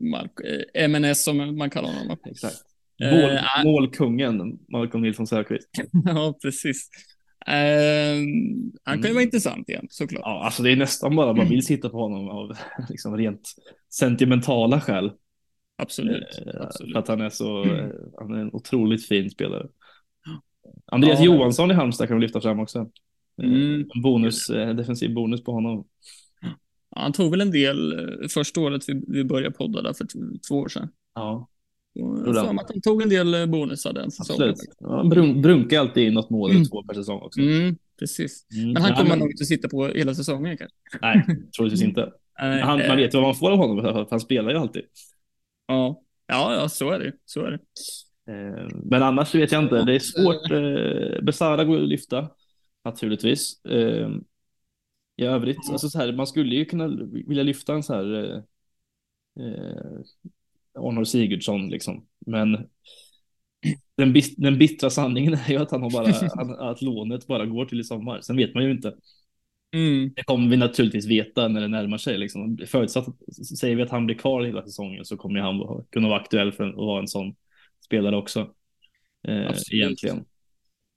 Mark, 0.00 0.32
eh, 0.74 0.84
MNS 0.84 1.24
som 1.24 1.56
man 1.58 1.70
kallar 1.70 1.92
honom. 1.92 2.16
Exakt. 2.26 2.56
Eh, 3.02 3.10
Mål, 3.10 3.38
målkungen, 3.64 4.58
Malcolm 4.68 5.02
Nilsson 5.02 5.26
Söderqvist. 5.26 5.68
ja, 6.04 6.38
precis. 6.42 6.88
Uh, 7.48 8.26
han 8.84 8.94
kan 8.94 9.02
ju 9.02 9.06
mm. 9.06 9.14
vara 9.14 9.22
intressant 9.22 9.68
igen 9.68 9.86
såklart. 9.90 10.22
Ja, 10.24 10.44
alltså 10.44 10.62
det 10.62 10.72
är 10.72 10.76
nästan 10.76 11.16
bara 11.16 11.32
man 11.32 11.48
vill 11.48 11.66
sitta 11.66 11.88
på 11.88 11.98
honom 11.98 12.28
av 12.28 12.56
liksom 12.88 13.16
rent 13.16 13.54
sentimentala 13.90 14.80
skäl. 14.80 15.12
Absolut. 15.76 16.42
Eh, 16.46 16.62
Absolut. 16.62 16.92
För 16.92 16.98
att 16.98 17.08
han 17.08 17.20
är 17.20 17.30
så, 17.30 17.62
mm. 17.62 17.92
han 18.18 18.34
är 18.34 18.38
en 18.38 18.50
otroligt 18.52 19.06
fin 19.06 19.30
spelare. 19.30 19.66
Andreas 20.86 21.18
ja, 21.18 21.24
Johansson 21.24 21.70
i 21.70 21.74
Halmstad 21.74 22.08
kan 22.08 22.16
vi 22.16 22.22
lyfta 22.22 22.40
fram 22.40 22.60
också. 22.60 22.78
Eh, 23.42 23.48
mm. 23.48 23.90
En 23.94 24.02
bonus, 24.02 24.46
defensiv 24.48 25.14
bonus 25.14 25.44
på 25.44 25.52
honom. 25.52 25.84
Ja, 26.40 27.00
han 27.00 27.12
tog 27.12 27.30
väl 27.30 27.40
en 27.40 27.50
del 27.50 27.94
första 28.34 28.60
året 28.60 28.88
vi, 28.88 29.04
vi 29.08 29.24
började 29.24 29.54
podda 29.54 29.82
där 29.82 29.92
för 29.92 30.06
två 30.48 30.54
år 30.54 30.68
sedan. 30.68 30.88
Ja. 31.14 31.48
Jag 31.92 32.38
att 32.38 32.70
han 32.70 32.80
tog 32.80 33.02
en 33.02 33.08
del 33.08 33.48
bonusar 33.48 33.92
den 33.92 34.10
säsongen. 34.10 34.54
Ja, 34.78 35.04
brun, 35.04 35.42
brunkar 35.42 35.80
alltid 35.80 36.06
in 36.06 36.14
något 36.14 36.30
mål 36.30 36.50
eller 36.50 36.58
mm. 36.58 36.68
två 36.68 36.82
per 36.82 36.94
säsong 36.94 37.20
också. 37.22 37.40
Mm, 37.40 37.76
precis. 37.98 38.46
Mm. 38.56 38.72
Men 38.72 38.82
han 38.82 38.94
kommer 38.94 39.10
ja, 39.10 39.16
nog 39.16 39.30
inte 39.30 39.44
sitta 39.44 39.68
på 39.68 39.86
hela 39.86 40.14
säsongen 40.14 40.56
kanske. 40.56 40.76
Nej, 41.02 41.26
troligtvis 41.56 41.82
inte. 41.82 42.12
han, 42.34 42.78
man 42.88 42.96
vet 42.96 43.14
ju 43.14 43.18
vad 43.18 43.26
man 43.28 43.34
får 43.34 43.50
av 43.50 43.58
honom, 43.58 43.82
för 43.82 44.06
han 44.10 44.20
spelar 44.20 44.50
ju 44.50 44.56
alltid. 44.56 44.82
Ja, 45.66 46.02
ja, 46.26 46.54
ja 46.54 46.68
så 46.68 46.90
är 46.90 46.98
det. 46.98 47.12
Så 47.24 47.44
är 47.44 47.50
det. 47.50 47.58
Eh, 48.32 48.68
men 48.84 49.02
annars 49.02 49.34
vet 49.34 49.52
jag 49.52 49.62
inte. 49.62 49.82
Det 49.82 49.94
är 49.94 49.98
svårt. 49.98 50.50
Eh, 50.50 51.22
Besara 51.22 51.64
går 51.64 51.82
att 51.82 51.88
lyfta 51.88 52.30
naturligtvis. 52.84 53.64
Eh, 53.64 54.10
I 55.16 55.24
övrigt, 55.24 55.58
alltså 55.70 55.88
så 55.88 55.98
här, 55.98 56.12
man 56.12 56.26
skulle 56.26 56.54
ju 56.54 56.64
kunna 56.64 56.88
vilja 57.26 57.42
lyfta 57.42 57.74
en 57.74 57.82
så 57.82 57.94
här 57.94 58.42
Arnold 60.78 61.08
Sigurdsson 61.08 61.68
liksom. 61.68 62.06
Men 62.26 62.68
den, 63.96 64.12
bit 64.12 64.34
den 64.36 64.58
bittra 64.58 64.90
sanningen 64.90 65.34
är 65.34 65.50
ju 65.50 65.56
att 65.56 65.70
han 65.70 65.82
har 65.82 65.90
bara 65.90 66.70
att 66.70 66.82
lånet 66.82 67.26
bara 67.26 67.46
går 67.46 67.64
till 67.64 67.80
i 67.80 67.84
sommar. 67.84 68.20
Sen 68.20 68.36
vet 68.36 68.54
man 68.54 68.64
ju 68.64 68.70
inte. 68.70 68.94
Mm. 69.74 70.12
Det 70.16 70.22
kommer 70.22 70.50
vi 70.50 70.56
naturligtvis 70.56 71.06
veta 71.06 71.48
när 71.48 71.60
det 71.60 71.68
närmar 71.68 71.98
sig. 71.98 72.18
Liksom. 72.18 72.58
Förutsatt 72.66 73.06
säger 73.58 73.76
vi 73.76 73.82
att 73.82 73.90
han 73.90 74.06
blir 74.06 74.16
kvar 74.16 74.42
hela 74.42 74.62
säsongen 74.62 75.04
så 75.04 75.16
kommer 75.16 75.40
han 75.40 75.84
kunna 75.90 76.08
vara 76.08 76.20
aktuell 76.20 76.52
för 76.52 76.68
att 76.68 76.74
vara 76.74 77.00
en 77.00 77.08
sån 77.08 77.34
spelare 77.84 78.16
också. 78.16 78.40
Eh, 79.28 79.48
Absolut. 79.48 79.72
Egentligen. 79.72 80.24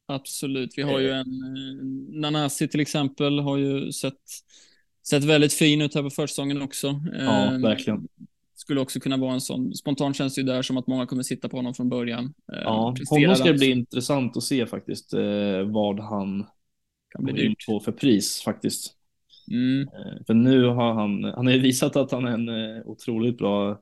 Absolut. 0.08 0.78
Vi 0.78 0.82
har 0.82 1.00
ju 1.00 1.12
en 1.12 1.20
eh, 1.20 2.20
Nanasi 2.20 2.68
till 2.68 2.80
exempel 2.80 3.40
har 3.40 3.58
ju 3.58 3.92
sett, 3.92 4.22
sett 5.10 5.24
väldigt 5.24 5.54
fin 5.54 5.82
ut 5.82 5.96
här 5.96 6.04
på 6.04 6.10
försäsongen 6.10 6.62
också. 6.62 7.02
Ja, 7.20 7.54
eh, 7.54 7.60
verkligen. 7.60 8.08
Skulle 8.66 8.82
också 8.82 9.00
kunna 9.00 9.18
vara 9.18 9.34
en 9.34 9.42
sån. 9.42 9.74
Spontant 9.74 10.16
känns 10.16 10.36
det 10.36 10.42
ju 10.42 10.48
där 10.48 10.62
som 10.62 10.78
att 10.78 10.88
många 10.88 11.06
kommer 11.06 11.24
sitta 11.24 11.50
på 11.50 11.58
honom 11.58 11.74
från 11.74 11.90
början. 11.90 12.34
Eh, 12.54 12.60
ja, 12.62 12.96
honom 13.10 13.36
ska 13.36 13.52
det 13.52 13.54
bli 13.54 13.72
intressant 13.72 14.38
att 14.38 14.44
se 14.44 14.66
faktiskt 14.66 15.14
eh, 15.14 15.62
vad 15.66 16.00
han 16.00 16.46
kan 17.10 17.24
bli 17.24 17.34
dyrt. 17.34 17.66
på 17.68 17.80
för 17.80 17.92
pris 17.92 18.42
faktiskt. 18.42 18.94
Mm. 19.52 19.82
Eh, 19.82 20.26
för 20.28 20.34
nu 20.34 20.64
har 20.64 20.94
han, 20.94 21.24
han 21.24 21.46
har 21.46 21.54
ju 21.54 21.60
visat 21.60 21.96
att 21.96 22.12
han 22.12 22.26
är 22.26 22.32
en 22.32 22.84
otroligt 22.84 23.38
bra 23.38 23.82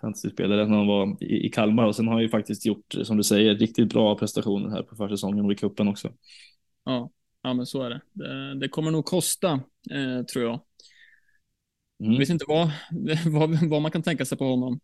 fantasyspelare 0.00 0.66
när 0.66 0.76
han 0.76 0.86
var 0.86 1.16
i, 1.20 1.46
i 1.46 1.48
Kalmar 1.48 1.86
och 1.86 1.96
sen 1.96 2.06
har 2.06 2.14
han 2.14 2.22
ju 2.22 2.28
faktiskt 2.28 2.66
gjort, 2.66 2.94
som 3.02 3.16
du 3.16 3.22
säger, 3.22 3.54
riktigt 3.54 3.88
bra 3.88 4.18
prestationer 4.18 4.70
här 4.70 4.82
på 4.82 4.96
försäsongen 4.96 5.44
och 5.44 5.52
i 5.52 5.54
cupen 5.54 5.88
också. 5.88 6.12
Ja, 6.84 7.10
ja 7.42 7.54
men 7.54 7.66
så 7.66 7.82
är 7.82 7.90
det. 7.90 8.00
Det, 8.12 8.58
det 8.58 8.68
kommer 8.68 8.90
nog 8.90 9.04
kosta, 9.04 9.60
eh, 9.90 10.24
tror 10.32 10.44
jag. 10.44 10.60
Mm. 12.00 12.12
Jag 12.12 12.18
vet 12.18 12.28
inte 12.28 12.44
vad, 12.48 12.70
vad, 13.26 13.68
vad 13.68 13.82
man 13.82 13.90
kan 13.90 14.02
tänka 14.02 14.24
sig 14.24 14.38
på 14.38 14.44
honom. 14.44 14.80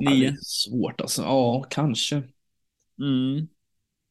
Nio. 0.00 0.28
Ja, 0.28 0.36
svårt 0.40 1.00
alltså. 1.00 1.22
Ja, 1.22 1.66
kanske. 1.70 2.22
Mm. 2.98 3.48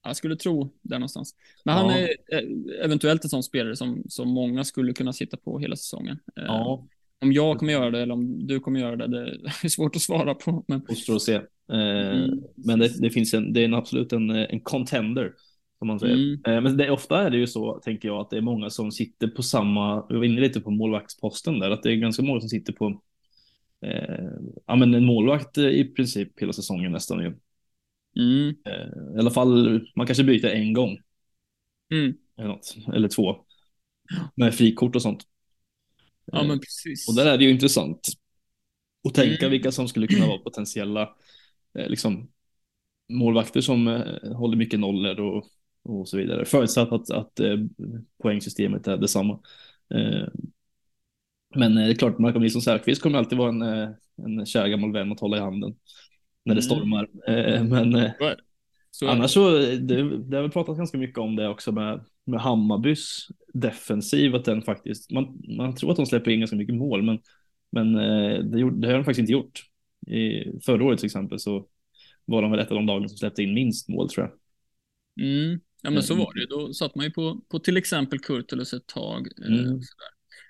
Jag 0.04 0.16
skulle 0.16 0.36
tro 0.36 0.74
där 0.82 1.00
någonstans. 1.00 1.36
Men 1.66 1.76
ja. 1.76 1.82
han 1.82 1.92
är 1.92 2.04
eh, 2.04 2.86
eventuellt 2.86 3.24
en 3.24 3.30
sån 3.30 3.44
spelare 3.44 3.76
som, 3.76 4.04
som 4.10 4.30
många 4.30 4.64
skulle 4.64 4.94
kunna 4.94 5.14
sitta 5.14 5.38
på 5.38 5.60
hela 5.60 5.76
säsongen. 5.76 6.20
Eh, 6.38 6.44
ja. 6.44 6.88
Om 7.22 7.32
jag 7.32 7.60
kommer 7.60 7.74
göra 7.74 7.92
det 7.92 8.02
eller 8.02 8.14
om 8.14 8.48
du 8.48 8.60
kommer 8.60 8.80
göra 8.80 8.96
det, 8.96 9.08
det 9.08 9.40
är 9.64 9.70
svårt 9.70 9.96
att 9.96 10.02
svara 10.02 10.36
på. 10.36 10.64
Men... 10.68 10.86
Måste 10.90 11.16
att 11.16 11.22
se. 11.22 11.34
Eh, 11.72 12.18
mm. 12.18 12.44
Men 12.56 12.80
det, 12.80 13.02
det, 13.02 13.10
finns 13.10 13.34
en, 13.34 13.54
det 13.54 13.62
är 13.62 13.66
en 13.66 13.74
absolut 13.74 14.14
en, 14.14 14.30
en 14.30 14.60
contender. 14.60 15.34
Som 15.80 15.88
man 15.88 16.00
säger. 16.00 16.16
Mm. 16.46 16.64
Men 16.64 16.78
det, 16.78 16.92
ofta 16.92 17.22
är 17.22 17.30
det 17.30 17.38
ju 17.38 17.48
så, 17.48 17.80
tänker 17.80 18.08
jag, 18.08 18.20
att 18.22 18.30
det 18.30 18.38
är 18.38 18.42
många 18.42 18.70
som 18.70 18.92
sitter 18.92 19.28
på 19.28 19.44
samma, 19.44 20.08
vi 20.10 20.16
var 20.16 20.24
inne 20.24 20.42
lite 20.42 20.62
på 20.62 20.72
målvaktsposten 20.72 21.60
där, 21.60 21.70
att 21.70 21.84
det 21.84 21.92
är 21.92 21.96
ganska 21.96 22.24
många 22.24 22.40
som 22.40 22.50
sitter 22.50 22.74
på 22.74 23.02
eh, 23.82 24.30
ja, 24.66 24.76
men 24.76 24.94
en 24.94 25.06
målvakt 25.06 25.58
i 25.58 25.84
princip 25.84 26.42
hela 26.42 26.54
säsongen 26.54 26.92
nästan 26.92 27.20
ju. 27.20 27.34
Mm. 28.18 28.56
Eh, 28.66 29.16
I 29.16 29.20
alla 29.20 29.32
fall, 29.32 29.82
man 29.96 30.08
kanske 30.08 30.24
byter 30.24 30.46
en 30.46 30.74
gång. 30.74 30.98
Mm. 31.92 32.14
Eller, 32.38 32.48
något, 32.48 32.76
eller 32.94 33.08
två. 33.08 33.36
Med 34.36 34.56
frikort 34.56 34.96
och 34.96 35.02
sånt. 35.02 35.24
Ja, 36.26 36.44
men 36.44 36.60
precis. 36.60 37.10
Och 37.10 37.16
där 37.16 37.26
är 37.26 37.38
det 37.38 37.44
ju 37.44 37.50
intressant 37.50 38.08
att 39.08 39.14
tänka 39.14 39.46
mm. 39.46 39.52
vilka 39.52 39.72
som 39.72 39.88
skulle 39.88 40.08
kunna 40.08 40.28
vara 40.28 40.38
potentiella 40.38 41.16
eh, 41.80 41.90
liksom, 41.90 42.32
målvakter 43.10 43.62
som 43.62 43.88
eh, 43.88 44.34
håller 44.34 44.58
mycket 44.58 44.80
nollor 44.80 45.20
och, 45.20 45.46
och 45.88 46.10
så 46.10 46.18
vidare. 46.18 46.46
Förutsatt 46.46 46.92
att, 46.92 47.12
att 47.12 47.40
eh, 47.40 47.58
poängsystemet 48.24 48.88
är 48.88 48.98
detsamma. 48.98 49.40
Eh, 49.94 50.28
men 51.56 51.76
det 51.76 51.84
är 51.84 51.94
klart, 51.94 52.20
Marco 52.20 52.40
Nilsson 52.40 52.62
Säfqvist 52.62 53.02
kommer 53.02 53.18
alltid 53.18 53.38
vara 53.38 53.50
en, 53.50 53.62
en 54.26 54.46
kär 54.46 54.68
gammal 54.68 54.94
vän 54.94 55.12
att 55.12 55.20
hålla 55.20 55.38
i 55.38 55.40
handen 55.40 55.76
när 56.46 56.56
det 56.56 56.62
mm. 56.62 56.76
stormar. 56.76 57.08
Mm. 57.28 57.70
Men 57.70 57.96
eh, 57.96 58.12
så 58.92 59.08
annars 59.08 59.32
så, 59.32 59.50
det, 59.60 60.18
det 60.18 60.38
har 60.38 60.44
vi 60.44 60.50
pratat 60.50 60.78
ganska 60.78 60.98
mycket 60.98 61.18
om 61.18 61.36
det 61.36 61.48
också 61.48 61.72
med, 61.72 62.06
med 62.26 62.40
Hammarbys 62.40 63.28
defensiv, 63.54 64.36
att 64.36 64.46
den 64.46 64.62
faktiskt, 64.62 65.12
man, 65.12 65.42
man 65.58 65.76
tror 65.76 65.92
att 65.92 65.98
de 65.98 66.06
släpper 66.06 66.32
in 66.32 66.40
ganska 66.40 66.56
mycket 66.56 66.76
mål, 66.76 67.04
men, 67.04 67.20
men 67.72 67.94
det, 68.52 68.72
det 68.72 68.88
har 68.88 68.94
de 68.94 69.04
faktiskt 69.04 69.20
inte 69.20 69.32
gjort. 69.32 69.64
I 70.08 70.44
förra 70.66 70.86
året 70.86 71.00
till 71.00 71.06
exempel 71.06 71.40
så 71.40 71.68
var 72.26 72.42
de 72.42 72.52
väl 72.52 72.60
ett 72.60 72.72
av 72.72 72.76
de 72.76 72.86
lagen 72.86 73.10
som 73.10 73.18
släppte 73.18 73.44
in 73.44 73.54
minst 73.54 73.90
mål 73.90 74.10
tror 74.10 74.26
jag. 74.26 74.34
Mm. 75.26 75.60
Ja 75.88 75.92
men 75.92 76.04
så 76.04 76.16
var 76.16 76.34
det 76.34 76.40
ju. 76.40 76.46
Då 76.46 76.74
satt 76.74 76.96
man 76.96 77.06
ju 77.06 77.12
på, 77.12 77.42
på 77.50 77.60
till 77.60 77.78
exempel 77.78 78.20
Kurtulus 78.20 78.74
ett 78.74 78.88
tag. 78.88 79.28
Mm. 79.48 79.64
Men 79.64 79.82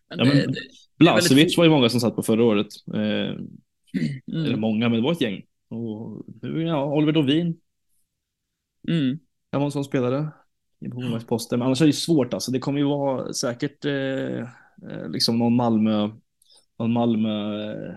ja, 0.09 0.15
det, 0.15 0.25
men, 0.25 0.53
det, 0.53 0.59
Blasevic 0.97 1.31
väldigt... 1.31 1.57
var 1.57 1.63
ju 1.63 1.69
många 1.69 1.89
som 1.89 1.99
satt 1.99 2.15
på 2.15 2.23
förra 2.23 2.43
året. 2.43 2.67
Eh, 2.93 3.01
mm. 3.01 4.45
Eller 4.45 4.57
många, 4.57 4.89
men 4.89 4.99
det 4.99 5.03
var 5.03 5.11
ett 5.11 5.21
gäng. 5.21 5.45
Och 5.69 6.25
ja, 6.41 6.85
Oliver 6.93 7.11
Dovin. 7.11 7.59
Mm. 8.87 9.19
Jag 9.51 9.59
var 9.59 9.65
en 9.65 9.71
sån 9.71 9.83
spelare 9.83 10.29
i 10.79 10.87
målvaktsposten. 10.87 11.59
Men 11.59 11.65
annars 11.65 11.81
är 11.81 11.85
det 11.85 11.93
svårt 11.93 12.33
alltså. 12.33 12.51
Det 12.51 12.59
kommer 12.59 12.79
ju 12.79 12.85
vara 12.85 13.33
säkert 13.33 13.85
eh, 13.85 14.39
eh, 14.89 15.09
liksom 15.09 15.39
någon 15.39 15.55
Malmö, 15.55 16.09
någon 16.79 16.93
Malmö 16.93 17.63
eh, 17.71 17.95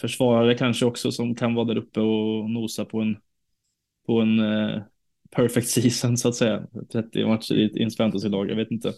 försvarare 0.00 0.54
kanske 0.54 0.86
också 0.86 1.12
som 1.12 1.34
kan 1.34 1.54
vara 1.54 1.66
där 1.66 1.76
uppe 1.76 2.00
och 2.00 2.50
nosa 2.50 2.84
på 2.84 3.00
en, 3.00 3.16
på 4.06 4.20
en, 4.20 4.38
eh, 4.38 4.82
perfect 5.30 5.68
season 5.68 6.16
så 6.16 6.28
att 6.28 6.34
säga. 6.34 6.66
30 6.92 7.26
matcher 7.26 7.54
i 7.54 7.64
ett 7.64 7.76
ens 7.76 7.96
fantasylag, 7.96 8.50
jag 8.50 8.56
vet 8.56 8.70
inte. 8.70 8.92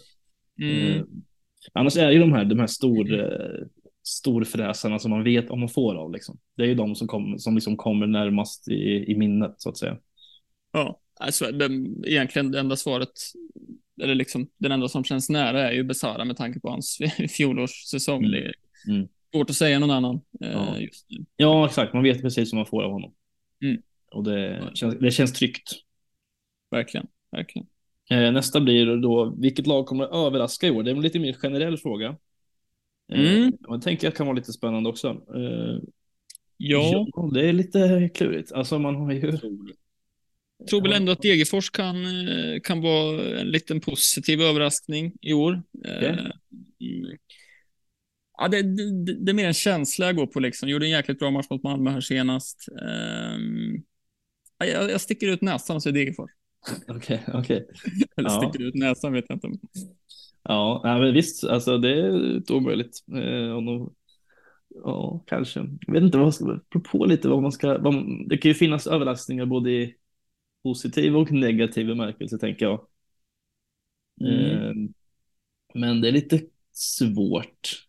Mm. 0.61 0.97
Eh, 0.97 1.03
annars 1.73 1.97
är 1.97 2.07
det 2.07 2.13
ju 2.13 2.19
de 2.19 2.33
här, 2.33 2.45
de 2.45 2.59
här 2.59 2.67
stor, 2.67 3.19
eh, 3.19 3.67
storfräsarna 4.03 4.99
som 4.99 5.11
man 5.11 5.23
vet 5.23 5.49
om 5.49 5.59
man 5.59 5.69
får 5.69 5.95
av. 5.95 6.13
Liksom. 6.13 6.37
Det 6.57 6.63
är 6.63 6.67
ju 6.67 6.75
de 6.75 6.95
som, 6.95 7.07
kom, 7.07 7.39
som 7.39 7.55
liksom 7.55 7.77
kommer 7.77 8.07
närmast 8.07 8.67
i, 8.67 9.11
i 9.11 9.15
minnet 9.17 9.55
så 9.57 9.69
att 9.69 9.77
säga. 9.77 9.97
Ja, 10.71 10.99
alltså, 11.19 11.51
den, 11.51 12.03
egentligen 12.07 12.51
det 12.51 12.59
enda 12.59 12.75
svaret, 12.75 13.11
eller 14.01 14.15
liksom 14.15 14.47
den 14.57 14.71
enda 14.71 14.87
som 14.87 15.03
känns 15.03 15.29
nära 15.29 15.69
är 15.69 15.73
ju 15.73 15.83
Besara 15.83 16.25
med 16.25 16.37
tanke 16.37 16.59
på 16.59 16.69
hans 16.69 16.97
fjolårssäsong. 17.37 18.23
Mm. 18.25 18.31
Det 18.31 18.53
Mm. 18.87 19.07
svårt 19.33 19.49
att 19.49 19.55
säga 19.55 19.79
någon 19.79 19.91
annan 19.91 20.21
eh, 20.41 20.51
Ja. 20.51 20.75
Ja, 21.35 21.65
exakt. 21.65 21.93
Man 21.93 22.03
vet 22.03 22.21
precis 22.21 22.53
vad 22.53 22.57
man 22.57 22.65
får 22.65 22.83
av 22.83 22.91
honom. 22.91 23.13
Mm. 23.63 23.81
Och 24.11 24.23
det 24.23 24.69
känns, 24.73 24.95
det 24.99 25.11
känns 25.11 25.33
tryggt. 25.33 25.71
Verkligen, 26.71 27.07
verkligen. 27.31 27.67
Eh, 28.11 28.31
nästa 28.31 28.59
blir 28.59 28.97
då, 29.01 29.35
vilket 29.37 29.67
lag 29.67 29.85
kommer 29.85 30.03
att 30.03 30.11
överraska 30.27 30.67
i 30.67 30.71
år? 30.71 30.83
Det 30.83 30.91
är 30.91 30.95
en 30.95 31.01
lite 31.01 31.19
mer 31.19 31.33
generell 31.33 31.77
fråga. 31.77 32.17
Eh, 33.11 33.19
Mm. 33.19 33.53
Jag 33.59 33.81
tänker 33.81 34.07
att 34.07 34.13
det 34.13 34.17
kan 34.17 34.27
vara 34.27 34.35
lite 34.37 34.53
spännande 34.53 34.89
också. 34.89 35.07
Eh, 35.07 35.79
Ja, 36.61 37.05
ja, 37.15 37.29
det 37.33 37.49
är 37.49 37.53
lite 37.53 38.09
klurigt. 38.13 38.51
Alltså 38.51 38.79
man 38.79 38.95
har 38.95 39.11
ju... 39.11 39.19
jag 40.57 40.67
tror 40.67 40.81
väl 40.81 40.93
ändå 40.93 41.11
att 41.11 41.21
Degerfors 41.21 41.69
kan, 41.69 42.05
eh, 42.27 42.59
kan 42.63 42.81
vara 42.81 43.39
en 43.39 43.47
liten 43.47 43.81
positiv 43.81 44.41
överraskning 44.41 45.13
i 45.21 45.33
år. 45.33 45.53
Eh, 45.85 45.95
Okej. 45.97 46.09
mm. 46.09 47.17
Ja, 48.37 48.47
det, 48.47 48.61
det, 48.61 49.13
det 49.25 49.31
är 49.31 49.33
mer 49.33 49.47
en 49.47 49.53
känsla 49.53 50.05
jag 50.05 50.15
går 50.15 50.27
på 50.27 50.39
liksom. 50.39 50.69
Gjorde 50.69 50.85
en 50.85 50.89
jäkligt 50.89 51.19
bra 51.19 51.31
match 51.31 51.47
mot 51.49 51.63
Malmö 51.63 51.91
här 51.91 52.01
senast. 52.01 52.65
Ehm, 52.81 53.83
ja, 54.57 54.65
jag, 54.65 54.91
jag 54.91 55.01
sticker 55.01 55.27
ut 55.27 55.41
näsan 55.41 55.75
och 55.75 55.83
säger 55.83 55.93
Degerfors. 55.93 56.31
Okej, 56.87 57.23
okej. 57.33 57.67
Eller 58.17 58.29
Ja. 58.29 58.41
sticker 58.41 58.65
ut 58.65 58.75
näsan 58.75 59.13
vet 59.13 59.25
jag 59.27 59.35
inte. 59.35 59.67
Ja, 60.43 60.81
men 60.83 61.13
visst, 61.13 61.43
alltså 61.43 61.77
det 61.77 61.89
är 61.89 62.35
inte 62.35 62.53
omöjligt. 62.53 63.03
Eh, 63.11 63.55
de, 63.55 63.93
ja, 64.69 65.23
kanske. 65.27 65.59
Jag 65.87 65.93
vet 65.93 66.03
inte 66.03 66.17
vad 66.17 66.35
ska 66.35 66.59
på 66.91 67.05
lite 67.05 67.29
vad 67.29 67.41
man 67.41 67.51
ska. 67.51 67.77
Vad, 67.77 67.95
det 68.29 68.37
kan 68.37 68.49
ju 68.49 68.55
finnas 68.55 68.87
överraskningar 68.87 69.45
både 69.45 69.71
i 69.71 69.95
positiv 70.63 71.17
och 71.17 71.31
negativ 71.31 71.87
bemärkelse 71.87 72.37
tänker 72.37 72.65
jag. 72.65 72.87
Mm. 74.21 74.43
Eh, 74.45 74.73
men 75.73 76.01
det 76.01 76.07
är 76.07 76.11
lite 76.11 76.41
svårt. 76.71 77.85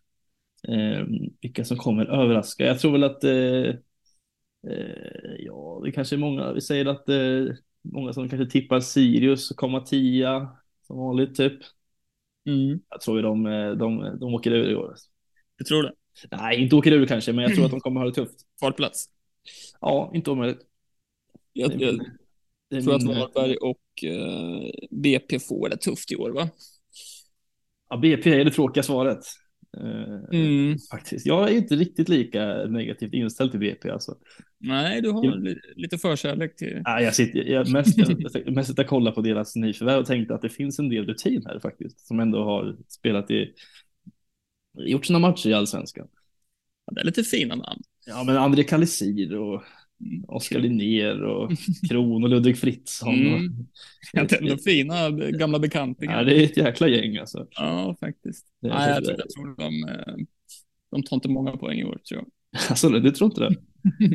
Eh, 0.67 1.05
vilka 1.41 1.65
som 1.65 1.77
kommer 1.77 2.05
överraska. 2.05 2.65
Jag 2.65 2.79
tror 2.79 2.91
väl 2.91 3.03
att 3.03 3.23
eh, 3.23 3.75
eh, 4.71 5.35
ja, 5.39 5.81
det 5.85 5.91
kanske 5.91 6.15
är 6.15 6.19
många. 6.19 6.53
Vi 6.53 6.61
säger 6.61 6.85
att 6.85 7.09
eh, 7.09 7.55
många 7.81 8.13
som 8.13 8.29
kanske 8.29 8.51
tippar 8.51 8.79
Sirius 8.79 9.51
och 9.51 9.57
komma 9.57 9.81
tia 9.81 10.57
som 10.87 10.97
vanligt 10.97 11.35
typ. 11.35 11.53
Mm. 12.45 12.79
Jag 12.89 13.01
tror 13.01 13.17
ju 13.17 13.23
de, 13.23 13.45
eh, 13.45 13.71
de, 13.71 14.17
de 14.19 14.33
åker 14.33 14.51
ur 14.51 14.69
i 14.69 14.75
år. 14.75 14.95
Jag 15.57 15.67
tror 15.67 15.83
det. 15.83 15.93
Nej, 16.31 16.61
inte 16.63 16.75
åker 16.75 16.91
ur 16.91 17.05
kanske, 17.05 17.33
men 17.33 17.43
jag 17.43 17.55
tror 17.55 17.65
att 17.65 17.71
de 17.71 17.79
kommer 17.79 17.99
ha 18.01 18.07
det 18.07 18.13
tufft. 18.13 18.35
Kvalplats. 18.59 19.09
Ja, 19.81 20.11
inte 20.13 20.31
omöjligt. 20.31 20.59
Jag, 21.53 21.73
är 21.73 21.79
jag 21.85 21.93
min- 22.69 22.83
tror 22.83 22.95
att 22.95 23.03
eh, 23.03 23.07
Varberg 23.07 23.55
och 23.57 24.03
eh, 24.03 24.71
BP 24.91 25.39
får 25.39 25.69
det 25.69 25.77
tufft 25.77 26.11
i 26.11 26.15
år, 26.15 26.29
va? 26.29 26.49
Ja, 27.89 27.97
BP 27.97 28.29
är 28.33 28.45
det 28.45 28.51
tråkiga 28.51 28.83
svaret. 28.83 29.19
Eh, 29.77 30.37
Mm. 30.39 30.77
Faktiskt. 30.91 31.25
Jag 31.25 31.49
är 31.49 31.53
inte 31.57 31.75
riktigt 31.75 32.09
lika 32.09 32.45
negativt 32.65 33.13
inställd 33.13 33.51
till 33.51 33.59
BP 33.59 33.89
alltså. 33.89 34.15
Nej, 34.59 35.01
du 35.01 35.11
har 35.11 35.37
li- 35.37 35.59
lite 35.75 35.97
förkärlek 35.97 36.55
till... 36.55 36.81
Nej, 36.85 37.03
jag 37.03 37.15
sitter, 37.15 37.39
jag 37.43 37.71
mest, 37.71 37.97
jag 37.97 38.53
mest 38.53 38.69
sitter 38.69 38.83
och 38.83 38.89
kollar 38.89 39.11
på 39.11 39.21
deras 39.21 39.55
nyförvärv 39.55 39.99
och 39.99 40.05
tänkte 40.05 40.35
att 40.35 40.41
det 40.41 40.49
finns 40.49 40.79
en 40.79 40.89
del 40.89 41.05
rutin 41.07 41.43
här 41.45 41.59
faktiskt. 41.59 42.07
Som 42.07 42.19
ändå 42.19 42.43
har 42.43 42.77
spelat 42.87 43.31
i, 43.31 43.53
gjort 44.77 45.05
sina 45.05 45.19
matcher 45.19 45.49
i 45.49 45.53
allsvenskan. 45.53 46.07
Det 46.91 47.01
är 47.01 47.05
lite 47.05 47.23
fina 47.23 47.55
namn. 47.55 47.81
Ja, 48.07 48.23
men 48.23 48.37
André 48.37 48.63
Kalisir 48.63 49.37
och. 49.37 49.63
Oskar 50.27 50.59
Linnér 50.59 51.23
och 51.23 51.51
Kron 51.89 52.23
och 52.23 52.29
Ludvig 52.29 52.57
Fritzson. 52.57 53.15
Mm. 53.15 53.65
Och, 54.23 54.33
ändå 54.33 54.57
fina 54.57 55.09
gamla 55.11 55.59
bekantingar. 55.59 56.17
ja, 56.17 56.23
det 56.23 56.39
är 56.41 56.43
ett 56.43 56.57
jäkla 56.57 56.87
gäng 56.87 57.17
alltså. 57.17 57.47
Ja, 57.51 57.95
faktiskt. 57.99 58.45
Det 58.61 58.67
är 58.67 58.73
Nej, 58.73 58.89
jag 58.89 59.05
tror, 59.05 59.15
jag 59.19 59.29
tror 59.29 59.55
de, 59.57 59.83
eh, 59.89 60.15
de 60.91 61.03
tar 61.03 61.15
inte 61.15 61.29
många 61.29 61.51
poäng 61.57 61.79
i 61.79 61.83
år, 61.83 61.99
tror 62.09 62.21
jag. 62.21 62.27
Alltså, 62.69 62.89
du 62.89 63.11
tror 63.11 63.29
inte 63.29 63.41
det? 63.49 63.55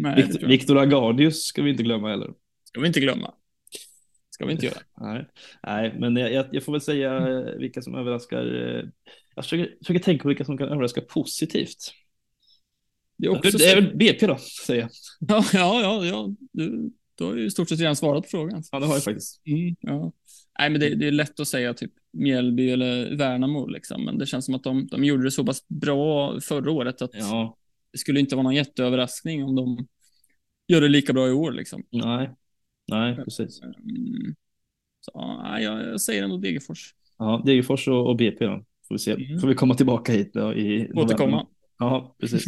Nej, 0.01 0.17
Victor, 0.17 0.39
tror. 0.39 0.49
Victor 0.49 0.79
Agardius 0.79 1.43
ska 1.45 1.63
vi 1.63 1.71
inte 1.71 1.83
glömma 1.83 2.09
heller. 2.11 2.31
ska 2.65 2.81
vi 2.81 2.87
inte 2.87 3.01
glömma. 3.01 3.35
Ska 4.31 4.47
vi 4.47 4.53
inte 4.53 4.67
göra. 4.67 4.79
Nej, 5.01 5.27
Nej 5.67 5.95
men 5.99 6.17
jag, 6.17 6.33
jag, 6.33 6.47
jag 6.53 6.63
får 6.63 6.73
väl 6.73 6.81
säga 6.81 7.17
eh, 7.29 7.59
vilka 7.59 7.83
som 7.83 7.95
överraskar. 7.95 8.77
eh, 8.79 8.85
Jag 9.35 9.45
försöker, 9.45 9.75
försöker 9.79 10.01
tänka 10.01 10.23
på 10.23 10.29
vilka 10.29 10.45
som 10.45 10.59
kan 10.59 10.69
överraska 10.69 11.01
positivt. 11.01 11.93
Det 13.17 13.27
är 13.27 13.31
också 13.31 13.59
Det 13.59 13.65
är 13.65 13.81
väl 13.81 13.97
BP 13.97 14.27
då, 14.27 14.39
säger 14.67 14.81
jag. 14.81 14.91
Ja, 15.29 15.45
ja, 15.53 15.81
ja. 15.83 16.05
ja. 16.05 16.35
Du, 16.53 16.91
du 17.15 17.25
har 17.25 17.35
ju 17.35 17.45
i 17.45 17.51
stort 17.51 17.69
sett 17.69 17.81
redan 17.81 17.97
svarat 17.97 18.23
på 18.23 18.29
frågan. 18.29 18.63
Ja, 18.73 18.81
det 18.81 18.87
har 18.87 18.95
jag 18.95 19.05
faktiskt. 19.05 19.43
Mm, 19.47 19.77
ja. 19.81 20.13
Nej, 20.59 20.71
men 20.71 20.81
det, 20.81 20.95
det 20.95 21.07
är 21.07 21.11
lätt 21.11 21.41
att 21.41 21.49
säga 21.49 21.75
typ 21.75 21.93
Mjällby 22.13 22.71
eller 22.71 23.17
Värnamo, 23.17 23.67
liksom. 23.67 24.05
men 24.05 24.19
det 24.19 24.27
känns 24.27 24.45
som 24.45 24.55
att 24.55 24.65
de, 24.65 24.87
de 24.87 25.05
gjorde 25.05 25.25
det 25.25 25.31
så 25.31 25.45
pass 25.45 25.69
bra 25.69 26.41
förra 26.41 26.71
året 26.71 27.03
att 27.03 27.11
Ja, 27.13 27.57
det 27.93 27.99
skulle 27.99 28.21
inte 28.21 28.37
vara 28.37 28.43
någon 28.43 28.55
jätteöverraskning 28.55 29.45
om 29.45 29.55
de 29.55 29.87
gör 30.69 30.81
det 30.81 30.89
lika 30.89 31.13
bra 31.13 31.29
i 31.29 31.33
år. 31.33 31.53
Liksom. 31.53 31.83
nej, 31.91 32.31
nej, 32.89 33.17
precis. 33.17 33.63
Mm. 33.63 34.35
Så, 35.01 35.11
ja, 35.15 35.61
jag, 35.61 35.89
jag 35.89 36.01
säger 36.01 36.23
ändå 36.23 36.37
Degerfors. 36.37 36.95
Ja, 37.19 37.43
Degerfors 37.47 37.89
och, 37.89 38.07
och 38.07 38.17
BP 38.17 38.47
då. 38.47 38.65
Får 38.89 38.95
vi 38.95 38.99
se. 38.99 39.13
Mm. 39.13 39.39
Får 39.39 39.49
vi 39.49 39.55
komma 39.55 39.75
tillbaka 39.75 40.13
hit 40.13 40.31
då 40.35 40.55
i. 40.55 40.93
Återkomma. 40.95 41.47
Ja, 41.79 42.17
precis. 42.21 42.45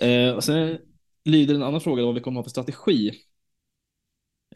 eh, 0.00 0.34
och 0.34 0.44
sen 0.44 0.78
lyder 1.24 1.54
en 1.54 1.62
annan 1.62 1.80
fråga 1.80 2.04
vad 2.04 2.14
vi 2.14 2.20
kommer 2.20 2.38
ha 2.38 2.42
för 2.44 2.50
strategi. 2.50 3.12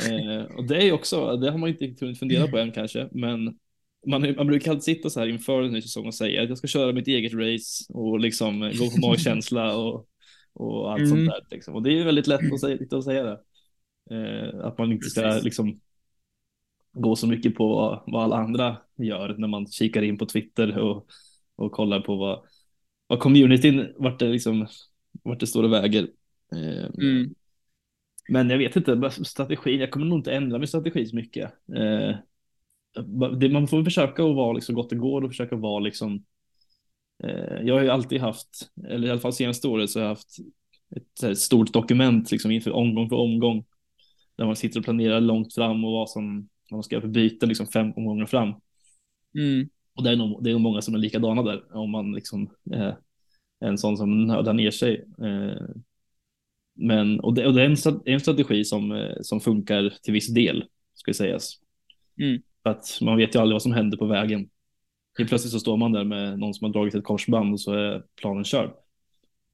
Eh, 0.00 0.56
och 0.56 0.64
det 0.66 0.88
är 0.88 0.92
också, 0.92 1.36
det 1.36 1.50
har 1.50 1.58
man 1.58 1.68
inte 1.68 1.84
riktigt 1.84 2.00
hunnit 2.00 2.18
fundera 2.18 2.48
på 2.48 2.58
än 2.58 2.72
kanske, 2.72 3.08
men 3.12 3.58
man, 4.06 4.34
man 4.36 4.46
brukar 4.46 4.70
alltid 4.70 4.82
sitta 4.84 5.10
så 5.10 5.20
här 5.20 5.26
inför 5.26 5.62
en 5.62 5.72
ny 5.72 5.82
säsong 5.82 6.06
och 6.06 6.14
säga 6.14 6.42
att 6.42 6.48
jag 6.48 6.58
ska 6.58 6.66
köra 6.66 6.92
mitt 6.92 7.08
eget 7.08 7.32
race 7.34 7.84
och 7.92 8.20
liksom 8.20 8.60
gå 8.60 8.90
på 8.90 9.06
magkänsla 9.08 9.76
och, 9.76 10.08
och 10.52 10.92
allt 10.92 10.98
Mm. 10.98 11.10
sånt 11.10 11.26
där. 11.26 11.40
Liksom. 11.50 11.74
Och 11.74 11.82
det 11.82 11.90
är 11.90 11.94
ju 11.94 12.04
väldigt 12.04 12.26
lätt 12.26 12.52
att 12.52 12.60
säga, 12.60 12.78
att 12.90 13.04
säga 13.04 13.22
det. 13.24 13.40
Eh, 14.10 14.66
att 14.66 14.78
man 14.78 14.92
inte 14.92 15.10
ska 15.10 15.22
Precis. 15.22 15.44
liksom 15.44 15.80
gå 16.92 17.16
så 17.16 17.26
mycket 17.26 17.54
på 17.54 17.68
vad, 17.68 18.02
vad 18.06 18.24
alla 18.24 18.36
andra 18.36 18.76
gör 18.96 19.34
när 19.38 19.48
man 19.48 19.66
kikar 19.66 20.02
in 20.02 20.18
på 20.18 20.26
Twitter 20.26 20.78
och, 20.78 21.06
och 21.56 21.72
kollar 21.72 22.00
på 22.00 22.16
vad, 22.16 22.42
vad 23.06 23.20
communityn, 23.20 23.94
vart 23.96 24.18
det 24.18 24.28
liksom, 24.28 24.66
vart 25.22 25.40
det 25.40 25.46
står 25.46 25.62
och 25.62 25.72
väger. 25.72 26.08
Eh, 26.52 26.90
Mm. 26.98 27.34
Men 28.28 28.50
jag 28.50 28.58
vet 28.58 28.76
inte, 28.76 29.10
strategin, 29.24 29.80
jag 29.80 29.90
kommer 29.90 30.06
nog 30.06 30.18
inte 30.18 30.32
ändra 30.32 30.58
min 30.58 30.68
strategi 30.68 31.06
så 31.06 31.16
mycket. 31.16 31.52
Eh, 31.76 32.16
man 33.50 33.68
får 33.68 33.84
försöka 33.84 34.24
att 34.24 34.36
vara 34.36 34.52
liksom 34.52 34.74
gott 34.74 34.90
det 34.90 34.96
går 34.96 35.22
och 35.22 35.30
försöka 35.30 35.56
vara 35.56 35.80
liksom. 35.80 36.24
Eh, 37.24 37.60
jag 37.62 37.74
har 37.74 37.82
ju 37.82 37.90
alltid 37.90 38.20
haft, 38.20 38.70
eller 38.88 39.08
i 39.08 39.10
alla 39.10 39.20
fall 39.20 39.32
senaste 39.32 39.68
året 39.68 39.90
så 39.90 39.98
har 39.98 40.04
jag 40.04 40.10
haft 40.10 40.36
ett 41.22 41.38
stort 41.38 41.72
dokument 41.72 42.30
liksom 42.30 42.50
inför 42.50 42.70
omgång 42.70 43.08
för 43.08 43.16
omgång. 43.16 43.64
Där 44.36 44.46
man 44.46 44.56
sitter 44.56 44.80
och 44.80 44.84
planerar 44.84 45.20
långt 45.20 45.54
fram 45.54 45.84
och 45.84 45.92
vad 45.92 46.10
som 46.10 46.48
vad 46.70 46.76
man 46.76 46.82
ska 46.82 46.94
göra 46.94 47.02
för 47.02 47.08
byten 47.08 47.48
liksom 47.48 47.66
fem 47.66 47.92
omgångar 47.96 48.26
fram. 48.26 48.54
Mm. 49.38 49.68
Och 49.96 50.02
det 50.02 50.10
är 50.10 50.16
nog, 50.16 50.44
det 50.44 50.50
är 50.50 50.52
nog 50.52 50.60
många 50.60 50.82
som 50.82 50.94
är 50.94 50.98
likadana 50.98 51.42
där 51.42 51.76
om 51.76 51.90
man 51.90 52.12
liksom 52.12 52.50
eh, 52.72 52.92
är 53.60 53.68
en 53.68 53.78
sån 53.78 53.96
som 53.96 54.26
nördar 54.26 54.52
ner 54.52 54.70
sig. 54.70 55.04
Eh, 55.22 55.66
men, 56.74 57.20
och 57.20 57.34
det, 57.34 57.46
och 57.46 57.54
det 57.54 57.62
är 57.62 57.66
en, 57.66 58.00
en 58.04 58.20
strategi 58.20 58.64
som, 58.64 58.92
eh, 58.92 59.16
som 59.20 59.40
funkar 59.40 59.94
till 60.02 60.12
viss 60.12 60.28
del, 60.28 60.64
ska 60.94 61.14
sägas. 61.14 61.52
Mm. 62.20 62.42
För 62.62 62.70
att 62.70 62.98
man 63.00 63.16
vet 63.16 63.34
ju 63.34 63.38
aldrig 63.38 63.54
vad 63.54 63.62
som 63.62 63.72
händer 63.72 63.98
på 63.98 64.06
vägen. 64.06 64.48
Helt 65.18 65.28
plötsligt 65.28 65.52
så 65.52 65.60
står 65.60 65.76
man 65.76 65.92
där 65.92 66.04
med 66.04 66.38
någon 66.38 66.54
som 66.54 66.64
har 66.64 66.72
dragit 66.72 66.94
ett 66.94 67.04
korsband 67.04 67.52
och 67.52 67.60
så 67.60 67.72
är 67.72 68.02
planen 68.20 68.44
körd. 68.44 68.70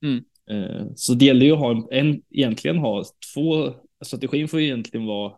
Mm. 0.03 0.25
Eh, 0.51 0.87
så 0.97 1.15
det 1.15 1.25
gäller 1.25 1.47
ju 1.47 1.53
att 1.53 1.59
ha 1.59 1.71
en, 1.71 1.87
en, 1.91 2.23
egentligen 2.31 2.79
ha 2.79 3.05
två, 3.35 3.75
strategin 4.05 4.49
får 4.49 4.61
ju 4.61 4.67
egentligen 4.67 5.07
vara 5.07 5.33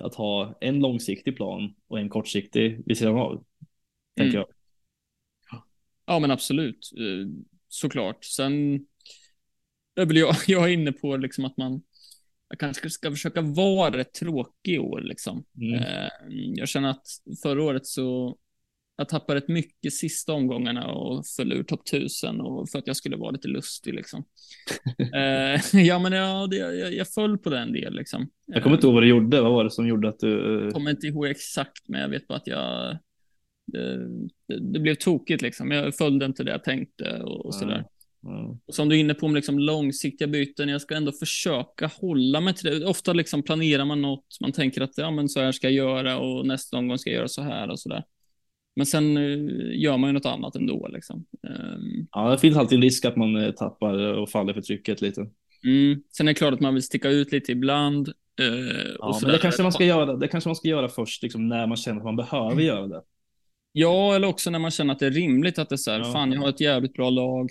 att 0.00 0.14
ha 0.14 0.54
en 0.60 0.80
långsiktig 0.80 1.36
plan 1.36 1.74
och 1.88 1.98
en 1.98 2.08
kortsiktig 2.08 2.82
vid 2.86 2.98
sidan 2.98 3.16
av. 3.16 3.44
Tänker 4.16 4.36
Mm. 4.38 4.46
jag. 5.50 5.62
Ja, 6.06 6.18
men 6.18 6.30
absolut. 6.30 6.90
Eh, 6.98 7.28
Såklart. 7.68 8.24
Sen 8.24 8.74
är 9.96 10.06
väl 10.06 10.16
jag, 10.16 10.34
jag 10.46 10.64
är 10.64 10.72
inne 10.72 10.92
på 10.92 11.16
liksom 11.16 11.44
att 11.44 11.56
man 11.56 11.82
jag 12.48 12.58
kanske 12.58 12.90
ska 12.90 13.10
försöka 13.10 13.40
vara 13.40 13.96
rätt 13.96 14.12
tråkig 14.14 14.74
i 14.74 14.78
år. 14.78 15.00
Liksom. 15.00 15.44
Mm. 15.60 15.74
Eh, 15.82 16.08
Jag 16.54 16.68
känner 16.68 16.90
att 16.90 17.06
förra 17.42 17.62
året 17.62 17.86
så 17.86 18.38
jag 18.96 19.08
tappade 19.08 19.40
rätt 19.40 19.48
mycket 19.48 19.92
sista 19.92 20.32
omgångarna 20.32 20.86
och 20.92 21.26
föll 21.36 21.52
ur 21.52 21.62
topp 21.62 21.82
1000 21.88 22.40
och 22.40 22.70
för 22.70 22.78
att 22.78 22.86
jag 22.86 22.96
skulle 22.96 23.16
vara 23.16 23.30
lite 23.30 23.48
lustig 23.48 23.94
liksom. 23.94 24.24
eh, 25.14 25.80
ja, 25.82 25.98
men 25.98 26.12
ja, 26.12 26.46
det, 26.50 26.56
jag, 26.56 26.94
jag 26.94 27.08
föll 27.08 27.38
på 27.38 27.50
den 27.50 27.72
del 27.72 27.94
liksom. 27.94 28.30
Jag 28.46 28.62
kommer 28.62 28.76
inte 28.76 28.86
ihåg 28.86 28.94
vad 28.94 29.02
du 29.02 29.08
gjorde. 29.08 29.40
Vad 29.40 29.52
var 29.52 29.64
det 29.64 29.70
som 29.70 29.86
gjorde 29.88 30.08
att 30.08 30.18
du? 30.18 30.60
Jag 30.64 30.72
kommer 30.72 30.90
inte 30.90 31.06
ihåg 31.06 31.26
exakt, 31.26 31.88
men 31.88 32.00
jag 32.00 32.08
vet 32.08 32.26
bara 32.26 32.38
att 32.38 32.46
jag. 32.46 32.98
Det, 34.72 34.80
blev 34.80 34.94
tokigt 34.94 35.42
liksom. 35.42 35.70
Jag 35.70 35.94
följde 35.94 36.26
inte 36.26 36.44
det 36.44 36.50
jag 36.50 36.64
tänkte 36.64 37.22
och, 37.22 37.46
och 37.46 37.54
sådär. 37.54 37.84
Mm. 38.26 38.58
Och 38.66 38.74
som 38.74 38.88
du 38.88 38.96
är 38.96 39.00
inne 39.00 39.14
på 39.14 39.28
med 39.28 39.34
liksom 39.34 39.58
långsiktiga 39.58 40.28
byten, 40.28 40.68
jag 40.68 40.80
ska 40.80 40.94
ändå 40.94 41.12
försöka 41.12 41.86
hålla 42.00 42.40
mig 42.40 42.54
till 42.54 42.80
det. 42.80 42.86
Ofta 42.86 43.12
liksom 43.12 43.42
planerar 43.42 43.84
man 43.84 44.02
något, 44.02 44.26
man 44.40 44.52
tänker 44.52 44.80
att 44.80 44.98
ja, 44.98 45.10
men 45.10 45.28
så 45.28 45.40
här 45.40 45.52
ska 45.52 45.66
jag 45.66 45.74
göra 45.74 46.18
och 46.18 46.46
nästa 46.46 46.76
omgång 46.76 46.98
ska 46.98 47.10
jag 47.10 47.16
göra 47.16 47.28
så 47.28 47.42
här 47.42 47.70
och 47.70 47.80
så 47.80 47.88
där. 47.88 48.04
Men 48.76 48.86
sen 48.86 49.16
uh, 49.16 49.78
gör 49.80 49.96
man 49.96 50.08
ju 50.08 50.14
något 50.14 50.26
annat 50.26 50.56
ändå. 50.56 50.88
Liksom. 50.88 51.24
Um, 51.42 52.06
ja, 52.12 52.30
det 52.30 52.38
finns 52.38 52.56
alltid 52.56 52.82
risk 52.82 53.04
att 53.04 53.16
man 53.16 53.36
uh, 53.36 53.50
tappar 53.50 53.94
och 53.98 54.30
faller 54.30 54.52
för 54.52 54.60
trycket 54.60 55.00
lite. 55.00 55.20
Mm. 55.64 56.02
Sen 56.16 56.28
är 56.28 56.32
det 56.32 56.38
klart 56.38 56.54
att 56.54 56.60
man 56.60 56.74
vill 56.74 56.82
sticka 56.82 57.08
ut 57.08 57.32
lite 57.32 57.52
ibland. 57.52 58.08
Uh, 58.08 58.94
ja, 58.98 59.18
men 59.22 59.32
det 59.32 59.38
kanske 59.38 59.62
man 59.62 59.72
ska 59.72 59.84
göra. 59.84 60.16
Det 60.16 60.28
kanske 60.28 60.48
man 60.48 60.56
ska 60.56 60.68
göra 60.68 60.88
först, 60.88 61.22
liksom, 61.22 61.48
när 61.48 61.66
man 61.66 61.76
känner 61.76 61.98
att 61.98 62.04
man 62.04 62.16
behöver 62.16 62.52
mm. 62.52 62.64
göra 62.64 62.86
det. 62.86 63.02
Ja, 63.76 64.14
eller 64.14 64.28
också 64.28 64.50
när 64.50 64.58
man 64.58 64.70
känner 64.70 64.92
att 64.92 64.98
det 64.98 65.06
är 65.06 65.10
rimligt 65.10 65.58
att 65.58 65.68
det 65.68 65.74
är 65.74 65.76
så 65.76 65.90
här, 65.90 65.98
ja. 65.98 66.12
fan, 66.12 66.32
jag 66.32 66.40
har 66.40 66.48
ett 66.48 66.60
jävligt 66.60 66.92
bra 66.92 67.10
lag. 67.10 67.50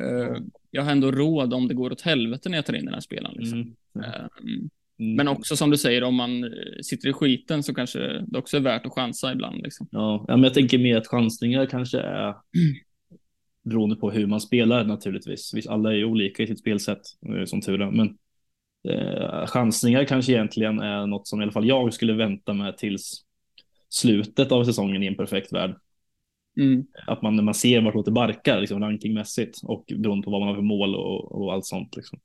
Uh, 0.00 0.36
jag 0.70 0.82
har 0.82 0.92
ändå 0.92 1.10
råd 1.10 1.54
om 1.54 1.68
det 1.68 1.74
går 1.74 1.92
åt 1.92 2.00
helvete 2.00 2.48
när 2.48 2.58
jag 2.58 2.66
tar 2.66 2.74
in 2.74 2.84
den 2.84 2.94
här 2.94 3.00
spelaren. 3.00 3.34
Liksom. 3.36 3.74
Mm. 3.94 4.10
Um, 4.44 4.70
Mm. 4.98 5.16
Men 5.16 5.28
också 5.28 5.56
som 5.56 5.70
du 5.70 5.76
säger, 5.76 6.02
om 6.02 6.14
man 6.14 6.44
eh, 6.44 6.50
sitter 6.82 7.08
i 7.08 7.12
skiten 7.12 7.62
så 7.62 7.74
kanske 7.74 8.24
det 8.26 8.38
också 8.38 8.56
är 8.56 8.60
värt 8.60 8.86
att 8.86 8.92
chansa 8.92 9.32
ibland. 9.32 9.62
Liksom. 9.62 9.88
Ja, 9.90 10.24
men 10.28 10.42
jag 10.42 10.54
tänker 10.54 10.78
mer 10.78 10.96
att 10.96 11.06
chansningar 11.06 11.66
kanske 11.66 12.00
är 12.00 12.34
beroende 13.62 13.96
på 13.96 14.10
hur 14.10 14.26
man 14.26 14.40
spelar 14.40 14.84
naturligtvis. 14.84 15.54
Visst, 15.54 15.68
alla 15.68 15.90
är 15.90 15.96
ju 15.96 16.04
olika 16.04 16.42
i 16.42 16.46
sitt 16.46 16.58
spelsätt 16.58 17.00
eh, 17.28 17.44
som 17.44 17.60
tur 17.60 17.82
är, 17.82 17.90
men 17.90 18.16
eh, 18.88 19.46
chansningar 19.46 20.04
kanske 20.04 20.32
egentligen 20.32 20.80
är 20.80 21.06
något 21.06 21.28
som 21.28 21.40
i 21.40 21.42
alla 21.42 21.52
fall 21.52 21.68
jag 21.68 21.94
skulle 21.94 22.12
vänta 22.12 22.52
med 22.52 22.76
tills 22.78 23.25
slutet 23.88 24.52
av 24.52 24.64
säsongen 24.64 25.02
i 25.02 25.06
en 25.06 25.16
perfekt 25.16 25.52
värld. 25.52 25.76
Mm. 26.60 26.86
Att 27.06 27.22
man 27.22 27.36
när 27.36 27.42
man 27.42 27.54
ser 27.54 27.80
vartåt 27.80 28.04
det 28.04 28.10
barkar 28.10 28.60
liksom 28.60 28.80
rankingmässigt 28.80 29.58
och 29.62 29.84
beroende 29.96 30.24
på 30.24 30.30
vad 30.30 30.40
man 30.40 30.48
har 30.48 30.56
för 30.56 30.62
mål 30.62 30.94
och, 30.94 31.32
och 31.32 31.52
allt 31.52 31.66
sånt. 31.66 31.96
Liksom. 31.96 32.18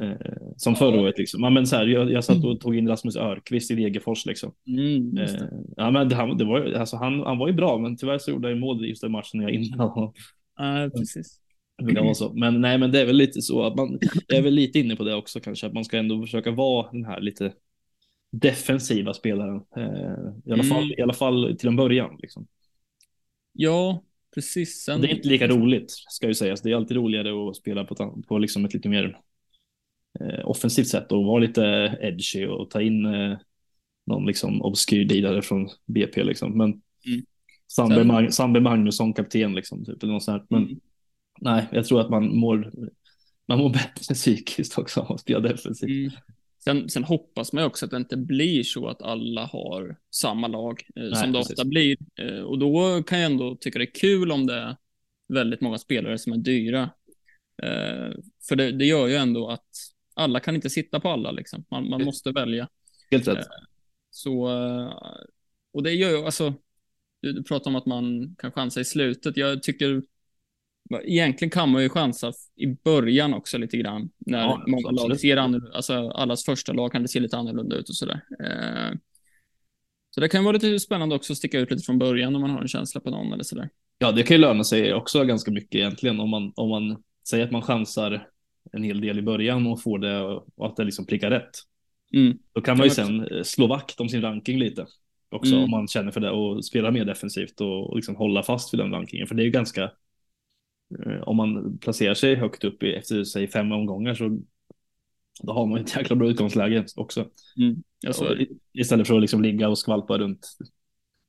Eh, 0.00 0.16
som 0.56 0.74
förra 0.74 1.00
året 1.00 1.18
liksom. 1.18 1.54
men 1.54 1.66
så 1.66 1.76
här, 1.76 1.86
jag, 1.86 2.12
jag 2.12 2.24
satt 2.24 2.44
och 2.44 2.60
tog 2.60 2.76
in 2.76 2.88
Rasmus 2.88 3.16
Örqvist 3.16 3.70
i 3.70 3.74
Degerfors 3.74 4.26
liksom. 4.26 4.52
Mm, 4.66 5.18
eh, 5.18 5.44
ja, 5.76 5.90
men 5.90 6.08
det, 6.08 6.14
han, 6.14 6.38
det 6.38 6.44
var, 6.44 6.72
alltså, 6.72 6.96
han, 6.96 7.20
han 7.20 7.38
var 7.38 7.48
ju 7.48 7.54
bra, 7.54 7.78
men 7.78 7.96
tyvärr 7.96 8.18
så 8.18 8.30
gjorde 8.30 8.48
jag 8.48 8.58
mål 8.58 8.86
just 8.86 9.02
den 9.02 9.12
matchen 9.12 9.40
jag 9.40 9.50
innan. 9.50 10.12
Ja, 10.56 10.90
precis. 10.94 11.38
Så. 12.14 12.32
Men 12.32 12.60
nej, 12.60 12.78
men 12.78 12.92
det 12.92 13.00
är 13.00 13.06
väl 13.06 13.16
lite 13.16 13.42
så 13.42 13.62
att 13.62 13.76
man 13.76 13.98
är 14.28 14.42
väl 14.42 14.54
lite 14.54 14.78
inne 14.78 14.96
på 14.96 15.04
det 15.04 15.14
också 15.14 15.40
kanske, 15.40 15.66
att 15.66 15.72
man 15.72 15.84
ska 15.84 15.98
ändå 15.98 16.20
försöka 16.20 16.50
vara 16.50 16.90
den 16.92 17.04
här 17.04 17.20
lite 17.20 17.52
defensiva 18.32 19.14
spelaren. 19.14 19.56
Eh, 19.76 20.32
i, 20.44 20.52
alla 20.52 20.62
fall, 20.64 20.82
mm. 20.82 20.98
I 20.98 21.02
alla 21.02 21.12
fall 21.12 21.56
till 21.58 21.68
en 21.68 21.76
början. 21.76 22.18
Liksom. 22.22 22.46
Ja, 23.52 24.02
precis. 24.34 24.82
Sen... 24.82 25.00
Det 25.00 25.08
är 25.08 25.14
inte 25.14 25.28
lika 25.28 25.48
roligt 25.48 25.90
ska 25.90 26.26
ju 26.26 26.34
sägas. 26.34 26.62
Det 26.62 26.70
är 26.70 26.76
alltid 26.76 26.96
roligare 26.96 27.48
att 27.48 27.56
spela 27.56 27.84
på, 27.84 28.22
på 28.28 28.38
liksom 28.38 28.64
ett 28.64 28.74
lite 28.74 28.88
mer 28.88 29.18
eh, 30.20 30.48
offensivt 30.48 30.88
sätt 30.88 31.12
och 31.12 31.24
vara 31.24 31.38
lite 31.38 31.62
edgy 32.00 32.46
och 32.46 32.70
ta 32.70 32.80
in 32.80 33.06
eh, 33.06 33.38
någon 34.06 34.26
liksom 34.26 34.62
obskyr 34.62 35.04
didare 35.04 35.42
från 35.42 35.68
BP 35.86 36.24
liksom. 36.24 36.58
Men 36.58 36.68
mm. 37.06 37.24
Sandberg, 37.66 38.04
Mag 38.04 38.34
Sandberg 38.34 38.62
Magnusson 38.62 39.12
kapten 39.12 39.54
liksom, 39.54 39.84
typ, 39.84 40.02
eller 40.02 40.12
något 40.12 40.24
sånt. 40.24 40.46
Men 40.50 40.62
mm. 40.62 40.80
nej, 41.40 41.66
jag 41.72 41.86
tror 41.86 42.00
att 42.00 42.10
man 42.10 42.36
mår, 42.36 42.72
man 43.46 43.58
mår 43.58 43.70
bättre 43.72 44.14
psykiskt 44.14 44.78
också 44.78 45.00
av 45.00 45.12
att 45.12 45.20
spela 45.20 45.40
defensivt. 45.40 45.90
Mm. 45.90 46.10
Sen, 46.64 46.88
sen, 46.88 47.04
hoppas 47.04 47.52
man 47.52 47.64
också 47.64 47.84
att 47.84 47.90
det 47.90 47.96
inte 47.96 48.16
blir 48.16 48.62
så 48.62 48.88
att 48.88 49.02
alla 49.02 49.46
har 49.46 49.96
samma 50.10 50.48
lag 50.48 50.82
eh, 50.96 51.02
Nej, 51.02 51.16
som 51.16 51.32
det 51.32 51.38
precis. 51.38 51.52
ofta 51.52 51.64
blir. 51.64 51.96
Eh, 52.20 52.40
och 52.40 52.58
då 52.58 53.02
kan 53.02 53.20
jag 53.20 53.32
ändå 53.32 53.56
tycka 53.60 53.78
det 53.78 53.84
är 53.84 53.94
kul 54.00 54.32
om 54.32 54.46
det 54.46 54.54
är 54.54 54.76
väldigt 55.28 55.60
många 55.60 55.78
spelare 55.78 56.18
som 56.18 56.32
är 56.32 56.36
dyra. 56.36 56.82
Eh, 57.62 58.12
för 58.48 58.56
det, 58.56 58.72
det, 58.72 58.84
gör 58.84 59.06
ju 59.06 59.14
ändå 59.14 59.48
att 59.48 59.68
alla 60.14 60.40
kan 60.40 60.54
inte 60.54 60.70
sitta 60.70 61.00
på 61.00 61.08
alla 61.08 61.30
liksom. 61.30 61.64
Man, 61.70 61.90
man 61.90 62.04
måste 62.04 62.32
välja. 62.32 62.68
Helt 63.10 63.28
rätt. 63.28 63.38
Eh, 63.38 63.44
så, 64.10 64.48
eh, 64.50 64.92
och 65.72 65.82
det 65.82 65.92
gör 65.92 66.10
ju, 66.10 66.24
alltså, 66.24 66.54
du, 67.20 67.32
du 67.32 67.42
pratar 67.42 67.70
om 67.70 67.76
att 67.76 67.86
man 67.86 68.36
kan 68.38 68.52
chansa 68.52 68.80
i 68.80 68.84
slutet. 68.84 69.36
Jag 69.36 69.62
tycker, 69.62 70.02
egentligen 71.02 71.50
kan 71.50 71.70
man 71.70 71.82
ju 71.82 71.88
chansa 71.88 72.32
i 72.56 72.66
början 72.66 73.34
också 73.34 73.58
lite 73.58 73.76
grann. 73.76 74.10
När 74.18 74.38
ja, 74.38 74.64
många 74.66 74.90
lag 74.90 75.20
ser 75.20 75.36
annorlunda, 75.36 75.76
alltså 75.76 76.08
allas 76.08 76.44
första 76.44 76.72
lag 76.72 76.92
kan 76.92 77.02
det 77.02 77.08
se 77.08 77.20
lite 77.20 77.36
annorlunda 77.36 77.76
ut 77.76 77.88
och 77.88 77.96
sådär. 77.96 78.20
Eh, 78.40 78.98
så 80.10 80.20
det 80.20 80.28
kan 80.28 80.44
vara 80.44 80.52
lite 80.52 80.80
spännande 80.80 81.14
också 81.14 81.32
att 81.32 81.36
sticka 81.36 81.58
ut 81.58 81.70
lite 81.70 81.82
från 81.82 81.98
början 81.98 82.34
om 82.34 82.40
man 82.40 82.50
har 82.50 82.60
en 82.60 82.68
känsla 82.68 83.00
på 83.00 83.10
någon 83.10 83.32
eller 83.32 83.44
sådär. 83.44 83.68
Ja, 83.98 84.12
det 84.12 84.22
kan 84.22 84.34
ju 84.34 84.40
löna 84.40 84.64
sig 84.64 84.94
också 84.94 85.24
ganska 85.24 85.50
mycket 85.50 85.74
egentligen 85.74 86.20
om 86.20 86.30
man, 86.30 86.52
om 86.56 86.68
man 86.68 87.02
säger 87.28 87.44
att 87.44 87.50
man 87.50 87.62
chansar 87.62 88.28
en 88.72 88.82
hel 88.82 89.00
del 89.00 89.18
i 89.18 89.22
början 89.22 89.66
och 89.66 89.82
får 89.82 89.98
det 89.98 90.20
och 90.56 90.66
att 90.66 90.76
det 90.76 90.84
liksom 90.84 91.06
prickar 91.06 91.30
rätt. 91.30 91.50
Mm. 92.14 92.38
Då 92.52 92.60
kan 92.60 92.78
man 92.78 92.86
ju 92.86 92.90
sen 92.90 93.28
slå 93.44 93.66
vakt 93.66 94.00
om 94.00 94.08
sin 94.08 94.22
ranking 94.22 94.58
lite 94.58 94.86
också 95.32 95.52
mm. 95.52 95.64
om 95.64 95.70
man 95.70 95.88
känner 95.88 96.10
för 96.10 96.20
det 96.20 96.30
och 96.30 96.64
spela 96.64 96.90
mer 96.90 97.04
defensivt 97.04 97.60
och, 97.60 97.90
och 97.90 97.96
liksom 97.96 98.16
hålla 98.16 98.42
fast 98.42 98.74
vid 98.74 98.80
den 98.80 98.92
rankingen. 98.92 99.26
För 99.26 99.34
det 99.34 99.42
är 99.42 99.44
ju 99.44 99.50
ganska, 99.50 99.90
om 101.22 101.36
man 101.36 101.78
placerar 101.78 102.14
sig 102.14 102.34
högt 102.34 102.64
upp 102.64 102.82
i, 102.82 102.94
efter 102.94 103.24
säg 103.24 103.48
fem 103.48 103.72
omgångar 103.72 104.14
så 104.14 104.40
då 105.42 105.52
har 105.52 105.66
man 105.66 105.80
ett 105.80 105.96
jäkla 105.96 106.16
bra 106.16 106.28
utgångsläge 106.28 106.86
också. 106.96 107.28
Mm. 107.56 107.82
Istället 108.72 109.06
för 109.06 109.14
att 109.14 109.20
liksom 109.20 109.42
ligga 109.42 109.68
och 109.68 109.78
skvalpa 109.78 110.18
runt 110.18 110.48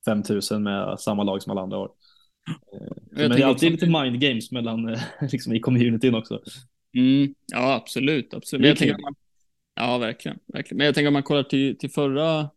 5000 0.05 0.63
med 0.63 0.99
samma 0.99 1.23
lag 1.23 1.43
som 1.43 1.51
alla 1.51 1.61
andra 1.61 1.77
har. 1.77 1.91
Eh, 2.73 2.97
men 3.11 3.31
det 3.31 3.41
är 3.41 3.45
alltid 3.45 3.71
lite 3.71 3.89
mind 3.89 4.19
games 4.19 4.51
mellan 4.51 4.89
eh, 4.89 4.99
liksom 5.31 5.53
i 5.53 5.59
communityn 5.59 6.15
också. 6.15 6.41
Mm, 6.95 7.33
ja, 7.51 7.73
absolut. 7.73 8.33
absolut. 8.33 8.67
Jag 8.67 8.77
tänker 8.77 9.01
man, 9.01 9.15
ja, 9.75 9.97
verkligen, 9.97 10.39
verkligen. 10.47 10.77
Men 10.77 10.85
jag 10.85 10.95
tänker 10.95 11.07
om 11.07 11.13
man 11.13 11.23
kollar 11.23 11.43
till, 11.43 11.77
till 11.77 11.91
förra, 11.91 12.49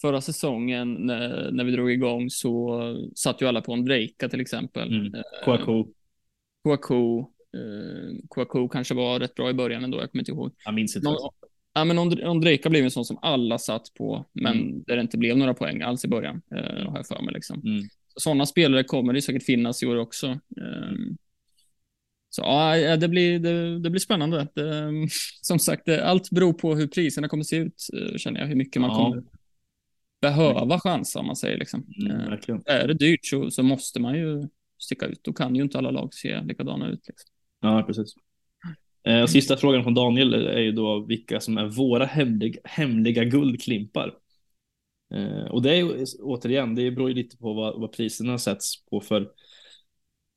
förra 0.00 0.20
säsongen 0.20 0.94
när, 0.94 1.50
när 1.52 1.64
vi 1.64 1.72
drog 1.72 1.90
igång 1.90 2.30
så 2.30 2.80
satt 3.14 3.42
ju 3.42 3.46
alla 3.46 3.60
på 3.60 3.72
en 3.72 3.84
Drejka 3.84 4.28
till 4.28 4.40
exempel. 4.40 4.88
Mm. 4.88 5.14
Eh, 5.14 5.22
Kouakou. 6.76 7.20
Eh, 7.20 8.28
Kouakou 8.28 8.68
kanske 8.68 8.94
var 8.94 9.20
rätt 9.20 9.34
bra 9.34 9.50
i 9.50 9.54
början 9.54 9.84
ändå, 9.84 10.00
jag 10.00 10.10
kommer 10.12 10.22
inte 10.22 10.30
ihåg. 10.30 10.52
Jag 10.64 10.74
minns 10.74 10.96
inte. 10.96 11.08
Någon, 11.08 11.30
ja, 11.74 11.84
men 11.84 11.98
Ondrejka 11.98 12.70
blev 12.70 12.84
en 12.84 12.90
sån 12.90 13.04
som 13.04 13.18
alla 13.22 13.58
satt 13.58 13.94
på, 13.94 14.26
men 14.32 14.52
mm. 14.52 14.82
där 14.86 14.96
det 14.96 15.02
inte 15.02 15.18
blev 15.18 15.36
några 15.36 15.54
poäng 15.54 15.82
alls 15.82 16.04
i 16.04 16.08
början, 16.08 16.42
eh, 16.54 16.90
har 16.90 16.96
jag 16.96 17.06
för 17.06 17.22
mig. 17.22 17.34
Liksom. 17.34 17.62
Mm. 17.64 17.88
Sådana 18.16 18.46
spelare 18.46 18.84
kommer 18.84 19.12
det 19.12 19.22
säkert 19.22 19.42
finnas 19.42 19.82
i 19.82 19.86
år 19.86 19.96
också. 19.96 20.26
Eh, 20.26 20.92
så 22.30 22.42
ja, 22.42 22.96
det 22.96 23.08
blir, 23.08 23.38
det, 23.38 23.78
det 23.78 23.90
blir 23.90 24.00
spännande. 24.00 24.48
Det, 24.54 24.92
som 25.42 25.58
sagt, 25.58 25.82
det, 25.86 26.04
allt 26.04 26.30
beror 26.30 26.52
på 26.52 26.74
hur 26.74 26.86
priserna 26.86 27.28
kommer 27.28 27.44
se 27.44 27.56
ut, 27.56 27.86
eh, 27.92 28.16
känner 28.16 28.40
jag. 28.40 28.46
Hur 28.46 28.56
mycket 28.56 28.82
man 28.82 28.90
ja. 28.90 28.96
kommer 28.96 29.22
behöva 30.20 30.80
chansa, 30.80 31.18
om 31.18 31.26
man 31.26 31.36
säger. 31.36 31.58
Liksom. 31.58 31.86
Mm, 32.00 32.32
eh, 32.32 32.38
är 32.66 32.88
det 32.88 32.94
dyrt 32.94 33.26
så, 33.26 33.50
så 33.50 33.62
måste 33.62 34.00
man 34.00 34.14
ju 34.14 34.48
sticka 34.78 35.06
ut. 35.06 35.20
Då 35.24 35.32
kan 35.32 35.54
ju 35.54 35.62
inte 35.62 35.78
alla 35.78 35.90
lag 35.90 36.14
se 36.14 36.40
likadana 36.40 36.88
ut. 36.88 37.08
Liksom. 37.08 37.30
Ja, 37.60 37.84
precis. 37.86 38.14
Eh, 39.06 39.26
sista 39.26 39.56
frågan 39.56 39.82
från 39.82 39.94
Daniel 39.94 40.34
är 40.34 40.60
ju 40.60 40.72
då 40.72 41.00
vilka 41.00 41.40
som 41.40 41.58
är 41.58 41.66
våra 41.66 42.04
hemliga, 42.04 42.60
hemliga 42.64 43.24
guldklimpar. 43.24 44.14
Eh, 45.14 45.50
och 45.50 45.62
det 45.62 45.70
är 45.70 45.76
ju 45.76 46.04
återigen, 46.20 46.74
det 46.74 46.90
beror 46.90 47.08
ju 47.08 47.14
lite 47.14 47.36
på 47.36 47.54
vad, 47.54 47.80
vad 47.80 47.92
priserna 47.92 48.38
sätts 48.38 48.84
på 48.84 49.00
för 49.00 49.30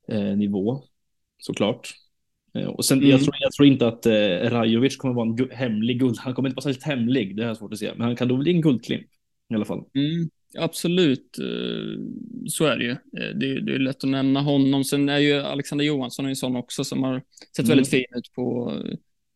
eh, 0.07 0.37
nivå 0.37 0.83
såklart. 1.37 1.93
Eh, 2.53 2.67
och 2.67 2.85
sen, 2.85 2.97
mm. 2.97 3.09
jag, 3.09 3.23
tror, 3.23 3.35
jag 3.39 3.51
tror 3.51 3.67
inte 3.67 3.87
att 3.87 4.05
eh, 4.05 4.49
Rajovic 4.49 4.97
kommer 4.97 5.15
vara 5.15 5.29
en 5.29 5.51
hemlig 5.51 5.99
guld. 5.99 6.17
Han 6.17 6.33
kommer 6.33 6.49
inte 6.49 6.55
vara 6.55 6.63
särskilt 6.63 6.85
hemlig, 6.85 7.37
det 7.37 7.43
jag 7.43 7.57
svårt 7.57 7.73
att 7.73 7.79
se. 7.79 7.91
Men 7.95 8.01
han 8.01 8.15
kan 8.15 8.27
då 8.27 8.37
bli 8.37 8.51
en 8.51 8.61
guldklimp 8.61 9.07
i 9.49 9.55
alla 9.55 9.65
fall. 9.65 9.83
Mm. 9.95 10.29
Absolut, 10.57 11.39
eh, 11.39 12.01
så 12.47 12.65
är 12.65 12.77
det 12.77 12.83
ju. 12.83 12.91
Eh, 12.91 13.35
det, 13.35 13.61
det, 13.61 13.73
är 13.75 13.79
lätt 13.79 14.03
att 14.03 14.09
nämna 14.09 14.41
honom. 14.41 14.83
Sen 14.83 15.09
är 15.09 15.17
ju 15.17 15.33
Alexander 15.33 15.85
Johansson 15.85 16.25
en 16.25 16.35
sån 16.35 16.55
också 16.55 16.83
som 16.83 17.03
har 17.03 17.21
sett 17.55 17.65
mm. 17.65 17.69
väldigt 17.69 17.89
fin 17.89 18.05
ut 18.15 18.33
på, 18.35 18.73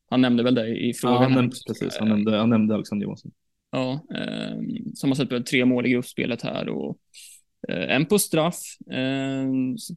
han 0.10 0.22
nämnde 0.22 0.44
väl 0.44 0.56
det 0.56 0.68
i 0.68 0.94
frågan. 0.94 1.16
Ja, 1.16 1.24
han 1.24 1.32
nämnde, 1.32 1.56
precis, 1.68 1.98
han 2.00 2.10
nämnde, 2.10 2.38
han 2.38 2.50
nämnde 2.50 2.76
Alexander 2.76 3.04
Johansson. 3.04 3.32
Ja, 3.72 4.08
eh, 4.16 4.58
som 4.94 5.10
har 5.10 5.16
sett 5.16 5.46
tre 5.46 5.66
mål 5.66 5.86
i 5.86 5.90
gruppspelet 5.90 6.42
här 6.42 6.70
och 6.70 6.98
en 7.68 8.06
på 8.06 8.20
straff. 8.20 8.62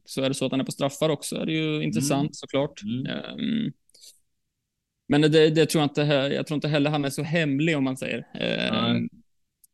Så 0.05 0.21
är 0.21 0.29
det 0.29 0.33
så 0.33 0.45
att 0.45 0.51
han 0.51 0.61
är 0.61 0.65
på 0.65 0.71
straffar 0.71 1.09
också 1.09 1.35
är 1.35 1.45
det 1.45 1.51
ju 1.51 1.83
intressant 1.83 2.21
mm. 2.21 2.33
såklart. 2.33 2.81
Mm. 2.83 3.71
Men 5.07 5.21
det, 5.21 5.49
det, 5.49 5.65
tror 5.65 5.81
jag 5.81 5.85
inte, 5.85 6.01
jag 6.35 6.47
tror 6.47 6.55
inte 6.55 6.67
heller 6.67 6.89
han 6.89 7.05
är 7.05 7.09
så 7.09 7.23
hemlig 7.23 7.77
om 7.77 7.83
man 7.83 7.97
säger. 7.97 8.27
Mm. 8.33 9.09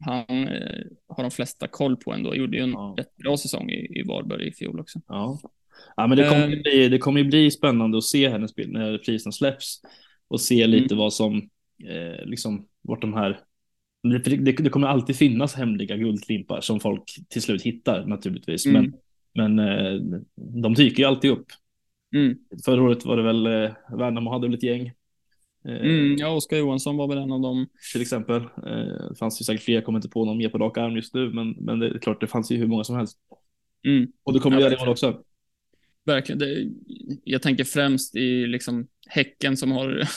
Han 0.06 0.48
eh, 0.48 0.82
har 1.08 1.24
de 1.24 1.32
flesta 1.32 1.68
koll 1.68 1.98
på 1.98 2.14
ändå. 2.14 2.36
Gjorde 2.36 2.58
ju 2.58 2.64
en 2.64 2.72
Ja. 2.72 2.96
rätt 2.98 3.16
bra 3.16 3.38
säsong 3.38 3.70
i, 3.70 4.00
i 4.00 4.04
Varberg 4.04 4.48
i 4.48 4.52
fjol 4.52 4.80
också. 4.80 5.00
Ja, 5.08 5.40
ja 5.96 6.08
men 6.08 6.18
det 6.18 6.30
kommer, 6.30 6.48
ju 6.48 6.56
Eh. 6.58 6.62
bli, 6.62 6.90
det 6.90 6.98
kommer 6.98 7.20
ju 7.20 7.26
bli 7.30 7.52
spännande 7.52 7.98
att 7.98 8.04
se 8.04 8.30
hennes 8.30 8.52
spel 8.52 8.72
när 8.72 8.98
priserna 8.98 9.32
släpps 9.32 9.82
och 10.28 10.42
se 10.42 10.68
lite 10.68 10.94
Mm. 10.94 10.98
vad 10.98 11.14
som, 11.14 11.50
eh, 11.90 12.26
liksom, 12.26 12.68
vart 12.82 13.02
de 13.02 13.14
här 13.14 13.40
det, 14.04 14.18
det, 14.20 14.52
det 14.52 14.70
kommer 14.70 14.88
alltid 14.88 15.16
finnas 15.16 15.56
hemliga 15.56 15.98
guldklimpar 15.98 16.62
som 16.62 16.80
folk 16.80 17.04
till 17.30 17.42
slut 17.42 17.62
hittar 17.62 18.06
naturligtvis, 18.06 18.66
Mm. 18.66 18.94
men, 19.34 19.56
men 19.56 19.68
eh, 19.70 20.02
de 20.36 20.74
dyker 20.74 21.04
ju 21.04 21.10
alltid 21.10 21.32
upp. 21.32 21.46
Mm. 22.16 22.38
Förra 22.66 22.82
året 22.84 23.06
var 23.06 23.18
det 23.18 23.24
väl 23.24 23.46
eh, 23.46 23.72
Värnamo 23.98 24.32
hade 24.32 24.48
väl 24.48 24.54
ett 24.58 24.64
gäng. 24.64 24.92
Eh, 25.68 25.76
Mm, 25.82 26.16
ja, 26.18 26.30
Oskar 26.36 26.58
Johansson 26.58 26.98
var 26.98 27.08
väl 27.08 27.18
en 27.18 27.32
av 27.32 27.42
dem. 27.42 27.68
Till 27.94 28.02
exempel. 28.02 28.42
Eh, 28.42 29.10
det 29.10 29.16
fanns 29.20 29.42
ju 29.42 29.46
säkert 29.46 29.64
fler, 29.64 29.76
jag 29.76 29.86
kommer 29.86 30.00
inte 30.00 30.10
på 30.10 30.26
någon 30.26 30.38
mer 30.38 30.50
på 30.50 30.58
rak 30.58 30.78
arm 30.78 30.96
just 30.96 31.14
nu, 31.14 31.30
men, 31.34 31.52
men 31.52 31.80
det 31.80 31.88
är 31.88 32.00
klart, 32.00 32.22
det 32.22 32.28
fanns 32.28 32.52
ju 32.52 32.58
hur 32.58 32.68
många 32.68 32.84
som 32.84 32.96
helst. 32.96 33.18
Mm. 33.88 34.08
Och 34.24 34.34
det 34.34 34.40
kommer 34.40 34.58
Ja, 34.62 34.70
göra 34.72 34.86
det 34.86 34.92
också. 34.92 35.22
Verkligen. 36.06 36.40
Det, 36.40 36.70
jag 37.24 37.42
tänker 37.42 37.64
främst 37.64 38.16
i 38.16 38.48
liksom 38.48 38.88
Häcken 39.08 39.58
som 39.58 39.72
har 39.72 40.08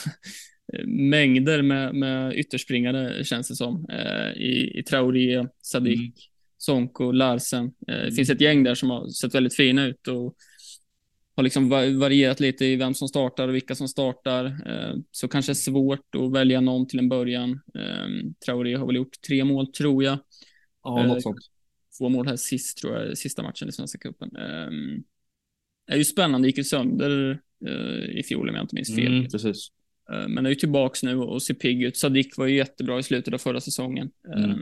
mängder 0.85 1.61
med, 1.61 1.95
med 1.95 2.33
ytterspringare 2.37 3.23
känns 3.23 3.47
det 3.47 3.55
som. 3.55 3.85
Eh, 3.89 4.31
I, 4.41 4.79
i 4.79 4.83
Traoré, 4.83 5.45
Sadik, 5.61 5.97
Mm. 5.99 6.11
Sonko, 6.57 7.11
Larsen. 7.11 7.65
Eh, 7.65 7.71
det 7.87 7.93
Mm. 8.01 8.15
finns 8.15 8.29
ett 8.29 8.41
gäng 8.41 8.63
där 8.63 8.75
som 8.75 8.89
har 8.89 9.07
sett 9.07 9.35
väldigt 9.35 9.55
fina 9.55 9.85
ut 9.85 10.07
och 10.07 10.35
har 11.39 11.43
liksom 11.43 11.69
va- 11.69 11.89
varierat 11.99 12.39
lite 12.39 12.65
i 12.65 12.75
vem 12.75 12.93
som 12.93 13.07
startar 13.07 13.47
och 13.47 13.55
vilka 13.55 13.75
som 13.75 13.87
startar. 13.87 14.45
Eh, 14.45 14.95
så 15.11 15.27
kanske 15.27 15.55
svårt 15.55 16.15
att 16.15 16.31
välja 16.31 16.61
någon 16.61 16.87
till 16.87 16.99
en 16.99 17.09
början. 17.09 17.51
Eh, 17.75 18.31
Traoré 18.45 18.75
har 18.75 18.85
väl 18.87 18.95
gjort 18.95 19.21
tre 19.27 19.43
mål 19.43 19.67
tror 19.67 20.03
jag. 20.03 20.17
Ja, 20.83 20.99
Eh, 21.01 21.07
något 21.07 21.23
sånt. 21.23 21.37
Två 21.97 22.09
mål 22.09 22.27
här 22.27 22.35
sist 22.35 22.77
tror 22.77 22.95
jag, 22.97 23.17
sista 23.17 23.43
matchen 23.43 23.69
i 23.69 23.71
Svenska 23.71 23.97
cupen. 23.97 24.35
Eh, 24.35 24.69
är 25.93 25.97
ju 25.97 26.05
spännande, 26.05 26.47
gick 26.47 26.57
ju 26.57 26.63
sönder 26.63 27.39
eh, 27.67 28.19
i 28.19 28.23
fjol 28.23 28.49
om 28.49 28.55
jag 28.55 28.63
inte 28.63 28.75
minns 28.75 28.95
fel. 28.95 29.07
Mm, 29.17 29.29
precis. 29.29 29.67
Eh, 30.11 30.27
Men 30.27 30.45
är 30.45 30.49
ju 30.49 30.55
tillbaks 30.55 31.03
nu 31.03 31.15
och 31.15 31.43
ser 31.43 31.53
pigg 31.53 31.83
ut. 31.83 31.97
Sadik 31.97 32.37
var 32.37 32.45
ju 32.45 32.55
jättebra 32.55 32.99
i 32.99 33.03
slutet 33.03 33.33
av 33.33 33.37
förra 33.37 33.61
säsongen. 33.61 34.11
Mm. 34.37 34.51
Eh, 34.51 34.57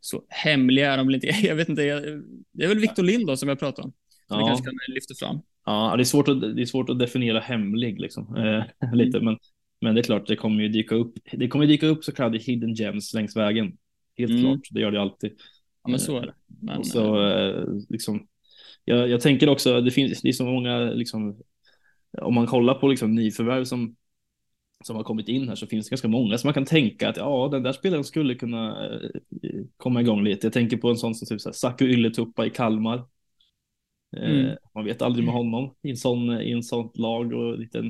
Så 0.00 0.24
hemliga 0.28 0.92
är 0.92 0.96
de 0.96 1.06
väl 1.06 1.14
inte. 1.14 1.26
Jag 1.46 1.56
vet 1.56 1.68
inte. 1.68 1.82
Det 2.52 2.64
är 2.64 2.68
väl 2.68 2.78
Victor 2.78 3.02
Lind 3.02 3.26
då 3.26 3.36
som 3.36 3.48
jag 3.48 3.58
pratar 3.58 3.82
om. 3.82 3.92
Som 4.32 4.38
vi 4.38 4.42
Ja. 4.44 4.46
kanske 4.48 4.64
kan 4.64 4.74
lyfta 4.94 5.14
fram. 5.14 5.38
Ja, 5.66 5.96
det 5.96 6.02
är 6.02 6.04
svårt 6.04 6.28
att, 6.28 6.40
det 6.40 6.62
är 6.62 6.66
svårt 6.66 6.90
att 6.90 6.98
definiera 6.98 7.40
hemlig 7.40 8.00
liksom. 8.00 8.36
Eh, 8.36 8.64
lite, 8.94 9.20
men, 9.20 9.38
men 9.80 9.94
det 9.94 10.00
är 10.00 10.02
klart, 10.02 10.26
det 10.26 10.36
kommer 10.36 10.62
ju 10.62 10.68
dyka 10.68 10.94
upp. 10.94 11.14
Det 11.32 11.48
kommer 11.48 11.66
dyka 11.66 11.86
upp 11.86 12.04
så 12.04 12.12
kallade 12.12 12.38
hidden 12.38 12.74
gems 12.74 13.14
längs 13.14 13.36
vägen. 13.36 13.76
Helt 14.18 14.30
Mm. 14.30 14.42
klart, 14.42 14.60
det 14.70 14.80
gör 14.80 14.90
det 14.90 15.00
alltid. 15.00 15.32
Ja, 15.84 15.90
men 15.90 16.00
så 16.00 16.16
är 16.18 16.26
det. 16.26 16.34
Men, 16.60 16.78
och 16.78 16.86
så 16.86 17.28
eh, 17.30 17.64
liksom, 17.88 18.26
jag, 18.84 19.08
jag 19.08 19.20
tänker 19.20 19.48
också, 19.48 19.80
det 19.80 19.90
finns, 19.90 20.22
det 20.22 20.28
är 20.28 20.32
så 20.32 20.44
många 20.44 20.78
liksom, 20.78 21.40
om 22.22 22.34
man 22.34 22.46
kollar 22.46 22.74
på 22.74 22.88
liksom 22.88 23.14
nyförvärv 23.14 23.64
som 23.64 23.96
som 24.84 24.96
har 24.96 25.02
kommit 25.04 25.28
in 25.28 25.48
här 25.48 25.54
så 25.54 25.66
finns 25.66 25.86
det 25.86 25.90
ganska 25.90 26.08
många 26.08 26.38
som 26.38 26.48
man 26.48 26.54
kan 26.54 26.64
tänka 26.64 27.08
att 27.08 27.16
ja, 27.16 27.48
den 27.52 27.62
där 27.62 27.72
spelaren 27.72 28.04
skulle 28.04 28.34
kunna 28.34 28.86
eh, 28.94 29.10
komma 29.76 30.00
igång 30.00 30.24
lite. 30.24 30.46
Jag 30.46 30.52
tänker 30.52 30.76
på 30.76 30.90
en 30.90 30.96
sån 30.96 31.14
som 31.14 31.26
typ 31.28 31.40
så 31.40 31.48
här, 31.48 31.54
Saku 31.54 31.84
Ylätuppa 31.84 32.46
i 32.46 32.50
Kalmar. 32.50 33.04
Eh, 34.16 34.22
Mm. 34.30 34.56
Man 34.74 34.84
vet 34.84 35.02
aldrig 35.02 35.24
med 35.24 35.34
honom 35.34 35.74
i 35.82 35.90
en 35.90 35.96
sån, 35.96 36.40
i 36.40 36.52
en 36.52 36.62
sånt 36.62 36.98
lag 36.98 37.32
och 37.32 37.58
lite, 37.58 37.82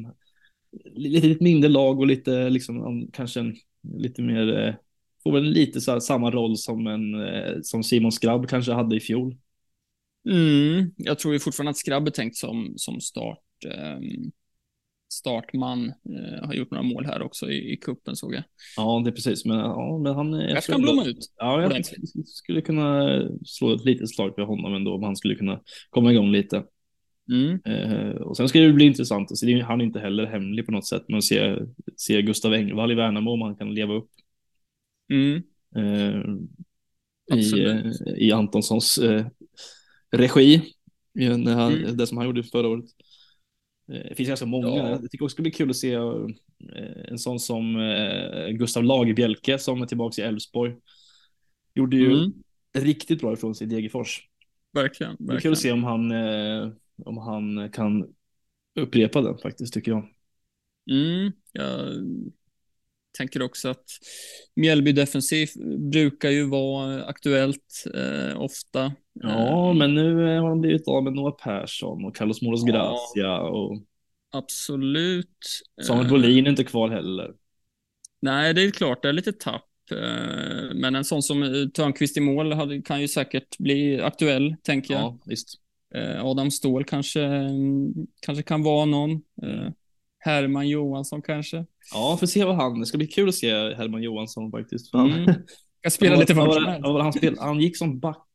lite, 0.95 1.27
lite 1.27 1.45
mindre 1.45 1.71
lag 1.71 2.01
och 2.01 2.07
lite 2.07 2.51
liksom 2.51 2.81
om- 2.83 3.11
kanske 3.13 3.41
en, 3.41 3.57
lite 3.99 4.23
mer 4.23 4.59
eh, 4.69 4.75
får 5.23 5.33
väl 5.33 5.45
lite 5.45 5.81
så 5.81 5.93
här, 5.93 6.01
samma 6.01 6.31
roll 6.31 6.57
som 6.57 6.87
en 6.87 7.15
eh, 7.27 7.55
som 7.63 7.83
Simon 7.83 8.13
Skrabb 8.13 8.49
kanske 8.49 8.73
hade 8.73 8.97
i 8.97 9.01
fjol. 9.01 9.37
mm, 10.31 10.91
jag 10.97 11.19
tror 11.19 11.35
ju 11.35 11.41
fortfarande 11.41 11.71
att 11.71 11.77
Skrabb 11.77 12.07
är 12.07 12.11
tänkt 12.11 12.37
som, 12.37 12.73
som 12.77 13.01
start, 13.01 13.39
ehm, 13.75 14.33
startman. 15.13 15.89
Eh, 15.89 16.47
har 16.47 16.55
gjort 16.55 16.71
några 16.71 16.83
mål 16.83 17.07
här 17.07 17.23
också 17.23 17.51
i, 17.51 17.73
i 17.73 17.77
kuppen 17.77 18.17
såg 18.17 18.35
jag. 18.35 18.43
Ja, 18.77 19.03
det 19.05 19.11
är 19.11 19.15
precis. 19.15 19.45
Men, 19.45 19.59
ja, 19.59 19.99
men 19.99 20.15
han 20.15 20.35
är. 20.35 20.49
Jag 20.49 20.63
ska 20.63 20.79
blomma 20.79 21.05
ut. 21.05 21.33
Ja, 21.37 21.61
jag 21.61 21.67
ordentligt. 21.71 22.11
skulle 22.29 22.61
kunna 22.61 23.09
slå 23.45 23.75
ett 23.75 23.85
litet 23.85 24.11
slag 24.15 24.35
för 24.35 24.43
honom 24.43 24.75
ändå 24.75 24.95
om 24.95 25.03
han 25.03 25.17
skulle 25.17 25.35
kunna 25.35 25.61
komma 25.91 26.13
igång 26.13 26.31
lite. 26.33 26.65
Mm. 27.33 27.61
Eh, 27.65 28.11
och 28.11 28.37
sen 28.37 28.49
ska 28.49 28.59
det 28.61 28.73
bli 28.73 28.85
intressant 28.85 29.31
att 29.33 29.39
se, 29.39 29.61
han 29.61 29.81
är 29.81 29.85
inte 29.85 30.01
heller 30.01 30.27
hemlig 30.27 30.67
på 30.67 30.73
något 30.73 30.87
sätt, 30.87 31.05
men 31.09 31.19
att 31.19 31.25
se, 31.25 31.57
se 31.97 32.23
Gustav 32.23 32.55
Engvall 32.55 32.93
i 32.93 32.95
Värnamo 32.95 33.31
om 33.31 33.43
han 33.43 33.57
kan 33.57 33.75
leva 33.75 33.95
upp 33.95 34.09
Mm. 35.13 35.43
eh, 35.77 36.21
i, 37.39 37.65
eh, 37.65 37.93
i 38.17 38.33
Antonssons 38.33 38.99
eh, 38.99 39.27
regi, 40.11 40.63
när 41.15 41.55
han, 41.55 41.73
Mm. 41.73 41.97
det 41.97 42.07
som 42.07 42.17
han 42.17 42.27
gjorde 42.27 42.43
förra 42.43 42.69
året. 42.69 42.85
Eh, 43.93 44.09
Det 44.09 44.15
finns 44.15 44.29
ganska 44.29 44.47
många. 44.47 44.69
Ja. 44.69 44.89
Jag 44.91 45.11
tycker 45.11 45.25
också 45.25 45.33
det 45.35 45.37
ska 45.37 45.43
bli 45.43 45.51
kul 45.51 45.71
att 45.71 45.77
se 45.77 45.93
eh, 45.95 46.27
en 47.09 47.19
sån 47.19 47.41
som 47.41 47.77
eh, 47.81 48.49
Gustav 48.49 48.85
Lagerbjälke 48.85 49.59
som 49.59 49.83
är 49.83 49.87
tillbaka 49.87 50.23
i 50.23 50.25
Elfsborg. 50.25 50.77
Gjorde 51.75 51.97
ju 51.97 52.13
Mm. 52.13 52.33
riktigt 52.79 53.21
bra 53.21 53.33
ifrån 53.33 53.55
sig 53.55 53.67
i 53.67 53.71
Degerfors. 53.71 54.29
Verkligen. 54.73 55.17
Det 55.19 55.35
är 55.35 55.41
kul 55.41 55.53
att 55.53 55.59
se 55.59 55.73
om 55.73 55.85
han, 55.85 56.13
om 57.05 57.19
han 57.19 57.71
kan 57.71 58.15
upprepa 58.81 59.21
den 59.21 59.39
faktiskt, 59.39 59.75
tycker 59.75 59.91
jag. 59.93 60.09
Mm, 60.91 61.33
jag 61.53 61.79
tänker 63.19 63.43
också 63.43 63.69
att 63.69 63.85
Mjällby 64.57 64.93
defensiv 64.93 65.49
brukar 65.93 66.31
ju 66.31 66.49
vara 66.49 67.05
aktuellt 67.05 67.85
eh, 67.95 68.41
ofta. 68.41 68.93
Ja, 69.13 69.69
Eh, 69.71 69.75
men 69.75 69.95
nu 69.95 70.35
eh, 70.35 70.41
har 70.41 70.49
han 70.49 70.61
blivit 70.61 70.89
av 70.89 71.05
med 71.05 71.13
Noah 71.13 71.37
Persson 71.37 72.05
och 72.05 72.17
Carlos 72.17 72.43
Moros 72.43 72.63
Ja. 72.67 72.73
Gracia 72.73 73.41
och 73.41 73.83
Absolut. 74.31 75.29
Samuel 75.83 76.07
Eh, 76.07 76.11
Bolin 76.11 76.47
är 76.47 76.51
inte 76.51 76.65
kvar 76.65 76.89
heller. 76.89 77.33
Nej, 78.21 78.55
det 78.55 78.63
är 78.63 78.71
klart, 78.71 79.03
det 79.03 79.09
är 79.09 79.13
lite 79.13 79.33
tapp. 79.33 79.69
Men 80.75 80.95
en 80.95 81.05
sån 81.05 81.23
som 81.23 81.71
Törnqvist 81.75 82.17
i 82.17 82.21
mål 82.21 82.83
kan 82.83 83.01
ju 83.01 83.09
säkert 83.09 83.59
bli 83.59 84.01
aktuell, 84.01 84.57
tänker 84.63 84.95
jag. 84.95 85.03
Ja, 85.03 85.19
visst. 85.27 85.55
Adam 86.23 86.51
Ståhl 86.51 86.85
kanske, 86.85 87.23
mm, 87.23 87.93
kanske 88.21 88.43
kan 88.43 88.63
vara 88.63 88.85
någon. 88.85 89.21
Herman 90.25 90.69
Johansson 90.69 91.23
kanske. 91.23 91.65
Ja, 91.95 92.17
får 92.21 92.27
se 92.27 92.45
vad 92.45 92.57
han, 92.57 92.81
det 92.81 92.87
ska 92.87 92.99
bli 92.99 93.07
kul 93.07 93.29
att 93.29 93.35
se 93.35 93.51
Herman 93.75 94.03
Johansson 94.03 94.51
faktiskt. 94.51 94.93
Han, 94.93 95.13
Mm. 95.13 95.35
Ska 95.81 95.91
spela 95.91 96.17
lite 96.17 96.35
vad 96.35 96.55
som 96.55 96.65
helst. 96.67 96.87
han, 96.87 97.13
spel, 97.13 97.37
han 97.39 97.61
gick 97.61 97.77
som 97.77 97.99
back 98.01 98.27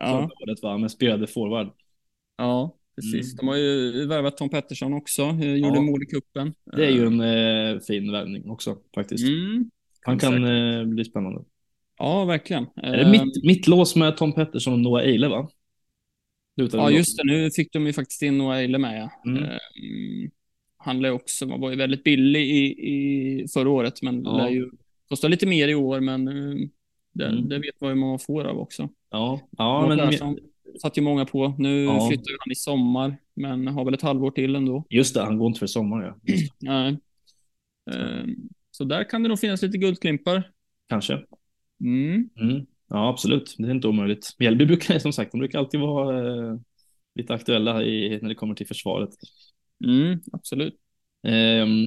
Ja. 0.00 0.30
året 0.42 0.62
va, 0.62 0.78
men 0.78 0.90
spelade 0.90 1.26
forward. 1.26 1.68
Ja, 2.38 2.76
precis. 2.96 3.32
Mm. 3.32 3.36
De 3.36 3.48
har 3.48 3.56
ju 3.56 4.06
värvat 4.06 4.36
Tom 4.36 4.48
Pettersson 4.50 4.92
också. 4.92 5.22
eh, 5.22 5.54
Gjorde 5.54 5.76
Ja. 5.76 5.80
mål 5.82 6.02
i 6.02 6.06
cupen. 6.06 6.54
Det 6.76 6.86
är 6.86 6.90
ju 6.90 7.06
en 7.06 7.20
eh, 7.20 7.80
fin 7.80 8.12
värvning 8.12 8.50
också 8.50 8.76
faktiskt. 8.94 9.28
Mm. 9.28 9.70
Han 10.02 10.18
kan 10.18 10.44
eh, 10.44 10.84
bli 10.84 11.04
spännande. 11.04 11.44
Ja, 11.98 12.24
verkligen. 12.24 12.66
Är 12.76 12.96
det 12.96 13.10
mitt, 13.10 13.44
mitt 13.44 13.66
lås 13.66 13.96
med 13.96 14.16
Tom 14.16 14.32
Pettersson 14.32 14.72
och 14.72 14.78
Noah 14.80 15.02
Eile 15.04 15.28
va? 15.28 15.48
Lutar 16.56 16.78
Ja, 16.78 16.90
just 16.90 17.16
det. 17.18 17.24
Nu 17.24 17.50
fick 17.50 17.72
de 17.72 17.86
ju 17.86 17.92
faktiskt 17.92 18.22
in 18.22 18.38
Noah 18.38 18.58
Eile 18.58 18.78
med. 18.78 19.00
Ja. 19.24 19.30
Mm. 19.30 20.30
Han 20.88 21.00
lär 21.00 21.10
också, 21.10 21.46
man 21.46 21.60
var 21.60 21.70
ju 21.70 21.76
väldigt 21.76 22.04
billig 22.04 22.40
i, 22.46 22.64
i 22.88 23.46
förra 23.54 23.70
året, 23.70 24.02
men 24.02 24.22
Ja. 24.24 24.36
lär 24.36 24.48
ju 24.48 24.70
kosta 25.08 25.28
lite 25.28 25.46
mer 25.46 25.68
i 25.68 25.74
år, 25.74 26.00
men 26.00 26.28
ehm, 26.28 26.70
det, 27.12 27.26
Mm. 27.26 27.48
det 27.48 27.58
vet 27.58 27.80
man 27.80 27.90
ju 27.90 27.96
man 27.96 28.18
får 28.18 28.44
av 28.44 28.58
också. 28.58 28.88
Ja, 29.10 29.40
ja 29.58 29.86
men 29.88 29.98
Persson 29.98 30.38
satt 30.82 30.98
ju 30.98 31.02
många 31.02 31.24
på. 31.24 31.54
Nu 31.58 31.84
Ja. 31.84 32.08
flyttar 32.08 32.32
han 32.44 32.52
i 32.52 32.54
sommar, 32.54 33.16
men 33.34 33.66
har 33.66 33.84
väl 33.84 33.94
ett 33.94 34.02
halvår 34.02 34.30
till 34.30 34.56
ändå. 34.56 34.84
just 34.90 35.14
det, 35.14 35.20
han 35.22 35.38
går 35.38 35.46
inte 35.48 35.58
för 35.58 35.66
sommar 35.66 36.02
ja. 36.02 36.34
Nej. 36.60 36.98
Ehm, 37.90 38.36
så 38.70 38.84
där 38.84 39.04
kan 39.10 39.22
det 39.22 39.28
nog 39.28 39.38
finnas 39.38 39.62
lite 39.62 39.78
guldklimpar. 39.78 40.42
Kanske. 40.88 41.24
Mm. 41.80 42.28
Mm. 42.40 42.66
Ja, 42.88 43.08
absolut. 43.08 43.54
Det 43.58 43.66
är 43.66 43.70
inte 43.70 43.88
omöjligt. 43.88 44.36
Mjällby 44.38 44.66
brukar, 44.66 44.98
som 44.98 45.12
sagt, 45.12 45.32
de 45.32 45.38
brukar 45.38 45.58
alltid 45.58 45.80
vara 45.80 46.28
eh, 46.50 46.56
lite 47.14 47.34
aktuella 47.34 47.82
i, 47.84 48.18
när 48.22 48.28
det 48.28 48.34
kommer 48.34 48.54
till 48.54 48.66
försvaret. 48.66 49.10
Mm, 49.84 50.20
absolut. 50.32 50.74
Ehm, 51.22 51.84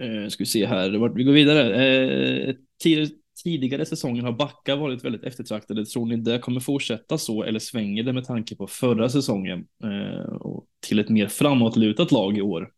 eh, 0.00 0.28
ska 0.28 0.42
vi 0.42 0.46
se 0.46 0.66
här, 0.66 0.98
vart 0.98 1.16
vi 1.16 1.24
går 1.24 1.32
vidare. 1.32 1.84
Eh, 1.84 2.54
tid, 2.82 3.18
tidigare 3.44 3.86
säsonger 3.86 4.22
har 4.22 4.32
backar 4.32 4.76
varit 4.76 5.04
väldigt 5.04 5.24
eftertraktade. 5.24 5.86
Tror 5.86 6.06
ni 6.06 6.16
det 6.16 6.38
kommer 6.38 6.60
fortsätta 6.60 7.18
så 7.18 7.42
eller 7.42 7.58
svänger 7.58 8.02
det 8.02 8.12
med 8.12 8.24
tanke 8.24 8.56
på 8.56 8.66
förra 8.66 9.08
säsongen 9.08 9.66
eh, 9.84 10.32
och 10.32 10.66
till 10.80 10.98
ett 10.98 11.08
mer 11.08 11.28
framåtlutat 11.28 12.12
lag 12.12 12.38
i 12.38 12.42
år? 12.42 12.72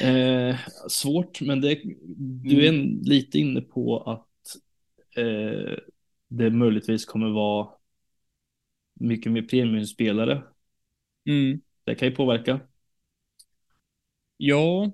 Eh, 0.00 0.56
svårt, 0.88 1.40
men 1.40 1.60
det, 1.60 1.80
du 2.44 2.66
är 2.66 2.68
en, 2.68 3.02
lite 3.02 3.38
inne 3.38 3.60
på 3.60 4.02
att 4.02 4.56
eh, 5.16 5.76
det 6.28 6.50
möjligtvis 6.50 7.04
kommer 7.04 7.28
vara 7.28 7.68
mycket 8.94 9.32
mer 9.32 9.42
premiumspelare. 9.42 10.42
Mm. 11.26 11.60
Det 11.84 11.94
kan 11.94 12.08
ju 12.08 12.14
påverka. 12.14 12.60
Ja, 14.36 14.92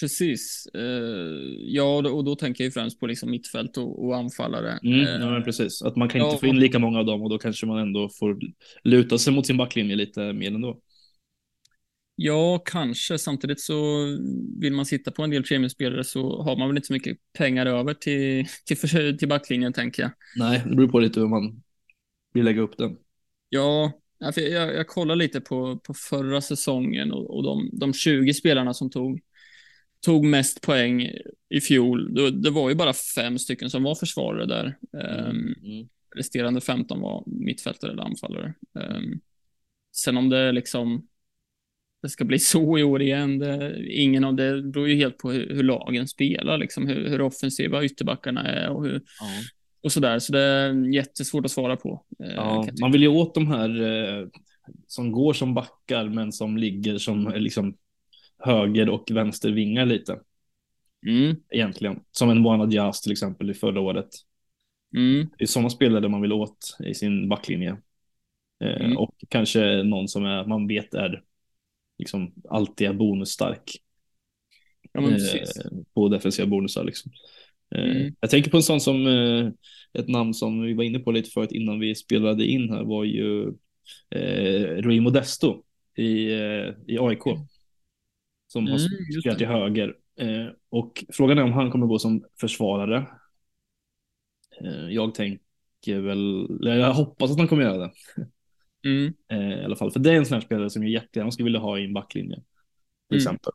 precis. 0.00 0.68
Uh, 0.76 1.54
ja, 1.58 2.10
och 2.10 2.24
då, 2.24 2.36
tänker 2.36 2.64
jag 2.64 2.66
ju 2.66 2.72
främst 2.72 3.00
på 3.00 3.06
liksom 3.06 3.30
mittfält 3.30 3.76
och, 3.76 4.06
och 4.06 4.16
anfallare. 4.16 4.78
Mm, 4.82 5.22
ja, 5.22 5.30
men 5.30 5.42
precis. 5.42 5.82
Att 5.82 5.96
man 5.96 6.08
kan 6.08 6.20
inte 6.20 6.38
få 6.38 6.46
in 6.46 6.60
lika 6.60 6.78
många 6.78 6.98
av 6.98 7.06
dem 7.06 7.22
och 7.22 7.30
då 7.30 7.38
kanske 7.38 7.66
man 7.66 7.78
ändå 7.78 8.08
får 8.08 8.38
luta 8.84 9.18
sig 9.18 9.32
mot 9.32 9.46
sin 9.46 9.56
backlinje 9.56 9.96
lite 9.96 10.32
mer 10.32 10.54
ändå. 10.54 10.80
Ja, 12.22 12.62
kanske. 12.64 13.18
Samtidigt 13.18 13.60
så 13.60 14.06
vill 14.60 14.72
man 14.72 14.86
sitta 14.86 15.10
på 15.10 15.22
en 15.22 15.30
del 15.30 15.42
premiumspelare 15.42 16.04
så 16.04 16.42
har 16.42 16.56
man 16.56 16.68
väl 16.68 16.76
inte 16.76 16.86
så 16.86 16.92
mycket 16.92 17.18
pengar 17.38 17.66
över 17.66 17.94
till, 17.94 18.46
till, 18.66 19.18
till 19.18 19.28
backlinjen, 19.28 19.72
tänker 19.72 20.02
jag. 20.02 20.12
Nej, 20.36 20.62
det 20.66 20.76
beror 20.76 20.88
på 20.88 21.00
lite 21.00 21.20
hur 21.20 21.28
man 21.28 21.62
vill 22.32 22.44
lägga 22.44 22.60
upp 22.60 22.78
den. 22.78 22.96
Ja, 23.48 23.92
jag, 24.20 24.38
jag, 24.38 24.74
jag 24.74 24.88
kollar 24.88 25.16
lite 25.16 25.40
på, 25.40 25.76
på 25.78 25.94
förra 25.94 26.40
säsongen 26.40 27.12
och, 27.12 27.36
och 27.36 27.42
de, 27.42 27.70
de 27.72 27.92
20 27.92 28.34
spelarna 28.34 28.74
som 28.74 28.90
tog, 28.90 29.20
tog 30.04 30.24
mest 30.24 30.60
poäng 30.60 31.10
i 31.48 31.60
fjol. 31.60 32.14
Det, 32.14 32.30
det 32.30 32.50
var 32.50 32.68
ju 32.68 32.74
bara 32.74 32.92
fem 32.92 33.38
stycken 33.38 33.70
som 33.70 33.82
var 33.82 33.94
försvarare 33.94 34.46
där. 34.46 34.76
Mm. 34.92 35.36
Um. 35.36 35.88
Resterande 36.16 36.60
15 36.60 37.00
var 37.00 37.24
mittfältare 37.26 37.92
eller 37.92 38.02
anfallare. 38.02 38.54
Um, 38.74 39.20
sen 39.92 40.16
om 40.16 40.28
det 40.28 40.52
liksom 40.52 41.08
det 42.02 42.08
ska 42.08 42.24
bli 42.24 42.38
så 42.52 42.78
i 42.78 42.82
år 42.82 43.02
igen. 43.02 43.38
Det, 43.38 43.84
ingen 43.86 44.24
av 44.24 44.34
det 44.34 44.62
beror 44.62 44.88
ju 44.88 44.94
helt 44.94 45.18
på 45.18 45.30
hur, 45.30 45.54
hur 45.54 45.62
lagen 45.62 46.08
spelar, 46.08 46.58
liksom, 46.58 46.86
hur, 46.86 47.08
hur 47.08 47.20
offensiva 47.20 47.84
ytterbackarna 47.84 48.42
är 48.42 48.68
och, 48.68 48.84
hur, 48.84 49.02
ja. 49.20 49.26
Och 49.82 49.92
så 49.92 50.00
där. 50.00 50.18
Så 50.18 50.32
det 50.32 50.40
är 50.40 50.94
jättesvårt 50.94 51.44
att 51.44 51.50
svara 51.50 51.76
på. 51.76 52.04
Eh, 52.24 52.34
ja, 52.34 52.68
man 52.80 52.92
vill 52.92 53.02
ju 53.02 53.08
åt 53.08 53.34
de 53.34 53.46
här 53.46 53.82
eh, 53.82 54.26
som 54.86 55.12
går 55.12 55.32
som 55.32 55.54
backar, 55.54 56.08
men 56.08 56.32
som 56.32 56.56
ligger 56.56 56.98
som 56.98 57.26
eh, 57.26 57.40
liksom 57.40 57.76
höger 58.38 58.88
och 58.88 59.10
vänstervingar 59.10 59.86
lite. 59.86 60.20
Mm. 61.06 61.36
Egentligen, 61.50 62.00
som 62.10 62.30
en 62.30 62.42
Buana 62.42 62.66
Diaz 62.66 63.00
till 63.00 63.12
exempel 63.12 63.50
i 63.50 63.54
förra 63.54 63.80
året. 63.80 64.08
Mm. 64.96 65.28
Det 65.38 65.44
är 65.44 65.48
sådana 65.48 65.70
spelare 65.70 66.08
man 66.08 66.20
vill 66.20 66.32
åt 66.32 66.76
i 66.84 66.94
sin 66.94 67.28
backlinje. 67.28 67.76
Eh, 68.64 68.80
mm. 68.80 68.96
Och 68.96 69.14
kanske 69.28 69.82
någon 69.82 70.08
som 70.08 70.24
är, 70.24 70.44
man 70.44 70.66
vet 70.66 70.94
är 70.94 71.22
liksom 71.98 72.32
alltid 72.48 72.88
är 72.88 72.92
bonusstark. 72.92 73.76
Ja, 74.92 75.10
eh, 75.10 75.18
på 75.94 76.08
defensiva 76.08 76.46
bonusar 76.46 76.84
liksom. 76.84 77.12
Eh, 77.76 77.90
mm. 77.90 78.14
Jag 78.20 78.30
tänker 78.30 78.50
på 78.50 78.56
en 78.56 78.62
sån 78.62 78.80
som 78.80 79.06
eh, 79.06 79.48
ett 79.92 80.08
namn 80.08 80.34
som 80.34 80.62
vi 80.62 80.74
var 80.74 80.84
inne 80.84 80.98
på 80.98 81.12
lite 81.12 81.30
förut 81.30 81.52
innan 81.52 81.80
vi 81.80 81.94
spelade 81.94 82.46
in 82.46 82.72
här 82.72 82.84
var 82.84 83.04
ju 83.04 83.48
eh, 84.10 84.76
Rui 84.76 85.00
Modesto 85.00 85.62
i, 85.96 86.32
eh, 86.32 86.74
i 86.86 86.98
AIK. 87.00 87.22
Som 88.46 88.66
mm, 88.66 88.72
har 88.72 88.78
spelat 89.20 89.38
till 89.38 89.46
höger. 89.46 89.94
Eh, 90.20 90.46
och 90.70 91.04
frågan 91.12 91.38
är 91.38 91.42
om 91.42 91.52
han 91.52 91.70
kommer 91.70 91.86
gå 91.86 91.98
som 91.98 92.24
försvarare. 92.40 93.06
Eh, 94.60 94.88
jag 94.90 95.14
tänker 95.14 96.00
väl, 96.00 96.48
jag 96.60 96.94
hoppas 96.94 97.30
att 97.30 97.38
han 97.38 97.48
kommer 97.48 97.62
göra 97.62 97.78
det. 97.78 97.92
Mm. 98.84 99.14
Eh, 99.28 99.60
I 99.60 99.64
alla 99.64 99.76
fall, 99.76 99.90
för 99.90 100.00
det 100.00 100.10
är 100.12 100.16
en 100.16 100.26
sån 100.26 100.34
här 100.34 100.40
spelare 100.40 100.70
som 100.70 100.82
jag 100.82 100.90
jättegärna 100.90 101.30
skulle 101.30 101.44
vilja 101.44 101.60
ha 101.60 101.78
i 101.78 101.84
en 101.84 101.92
backlinje. 101.92 102.36
Till 102.36 102.44
mm. 103.10 103.18
exempel. 103.18 103.52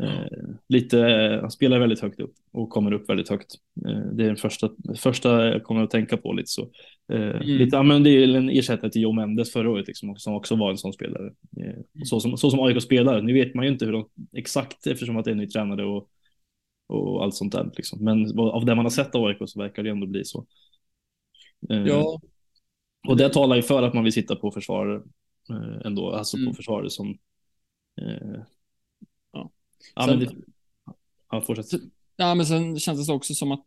Eh, 0.00 0.26
lite, 0.68 0.98
han 1.40 1.50
spelar 1.50 1.78
väldigt 1.78 2.00
högt 2.00 2.20
upp 2.20 2.34
och 2.52 2.70
kommer 2.70 2.92
upp 2.92 3.08
väldigt 3.08 3.28
högt. 3.28 3.54
Eh, 3.86 4.06
det 4.12 4.22
är 4.22 4.26
den 4.26 4.36
första, 4.36 4.70
första 4.96 5.46
jag 5.46 5.64
kommer 5.64 5.82
att 5.82 5.90
tänka 5.90 6.16
på 6.16 6.32
lite 6.32 6.50
så. 6.50 6.70
Eh, 7.12 7.20
mm. 7.20 7.42
lite, 7.42 7.76
ja, 7.76 7.82
men 7.82 8.02
det 8.02 8.10
är 8.10 8.28
en 8.28 8.50
ersättare 8.50 8.90
till 8.90 9.02
Joe 9.02 9.12
Mendes 9.12 9.52
förra 9.52 9.70
året 9.70 9.86
liksom, 9.86 10.16
som 10.16 10.34
också 10.34 10.56
var 10.56 10.70
en 10.70 10.78
sån 10.78 10.92
spelare. 10.92 11.32
Eh, 11.60 12.04
så, 12.04 12.20
som, 12.20 12.36
så 12.36 12.50
som 12.50 12.60
AIK 12.60 12.82
spelar, 12.82 13.22
nu 13.22 13.32
vet 13.32 13.54
man 13.54 13.64
ju 13.64 13.72
inte 13.72 13.84
hur 13.84 13.92
de 13.92 14.08
exakt 14.32 14.86
eftersom 14.86 15.16
att 15.16 15.24
det 15.24 15.30
är 15.30 15.32
en 15.32 15.38
ny 15.38 15.48
tränare 15.48 15.84
och, 15.84 16.08
och 16.88 17.24
allt 17.24 17.34
sånt 17.34 17.52
där. 17.52 17.70
Liksom. 17.76 18.04
Men 18.04 18.38
av 18.38 18.64
det 18.64 18.74
man 18.74 18.84
har 18.84 18.90
sett 18.90 19.14
av 19.14 19.24
AIK 19.24 19.38
så 19.46 19.60
verkar 19.60 19.82
det 19.82 19.90
ändå 19.90 20.06
bli 20.06 20.24
så. 20.24 20.46
Ja, 21.68 22.20
och 23.08 23.16
det 23.16 23.28
talar 23.28 23.56
ju 23.56 23.62
för 23.62 23.82
att 23.82 23.94
man 23.94 24.04
vill 24.04 24.12
sitta 24.12 24.36
på 24.36 24.50
försvar 24.50 25.04
eh, 25.50 25.86
ändå, 25.86 26.10
alltså 26.10 26.36
mm. 26.36 26.48
på 26.48 26.54
försvarare 26.54 26.90
som... 26.90 27.18
Eh, 29.84 29.92
ja, 29.94 30.06
men 30.06 30.18
det, 30.18 30.30
ja, 31.30 31.40
fortsätt. 31.40 31.80
Ja, 32.16 32.34
men 32.34 32.46
sen 32.46 32.78
känns 32.78 33.06
det 33.06 33.12
också 33.12 33.34
som 33.34 33.52
att 33.52 33.66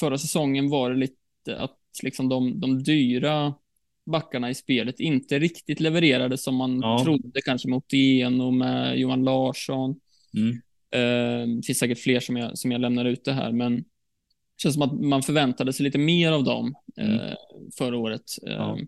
förra 0.00 0.18
säsongen 0.18 0.68
var 0.68 0.90
det 0.90 0.96
lite 0.96 1.58
att 1.58 1.78
liksom 2.02 2.28
de, 2.28 2.60
de 2.60 2.82
dyra 2.82 3.54
backarna 4.06 4.50
i 4.50 4.54
spelet 4.54 5.00
inte 5.00 5.38
riktigt 5.38 5.80
levererade 5.80 6.38
som 6.38 6.56
man 6.56 6.80
ja. 6.80 7.04
trodde, 7.04 7.40
kanske 7.44 7.68
mot 7.68 7.92
en 7.92 8.40
och 8.40 8.54
med 8.54 8.98
Johan 8.98 9.24
Larsson. 9.24 10.00
Mm. 10.36 10.50
Eh, 10.90 11.56
det 11.56 11.66
finns 11.66 11.78
säkert 11.78 11.98
fler 11.98 12.20
som 12.20 12.36
jag, 12.36 12.58
som 12.58 12.72
jag 12.72 12.80
lämnar 12.80 13.04
ute 13.04 13.32
här, 13.32 13.52
men 13.52 13.76
det 13.76 14.62
känns 14.62 14.74
som 14.74 14.82
att 14.82 15.00
man 15.00 15.22
förväntade 15.22 15.72
sig 15.72 15.84
lite 15.84 15.98
mer 15.98 16.32
av 16.32 16.44
dem 16.44 16.74
mm. 16.96 17.20
eh, 17.20 17.34
förra 17.78 17.98
året. 17.98 18.24
Ja. 18.42 18.78
Eh, 18.78 18.84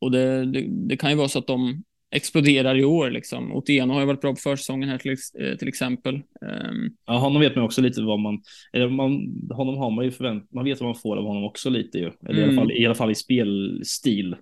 och 0.00 0.10
det, 0.10 0.44
det, 0.44 0.66
det, 0.68 0.96
kan 0.96 1.10
ju 1.10 1.16
vara 1.16 1.28
så 1.28 1.38
att 1.38 1.46
de 1.46 1.84
exploderar 2.14 2.78
i 2.78 2.84
år. 2.84 3.10
Liksom. 3.10 3.52
Otieno 3.52 3.92
har 3.92 4.00
ju 4.00 4.06
varit 4.06 4.20
bra 4.20 4.32
på 4.32 4.40
försäsongen 4.40 4.88
här 4.88 4.98
till, 4.98 5.16
eh, 5.40 5.56
till 5.56 5.68
exempel. 5.68 6.14
Um, 6.14 6.96
ja, 7.06 7.18
honom 7.18 7.40
vet 7.40 7.56
man 7.56 7.64
också 7.64 7.80
lite 7.80 8.02
vad 8.02 8.20
man, 8.20 8.42
eller 8.72 8.88
man, 8.88 9.12
honom 9.50 9.76
har 9.76 9.90
man 9.90 10.04
ju 10.04 10.10
förvänt, 10.10 10.52
man 10.52 10.64
vet 10.64 10.80
vad 10.80 10.88
man 10.88 11.00
får 11.00 11.16
av 11.16 11.24
honom 11.24 11.44
också 11.44 11.70
lite 11.70 11.98
ju. 11.98 12.10
Eller 12.28 12.30
mm. 12.30 12.38
i, 12.38 12.42
alla 12.42 12.52
mm. 12.52 12.56
fall, 12.56 12.72
i 12.72 12.86
alla 12.86 12.94
fall 12.94 13.10
i 13.10 13.14
spelstil. 13.14 14.36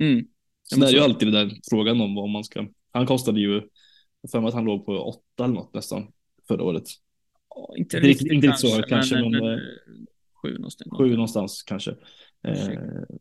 Mm. 0.00 0.24
Så 0.62 0.80
det 0.80 0.86
är 0.86 0.92
ju 0.92 1.00
alltid 1.00 1.32
den 1.32 1.48
där 1.48 1.56
frågan 1.70 2.00
om 2.00 2.14
vad 2.14 2.28
man 2.28 2.44
ska, 2.44 2.66
han 2.92 3.06
kostade 3.06 3.40
ju, 3.40 3.62
för 4.30 4.40
mig 4.40 4.48
att 4.48 4.54
han 4.54 4.64
låg 4.64 4.86
på 4.86 4.98
åtta 4.98 5.44
eller 5.44 5.54
något 5.54 5.74
nästan 5.74 6.06
förra 6.48 6.62
året 6.62 6.84
inte 7.76 8.00
riktigt, 8.00 8.32
inte 8.32 8.46
kanske, 8.46 8.68
så 8.68 8.82
kanske, 8.82 9.14
men, 9.14 9.30
men, 9.30 9.40
men 9.40 9.52
eh, 9.52 9.58
sju 10.42 10.54
någonstans. 10.54 10.98
Sju 10.98 11.10
någonstans 11.10 11.62
kanske. 11.62 11.90
Eh, 12.48 12.68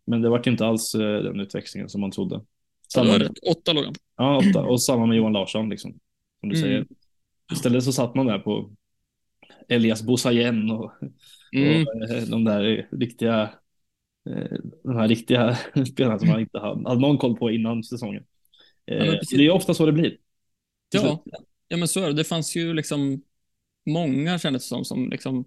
men 0.06 0.22
det 0.22 0.30
var 0.30 0.48
inte 0.48 0.66
alls 0.66 0.96
eh, 0.96 1.24
den 1.24 1.40
utväxlingen 1.40 1.90
som 1.90 2.02
man 2.02 2.12
trodde. 2.12 2.42
Samma, 2.94 3.20
rätt. 3.20 3.32
Åtta 3.50 3.74
låg 3.74 3.86
han. 3.86 3.96
Ja, 4.18 4.38
åtta. 4.38 4.62
Och 4.62 4.82
samma 4.82 5.06
med 5.06 5.18
Johan 5.18 5.34
Larsson, 5.34 5.70
liksom. 5.70 5.92
Som 6.40 6.50
du 6.50 6.56
mm. 6.56 6.68
säger. 6.68 6.86
Istället 7.54 7.84
så 7.84 7.94
satt 7.94 8.16
man 8.16 8.26
där 8.26 8.40
på 8.40 8.72
Elias 9.68 10.04
Bosayen 10.04 10.72
och, 10.72 10.92
mm. 11.56 11.88
och 11.88 12.10
eh, 12.10 12.24
de 12.24 12.44
där 12.44 12.88
riktiga 12.92 13.50
de 14.84 14.96
här 14.98 15.08
riktiga 15.08 15.58
spelarna 15.92 16.20
som 16.20 16.30
man 16.30 16.40
inte 16.40 16.60
hade, 16.60 17.00
någon 17.00 17.18
koll 17.18 17.38
på 17.38 17.52
innan 17.52 17.84
säsongen. 17.84 18.24
Ja, 18.86 19.20
det 19.32 19.46
är 19.46 19.52
ofta 19.52 19.74
så 19.74 19.86
det 19.86 19.92
blir. 19.92 20.18
Ja, 20.94 21.24
ja 21.68 21.78
men 21.78 21.88
så 21.88 22.00
är 22.00 22.08
det. 22.08 22.14
Det 22.14 22.24
fanns 22.24 22.56
ju 22.56 22.74
liksom 22.74 23.22
många 23.86 24.40
kändes 24.40 24.68
som, 24.68 24.86
som 24.86 25.10
liksom 25.10 25.46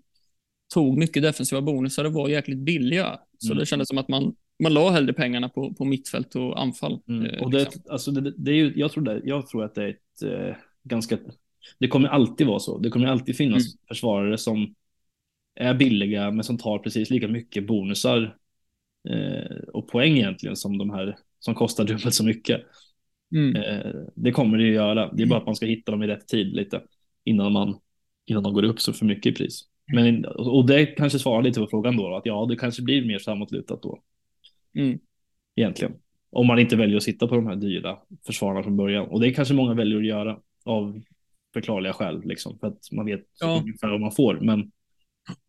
tog 0.75 0.99
mycket 0.99 1.23
defensiva 1.23 1.63
bonusar 1.63 2.05
och 2.05 2.13
var 2.13 2.29
jäkligt 2.29 2.59
billiga. 2.59 3.21
Så 3.39 3.47
mm. 3.47 3.59
det 3.59 3.67
kändes 3.67 3.89
som 3.89 3.99
att 3.99 4.09
man, 4.09 4.37
man 4.63 4.75
la 4.75 4.91
hellre 4.91 5.13
pengarna 5.13 5.49
på, 5.49 5.75
på 5.75 5.85
mittfält 5.85 6.37
och 6.37 6.61
anfall. 6.61 7.01
Mm. 7.09 7.27
Eh, 7.27 7.43
och 7.43 7.51
det, 7.51 7.59
liksom. 7.59 7.83
alltså 7.89 8.11
det, 8.11 8.33
det, 8.37 8.51
är 8.51 8.55
ju, 8.55 8.73
jag, 8.77 8.93
tror 8.93 9.05
det, 9.05 9.21
jag 9.25 9.47
tror 9.47 9.65
att 9.65 9.75
det 9.75 9.85
är 9.85 9.89
ett 9.89 10.23
eh, 10.23 10.57
ganska, 10.83 11.19
det 11.79 11.89
kommer 11.89 12.09
alltid 12.09 12.47
vara 12.47 12.59
så. 12.59 12.79
Det 12.79 12.91
kommer 12.91 13.07
alltid 13.07 13.37
finnas 13.37 13.63
mm. 13.63 13.79
försvarare 13.89 14.39
som 14.39 14.75
är 15.55 15.75
billiga 15.75 16.31
men 16.31 16.45
som 16.45 16.59
tar 16.59 16.79
precis 16.79 17.11
lika 17.11 17.29
mycket 17.29 17.67
bonusar 17.67 18.37
eh, 19.09 19.57
och 19.73 19.89
poäng 19.89 20.17
egentligen 20.17 20.57
som 20.57 20.79
de 20.79 20.91
här 20.91 21.17
som 21.39 21.55
kostar 21.55 21.85
dubbelt 21.85 22.15
så 22.15 22.25
mycket. 22.25 22.63
Mm. 23.35 23.57
Eh, 23.57 23.93
det 24.15 24.33
kommer 24.33 24.59
det 24.59 24.65
ju 24.65 24.73
göra. 24.73 25.13
Det 25.13 25.23
är 25.23 25.27
bara 25.27 25.39
att 25.39 25.47
man 25.47 25.57
ska 25.57 25.67
hitta 25.67 25.93
dem 25.93 26.03
i 26.03 26.07
rätt 26.07 26.29
tid 26.29 26.47
lite 26.47 26.83
innan 27.25 27.53
man 27.53 27.79
innan 28.27 28.43
de 28.43 28.55
går 28.55 28.63
upp 28.63 28.81
så 28.81 28.93
för 28.93 29.07
mycket 29.07 29.33
i 29.33 29.35
pris. 29.35 29.63
Men, 29.93 30.25
och 30.25 30.67
det 30.67 30.87
kanske 30.87 31.19
svarar 31.19 31.43
lite 31.43 31.61
på 31.61 31.67
frågan 31.67 31.97
då, 31.97 32.17
att 32.17 32.27
ja, 32.27 32.47
det 32.49 32.57
kanske 32.57 32.83
blir 32.83 33.07
mer 33.07 33.19
framåtlutat 33.19 33.83
då. 33.83 34.03
Mm. 34.75 34.99
Egentligen. 35.57 35.95
Om 36.31 36.47
man 36.47 36.59
inte 36.59 36.77
väljer 36.77 36.97
att 36.97 37.03
sitta 37.03 37.29
på 37.29 37.35
de 37.35 37.47
här 37.47 37.57
dyra 37.57 37.99
försvararna 38.27 38.63
från 38.63 38.77
början. 38.77 39.07
Och 39.07 39.21
det 39.21 39.31
kanske 39.31 39.55
många 39.55 39.75
väljer 39.75 39.99
att 39.99 40.07
göra 40.07 40.39
av 40.65 41.03
förklarliga 41.53 41.93
skäl, 41.93 42.23
liksom, 42.25 42.59
för 42.59 42.67
att 42.67 42.93
man 42.93 43.07
vet 43.07 43.27
ja. 43.41 43.61
ungefär 43.63 43.89
vad 43.89 44.01
man 44.01 44.13
får. 44.13 44.41
Men, 44.41 44.61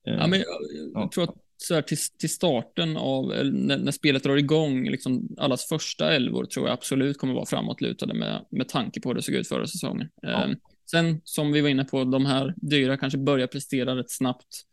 eh, 0.07 0.13
ja, 0.13 0.27
men 0.27 0.39
jag, 0.39 0.47
jag 0.93 1.03
ja. 1.03 1.09
tror 1.13 1.23
att 1.23 1.35
så 1.57 1.73
här, 1.73 1.81
till, 1.81 1.97
till 2.19 2.29
starten 2.29 2.97
av, 2.97 3.25
när, 3.53 3.77
när, 3.77 3.91
spelet 3.91 4.23
drar 4.23 4.35
igång, 4.35 4.89
liksom 4.89 5.35
allas 5.37 5.67
första 5.67 6.15
elvor 6.15 6.45
tror 6.45 6.67
jag 6.67 6.73
absolut 6.73 7.17
kommer 7.17 7.33
vara 7.33 7.45
framåtlutade 7.45 8.13
med, 8.13 8.45
med 8.49 8.69
tanke 8.69 9.01
på 9.01 9.09
hur 9.09 9.15
det 9.15 9.21
såg 9.21 9.35
ut 9.35 9.47
förra 9.47 9.67
säsongen. 9.67 10.09
Ja. 10.21 10.43
Um, 10.43 10.55
Sen 10.91 11.21
som 11.23 11.51
vi 11.51 11.61
var 11.61 11.69
inne 11.69 11.83
på, 11.83 12.03
de 12.03 12.25
här 12.25 12.53
dyra 12.57 12.97
kanske 12.97 13.19
börjar 13.19 13.47
prestera 13.47 13.95
rätt 13.95 14.11
snabbt 14.11 14.65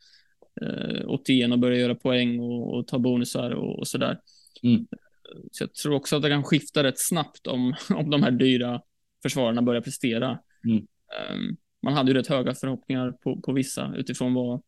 eh, 0.62 1.08
åt 1.08 1.28
igen 1.28 1.52
och 1.52 1.58
börja 1.58 1.78
göra 1.78 1.94
poäng 1.94 2.40
och, 2.40 2.74
och 2.74 2.86
ta 2.86 2.98
bonusar 2.98 3.50
och, 3.50 3.78
och 3.78 3.88
sådär. 3.88 4.18
Mm. 4.62 4.86
Så 5.50 5.62
jag 5.62 5.74
tror 5.74 5.94
också 5.94 6.16
att 6.16 6.22
det 6.22 6.28
kan 6.28 6.44
skifta 6.44 6.82
rätt 6.82 6.98
snabbt 6.98 7.46
om, 7.46 7.74
om 7.94 8.10
de 8.10 8.22
här 8.22 8.30
dyra 8.30 8.80
försvararna 9.22 9.62
börjar 9.62 9.80
prestera. 9.80 10.38
Mm. 10.64 10.76
Um, 10.76 11.56
man 11.82 11.94
hade 11.94 12.10
ju 12.10 12.18
rätt 12.18 12.26
höga 12.26 12.54
förhoppningar 12.54 13.12
på, 13.12 13.40
på 13.40 13.52
vissa 13.52 13.94
utifrån 13.96 14.34
vad, 14.34 14.62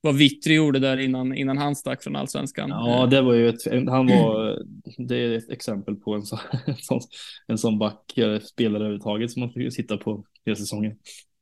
vad 0.00 0.16
Vittry 0.16 0.54
gjorde 0.54 0.78
där 0.78 0.96
innan, 0.96 1.34
innan 1.34 1.58
han 1.58 1.76
stack 1.76 2.02
från 2.02 2.16
allsvenskan. 2.16 2.70
Ja, 2.70 3.06
det 3.06 3.22
var 3.22 3.34
ju 3.34 3.48
ett, 3.48 3.66
han 3.88 4.06
var, 4.06 4.62
det 5.08 5.16
är 5.16 5.38
ett 5.38 5.50
exempel 5.50 5.94
på 5.96 6.14
en 6.14 6.22
sån, 6.22 6.38
en 6.66 6.76
sån, 6.76 7.00
en 7.46 7.58
sån 7.58 7.78
back, 7.78 8.12
spelare 8.42 8.82
överhuvudtaget 8.82 9.30
som 9.30 9.40
man 9.40 9.52
fick 9.52 9.74
sitta 9.74 9.96
på 9.96 10.24
hela 10.44 10.56
säsongen. 10.56 10.96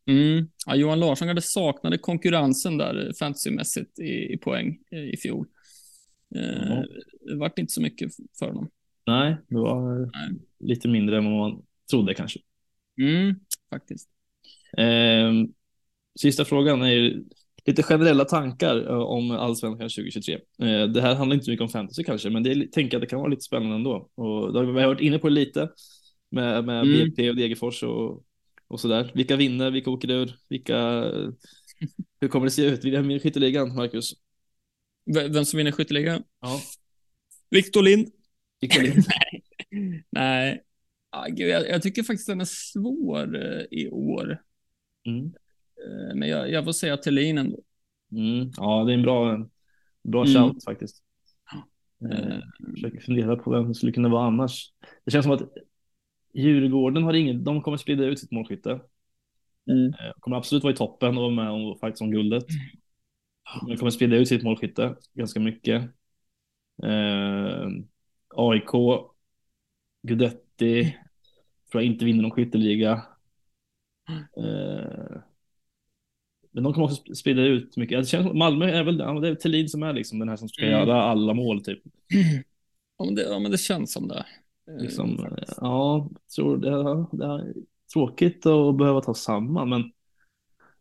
Mm. 0.06 0.48
Ja, 0.66 0.74
Johan 0.76 1.00
Larsson 1.00 1.28
hade 1.28 1.42
saknade 1.42 1.98
konkurrensen 1.98 2.78
där 2.78 3.12
fantasymässigt 3.18 3.98
i, 3.98 4.32
i 4.32 4.38
poäng 4.38 4.78
i, 4.90 4.96
i 4.96 5.16
fjol. 5.16 5.46
Eh. 6.36 6.82
Det 7.20 7.36
vart 7.36 7.58
inte 7.58 7.72
så 7.72 7.80
mycket 7.82 8.12
för 8.38 8.46
honom. 8.46 8.70
Nej, 9.06 9.36
det 9.48 9.58
var 9.58 9.98
Nej. 9.98 10.40
lite 10.60 10.88
mindre 10.88 11.18
än 11.18 11.24
vad 11.24 11.50
man 11.50 11.62
trodde 11.90 12.14
kanske. 12.14 12.40
Mm, 13.00 13.34
faktiskt. 13.70 14.08
Ehm, 14.78 15.48
sista 16.20 16.44
frågan 16.44 16.82
är 16.82 16.90
ju 16.90 17.24
lite 17.66 17.82
generella 17.82 18.24
tankar 18.24 18.90
eh, 18.90 18.98
om 18.98 19.30
allsvenskan 19.30 19.88
2023. 19.88 20.34
Eh, 20.34 20.88
det 20.88 21.00
här 21.00 21.14
handlar 21.14 21.34
inte 21.34 21.44
så 21.44 21.50
mycket 21.50 21.62
om 21.62 21.68
fantasy 21.68 22.04
kanske, 22.04 22.30
men 22.30 22.42
det 22.42 22.72
tänker 22.72 22.96
att 22.96 23.00
det 23.00 23.06
kan 23.06 23.18
vara 23.18 23.30
lite 23.30 23.42
spännande 23.42 23.74
ändå. 23.76 24.10
Och 24.14 24.52
då 24.52 24.58
har 24.58 24.64
vi 24.64 24.72
varit 24.72 25.00
inne 25.00 25.18
på 25.18 25.28
det 25.28 25.34
lite 25.34 25.68
med, 26.30 26.64
med 26.64 26.82
Mm. 26.82 26.92
BP 26.92 27.30
och 27.30 27.36
Degerfors 27.36 27.82
och, 27.82 28.24
och 28.68 28.80
sådär. 28.80 29.10
Vilka 29.14 29.36
vinner, 29.36 29.70
vilka 29.70 29.90
åker 29.90 30.10
ur, 30.10 30.36
vilka, 30.48 30.76
hur 32.20 32.28
kommer 32.28 32.46
det 32.46 32.50
se 32.50 32.64
ut? 32.66 32.84
Vem 32.84 33.08
vinner 33.08 33.20
skytteligan, 33.20 33.74
Marcus? 33.74 34.14
Vem 35.06 35.44
som 35.44 35.58
vinner 35.58 35.72
skytteligan? 35.72 36.22
Ja, 36.40 36.60
Victor 37.50 37.82
Lind. 37.82 38.08
vilka 38.60 38.80
vinner? 38.80 39.04
Nej, 40.10 40.62
ah, 41.10 41.26
gud, 41.26 41.48
jag, 41.48 41.68
jag 41.68 41.82
tycker 41.82 42.02
faktiskt 42.02 42.26
den 42.28 42.40
är 42.40 42.44
svår 42.44 43.36
eh, 43.36 43.62
i 43.70 43.88
år. 43.90 44.42
Mm. 45.06 45.26
Eh, 45.26 46.14
men 46.14 46.28
jag, 46.28 46.50
jag 46.50 46.64
får 46.64 46.72
säga 46.72 46.96
Thelin 46.96 47.38
ändå. 47.38 47.60
Mm. 48.12 48.50
Ja, 48.56 48.84
det 48.84 48.92
är 48.92 48.94
en 48.94 49.02
bra, 49.02 49.48
bra 50.02 50.24
Mm. 50.26 50.34
shout 50.34 50.64
faktiskt. 50.64 51.02
Eh, 52.12 52.18
Eh, 52.28 52.38
försöker 52.74 53.00
fundera 53.00 53.36
på 53.36 53.50
vem 53.50 53.68
det 53.68 53.74
skulle 53.74 53.92
kunna 53.92 54.08
vara 54.08 54.26
annars. 54.26 54.72
Det 55.04 55.10
känns 55.10 55.24
som 55.24 55.32
att 55.32 55.42
Djurgården 56.34 57.02
har 57.02 57.12
ingen, 57.14 57.44
de 57.44 57.62
kommer 57.62 57.76
sprida 57.76 58.04
ut 58.04 58.18
sitt 58.18 58.30
målskytte. 58.30 58.80
Mm. 59.70 59.86
Eh, 59.86 60.12
Kommer 60.20 60.36
absolut 60.36 60.62
vara 60.62 60.72
i 60.72 60.76
toppen 60.76 61.16
och 61.18 61.22
vara 61.22 61.34
med 61.34 61.50
om 61.50 61.78
faktiskt 61.78 62.02
om 62.02 62.10
guldet. 62.10 62.44
De 63.60 63.76
kommer 63.76 63.90
sprida 63.90 64.16
ut 64.16 64.28
sitt 64.28 64.42
målskytte 64.42 64.96
ganska 65.14 65.40
mycket. 65.40 65.82
Eh, 66.82 67.68
AIK, 68.34 68.70
Gudetti, 70.02 70.96
tror 71.72 71.82
jag 71.82 71.92
inte 71.92 72.04
vinner 72.04 72.22
någon 72.22 72.30
skytteliga. 72.30 73.02
Eh, 74.36 75.22
men 76.50 76.64
de 76.64 76.74
kommer 76.74 76.84
också 76.86 77.02
sp- 77.02 77.14
sprida 77.14 77.42
ut 77.42 77.76
mycket. 77.76 77.98
Det 78.00 78.06
känns, 78.06 78.32
Malmö 78.34 78.66
är 78.70 78.84
väl 78.84 78.96
det 78.98 79.04
är 79.28 79.34
Thelin 79.34 79.68
som 79.68 79.82
är 79.82 79.92
liksom 79.92 80.18
den 80.18 80.28
här 80.28 80.36
som 80.36 80.48
ska 80.48 80.62
Mm. 80.66 80.72
göra 80.80 81.02
alla 81.02 81.34
mål 81.34 81.64
typ. 81.64 81.82
Ja, 82.98 83.04
men 83.04 83.14
det, 83.14 83.22
ja, 83.22 83.38
men 83.38 83.50
det 83.50 83.58
känns 83.58 83.92
som 83.92 84.08
det. 84.08 84.26
Eh, 84.68 84.82
Liksom, 84.82 85.18
faktiskt. 85.18 85.58
ja, 85.60 86.10
tror 86.36 86.56
det, 86.56 86.70
det 87.18 87.24
är 87.26 87.54
tråkigt 87.92 88.46
att 88.46 88.76
behöva 88.76 89.00
ta 89.00 89.14
samman, 89.14 89.68
men 89.68 89.92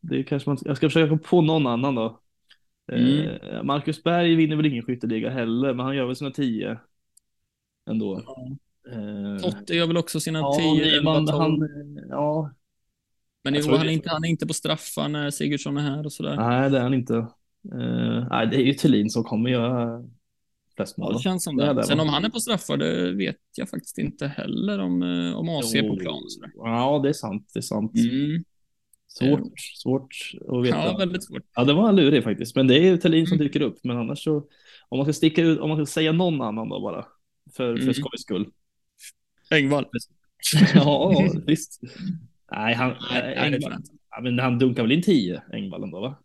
det 0.01 0.23
kanske 0.23 0.49
man, 0.49 0.57
jag 0.65 0.77
ska 0.77 0.89
försöka 0.89 1.09
få 1.09 1.17
på 1.17 1.41
någon 1.41 1.67
annan 1.67 1.95
då. 1.95 2.20
Mm. 2.91 3.27
Eh, 3.55 3.63
Marcus 3.63 4.03
Berg 4.03 4.35
vinner 4.35 4.55
väl 4.55 4.65
ingen 4.65 4.83
skytteliga 4.83 5.29
heller, 5.29 5.73
men 5.73 5.85
han 5.85 5.95
gör 5.95 6.05
väl 6.05 6.15
sina 6.15 6.31
tio 6.31 6.77
ändå. 7.89 8.23
Ja. 8.25 8.47
Eh, 8.91 9.37
Totte 9.41 9.73
gör 9.75 9.87
väl 9.87 9.97
också 9.97 10.19
sina 10.19 10.39
ja, 10.39 10.55
10, 10.59 10.85
11, 10.97 10.97
Nyman, 11.19 11.25
12. 11.25 11.39
han, 11.41 11.69
ja, 12.09 12.51
Men 13.43 13.53
jag 13.53 13.61
jo, 13.61 13.65
tror 13.67 13.77
han, 13.77 13.85
är 13.85 13.87
det- 13.87 13.93
inte, 13.93 14.09
han 14.09 14.23
är 14.23 14.27
inte 14.29 14.47
på 14.47 14.53
straffar 14.53 15.07
när 15.09 15.29
Sigurdsson 15.31 15.77
är 15.77 15.81
här 15.81 16.05
och 16.05 16.13
sådär. 16.13 16.35
nej 16.35 16.69
det 16.69 16.77
är 16.77 16.81
han 16.81 16.93
inte. 16.93 17.15
Eh, 17.73 18.27
nej, 18.29 18.47
det 18.47 18.55
är 18.55 18.65
ju 18.65 18.73
Thelin 18.73 19.09
som 19.09 19.23
kommer 19.23 19.49
göra 19.49 20.03
flest 20.75 20.93
Ja, 20.97 21.03
mål. 21.03 21.11
det 21.11 21.15
va? 21.15 21.21
känns 21.21 21.43
som 21.43 21.57
Det 21.57 21.65
det. 21.65 21.73
det, 21.73 21.83
Sen 21.83 21.99
om 21.99 22.07
han 22.09 22.25
är 22.25 22.29
på 22.29 22.39
straffar, 22.39 22.77
det 22.77 23.11
vet 23.11 23.37
jag 23.57 23.69
faktiskt 23.69 23.97
inte 23.97 24.27
heller 24.27 24.79
om, 24.79 25.01
om 25.35 25.49
AC 25.49 25.75
är 25.75 25.89
på 25.89 25.95
plan 25.95 26.23
och 26.23 26.31
sådär. 26.31 26.51
Ja, 26.55 26.99
det 27.03 27.09
är 27.09 27.13
sant. 27.13 27.49
Det 27.53 27.59
är 27.59 27.61
sant. 27.61 27.91
Mm. 27.95 28.43
Svårt, 29.13 29.59
svårt 29.59 30.15
att 30.47 30.63
veta. 30.65 30.77
Ja, 30.77 30.97
väldigt 30.97 31.23
svårt. 31.23 31.43
Ja, 31.55 31.63
det 31.63 31.73
var 31.73 31.89
en 31.89 31.95
lurig 31.95 32.23
faktiskt. 32.23 32.55
Men 32.55 32.67
det 32.67 32.75
är 32.75 32.81
ju 32.83 32.97
Thelin 32.97 33.27
som 33.27 33.35
Mm. 33.35 33.47
dyker 33.47 33.61
upp. 33.61 33.77
Men 33.83 33.97
annars 33.97 34.23
så, 34.23 34.37
om 34.89 34.97
man 34.97 35.05
ska 35.05 35.13
sticka 35.13 35.41
ut, 35.41 35.59
om 35.59 35.69
man 35.69 35.77
ska 35.77 35.85
säga 35.93 36.11
någon 36.11 36.41
annan 36.41 36.69
då 36.69 36.81
bara. 36.81 37.05
För, 37.55 37.75
för 37.75 37.81
Mm. 37.83 37.93
skojs 37.93 38.21
skull. 38.21 38.47
Engvall. 39.49 39.85
ja, 40.73 41.23
visst. 41.45 41.81
Nej, 42.51 42.73
han, 42.75 42.93
Nej, 43.11 43.35
Engvall, 43.37 43.73
ja, 44.11 44.21
men 44.21 44.39
han 44.39 44.59
dunkar 44.59 44.81
väl 44.83 44.91
in 44.91 45.01
10, 45.01 45.41
Engvall 45.53 45.83
ändå 45.83 45.99
va? 46.01 46.15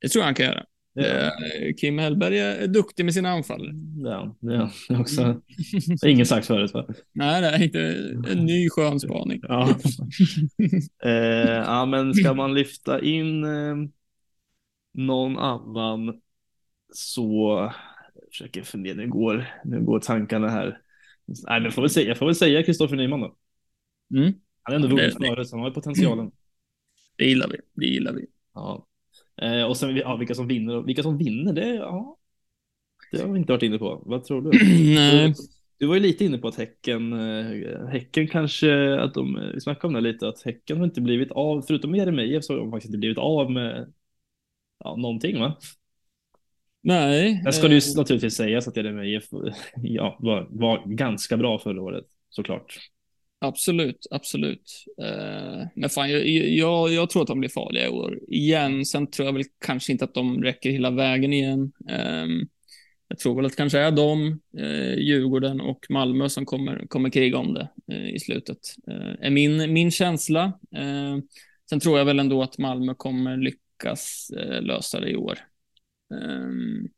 Det 0.00 0.08
tror 0.08 0.20
jag 0.20 0.26
han 0.26 0.34
kan 0.34 0.46
göra. 0.46 0.64
Det, 0.96 1.26
Eh, 1.26 1.74
Kim 1.74 1.98
Hellberg 1.98 2.38
är 2.38 2.66
duktig 2.66 3.04
med 3.04 3.14
sina 3.14 3.28
anfall. 3.30 3.70
ja, 4.04 4.36
ja, 4.40 4.70
är 4.88 5.00
också, 5.00 5.22
Mm. 5.22 5.40
är 6.02 6.08
ingen 6.08 6.26
sagt 6.26 6.46
förut 6.46 6.74
va? 6.74 6.86
Nej, 7.12 7.40
det 7.40 7.48
är 7.48 7.62
inte 7.62 7.80
en 8.32 8.46
ny 8.46 8.70
skön 8.70 9.00
spaning. 9.00 9.40
Ja. 9.42 9.68
eh, 11.04 11.10
ja, 11.50 11.86
men 11.86 12.14
ska 12.14 12.34
man 12.34 12.54
lyfta 12.54 13.00
in 13.02 13.44
eh, 13.44 13.76
någon 14.94 15.38
annan 15.38 16.20
så 16.92 17.70
jag 18.14 18.28
försöker 18.30 18.62
fundera, 18.62 18.94
nu 18.96 19.08
går, 19.08 19.46
nu 19.64 19.80
går 19.80 20.00
tankarna 20.00 20.48
här. 20.48 20.80
Nej, 21.26 21.36
men 21.46 21.64
jag 21.64 21.74
får 21.74 21.82
väl 21.82 21.90
säga, 21.90 22.08
jag 22.08 22.18
får 22.18 22.26
väl 22.26 22.34
säga 22.34 22.62
Kristoffer 22.62 22.96
Nyman 22.96 23.20
då. 23.20 23.36
Mm. 24.14 24.32
Han 24.62 24.72
har 24.74 24.74
ändå 24.74 24.88
vunnit 24.88 25.16
förut, 25.16 25.48
så 25.48 25.56
han 25.56 25.64
har 25.64 25.70
potentialen. 25.70 26.30
Det 27.16 27.24
gillar 27.24 27.48
vi. 27.48 27.56
Det 27.74 27.86
gillar 27.86 28.12
vi. 28.12 28.26
Ja. 28.54 28.85
Eh, 29.42 29.62
och 29.62 29.76
sen 29.76 29.96
ja, 29.96 30.16
vilka 30.16 30.34
som 30.34 30.48
vinner, 30.48 30.80
vilka 30.80 31.02
som 31.02 31.18
vinner, 31.18 31.52
det, 31.52 31.74
ja, 31.74 32.16
det 33.12 33.20
har 33.20 33.28
vi 33.28 33.38
inte 33.38 33.52
varit 33.52 33.62
inne 33.62 33.78
på. 33.78 34.02
Vad 34.06 34.24
tror 34.24 34.42
du? 34.42 34.50
Nej. 34.94 35.34
Du 35.78 35.86
var 35.86 35.94
ju 35.94 36.00
lite 36.00 36.24
inne 36.24 36.38
på 36.38 36.48
att 36.48 36.56
Häcken, 36.56 37.12
eh, 37.12 37.86
Häcken 37.86 38.28
kanske, 38.28 39.00
att 39.00 39.14
de, 39.14 39.50
vi 39.54 39.60
snackade 39.60 39.86
om 39.86 39.94
det 39.94 40.00
lite, 40.12 40.28
att 40.28 40.42
Häcken 40.42 40.78
har 40.78 40.84
inte 40.84 41.00
blivit 41.00 41.32
av, 41.32 41.62
förutom 41.62 41.94
Jeremejeff 41.94 42.44
så 42.44 42.52
har 42.52 42.60
de 42.60 42.70
faktiskt 42.70 42.88
inte 42.88 42.98
blivit 42.98 43.18
av 43.18 43.50
med 43.50 43.92
ja, 44.84 44.96
någonting 44.96 45.40
va? 45.40 45.56
Nej. 46.82 47.40
Sen 47.42 47.52
ska 47.52 47.68
det 47.68 47.74
ju 47.74 47.92
eh, 47.92 47.96
naturligtvis 47.96 48.34
sägas 48.34 48.68
att 48.68 48.76
Jeremejeff 48.76 49.24
ja, 49.76 50.16
var, 50.20 50.46
var 50.50 50.82
ganska 50.86 51.36
bra 51.36 51.58
förra 51.58 51.82
året, 51.82 52.04
såklart. 52.30 52.78
Absolut, 53.38 54.06
absolut. 54.10 54.84
Eh, 55.02 55.66
men 55.74 55.90
fan, 55.90 56.10
jag, 56.10 56.26
jag, 56.28 56.92
jag 56.92 57.10
tror 57.10 57.22
att 57.22 57.28
de 57.28 57.40
blir 57.40 57.50
farliga 57.50 57.86
i 57.86 57.88
år 57.88 58.18
igen. 58.28 58.84
Sen 58.84 59.10
tror 59.10 59.26
jag 59.26 59.32
väl 59.32 59.42
kanske 59.64 59.92
inte 59.92 60.04
att 60.04 60.14
de 60.14 60.42
räcker 60.42 60.70
hela 60.70 60.90
vägen 60.90 61.32
igen. 61.32 61.72
Ehm, 61.88 62.48
jag 63.08 63.18
tror 63.18 63.36
väl 63.36 63.44
att 63.46 63.52
det 63.52 63.56
kanske 63.56 63.78
är 63.78 63.90
de, 63.90 64.40
eh, 64.58 64.94
Djurgården 64.98 65.60
och 65.60 65.86
Malmö 65.90 66.28
som 66.28 66.46
kommer, 66.46 66.86
kommer 66.88 67.10
kriga 67.10 67.38
om 67.38 67.54
det 67.54 67.68
eh, 67.92 68.08
i 68.14 68.20
slutet. 68.20 68.58
Är 69.20 69.30
min, 69.30 69.72
min 69.72 69.90
känsla. 69.90 70.44
Eh, 70.76 71.16
sen 71.70 71.80
tror 71.80 71.98
jag 71.98 72.04
väl 72.04 72.18
ändå 72.18 72.42
att 72.42 72.58
Malmö 72.58 72.94
kommer 72.94 73.36
lyckas 73.36 74.30
lösa 74.60 75.00
det 75.00 75.10
i 75.10 75.16
år. 75.16 75.38
Ehm, 76.14 76.88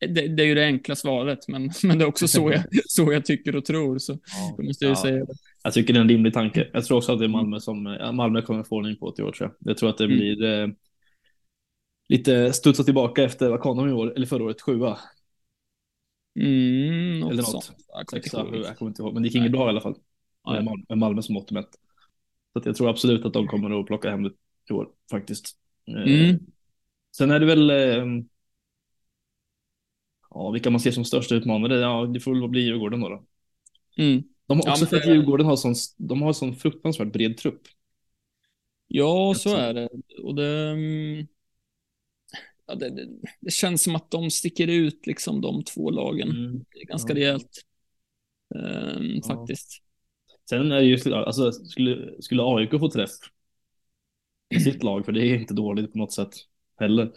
det, 0.00 0.28
det 0.28 0.42
är 0.42 0.46
ju 0.46 0.54
det 0.54 0.64
enkla 0.64 0.96
svaret, 0.96 1.48
men, 1.48 1.70
men 1.82 1.98
det 1.98 2.04
är 2.04 2.08
också 2.08 2.28
så 2.28 2.52
jag, 2.52 2.64
så 2.86 3.12
jag 3.12 3.24
tycker 3.24 3.56
och 3.56 3.64
tror. 3.64 3.98
Så 3.98 4.18
då 4.56 4.62
måste 4.62 4.84
jag 4.84 4.90
ju 4.90 4.96
Ja. 4.96 5.02
säga 5.02 5.24
det. 5.24 5.34
Jag 5.66 5.72
tycker 5.74 5.92
det 5.94 5.98
är 5.98 6.02
en 6.02 6.08
rimlig 6.08 6.34
tanke. 6.34 6.70
Jag 6.72 6.84
tror 6.84 6.98
också 6.98 7.12
att 7.12 7.18
det 7.18 7.24
är 7.24 7.28
Malmö 7.28 7.60
som 7.60 7.82
Malmö 8.12 8.42
kommer 8.42 8.62
få 8.62 8.76
ordning 8.76 8.96
på 8.96 9.10
det 9.16 9.22
i 9.22 9.24
år 9.24 9.32
tror 9.32 9.50
jag. 9.60 9.70
Jag 9.70 9.78
tror 9.78 9.90
att 9.90 9.98
det 9.98 10.04
Mm. 10.04 10.16
blir 10.16 10.44
eh, 10.44 10.68
lite 12.08 12.52
studsa 12.52 12.84
tillbaka 12.84 13.22
efter 13.24 13.50
vad 13.50 13.60
kom 13.60 13.76
de 13.76 13.88
i 13.88 13.92
år, 13.92 14.12
eller 14.16 14.26
förra 14.26 14.44
året, 14.44 14.60
sjua. 14.62 14.98
Mm, 16.40 17.20
något 17.20 17.30
Eller 17.32 17.42
något. 17.42 17.50
sånt. 17.64 17.72
Jag 17.88 18.06
kommer 18.06 18.18
inte 18.18 18.28
Sexa, 18.30 18.40
ihåg. 18.40 18.56
jag 18.56 18.78
kommer 18.78 18.90
inte 18.90 19.02
ihåg, 19.02 19.14
men 19.14 19.22
det 19.22 19.26
gick 19.28 19.36
inget 19.36 19.52
bra 19.52 19.66
i 19.66 19.68
alla 19.68 19.80
fall. 19.80 19.94
Med 20.52 20.64
Malmö, 20.64 20.84
med 20.88 20.98
Malmö 20.98 21.22
som 21.22 21.34
mått 21.34 21.50
mätt. 21.50 21.68
Så 22.52 22.62
jag 22.64 22.76
tror 22.76 22.90
absolut 22.90 23.24
att 23.24 23.32
de 23.32 23.46
kommer 23.46 23.80
att 23.80 23.86
plocka 23.86 24.10
hem 24.10 24.22
det 24.22 24.30
i 24.70 24.72
år 24.72 24.88
faktiskt. 25.10 25.56
Eh, 25.88 25.94
Mm. 26.12 26.38
Sen 27.16 27.30
är 27.30 27.40
det 27.40 27.46
väl 27.46 27.70
eh, 27.70 28.04
ja, 30.30 30.50
vilka 30.50 30.70
man 30.70 30.80
ser 30.80 30.90
som 30.90 31.04
största 31.04 31.34
utmanare. 31.34 31.74
Ja, 31.80 32.06
det 32.06 32.20
får 32.20 32.40
väl 32.40 32.48
bli 32.48 32.60
Djurgården 32.60 33.00
då. 33.00 33.08
då. 33.08 33.24
Mm. 34.02 34.22
De 34.46 34.58
har 34.58 34.64
Ja, 34.66 34.70
också 34.72 34.84
men 34.84 34.88
för 34.88 34.96
att 34.96 35.06
Djurgården 35.06 35.46
har 35.46 35.56
sån, 35.56 35.74
de 35.96 36.22
har 36.22 36.32
sån 36.32 36.56
fruktansvärt 36.56 37.12
bred 37.12 37.36
trupp. 37.36 37.62
Ja, 38.88 39.34
så 39.36 39.54
är 39.56 39.74
det. 39.74 39.88
Och 40.22 40.34
det, 40.34 40.70
mm, 40.70 41.26
ja, 42.66 42.74
det, 42.74 42.90
det, 42.90 43.08
det 43.40 43.50
känns 43.50 43.82
som 43.82 43.96
att 43.96 44.10
de 44.10 44.30
sticker 44.30 44.68
ut, 44.68 45.06
liksom 45.06 45.40
de 45.40 45.64
två 45.64 45.90
lagen. 45.90 46.28
Är 46.74 46.86
ganska 46.86 47.12
Mm. 47.12 47.22
Ja. 47.22 47.26
rejält. 47.28 47.62
Ehm, 48.54 49.22
Ja. 49.22 49.26
Faktiskt. 49.26 49.82
Sen 50.50 50.72
är 50.72 50.76
det 50.76 50.84
ju, 50.84 51.14
alltså 51.14 51.52
skulle, 51.52 52.22
skulle 52.22 52.42
AIK 52.42 52.70
få 52.70 52.90
träff 52.90 53.10
i 54.54 54.60
sitt 54.60 54.82
lag, 54.82 55.04
för 55.04 55.12
det 55.12 55.26
är 55.26 55.34
inte 55.40 55.54
dåligt 55.54 55.92
på 55.92 55.98
något 55.98 56.12
sätt 56.12 56.34
heller, 56.76 57.12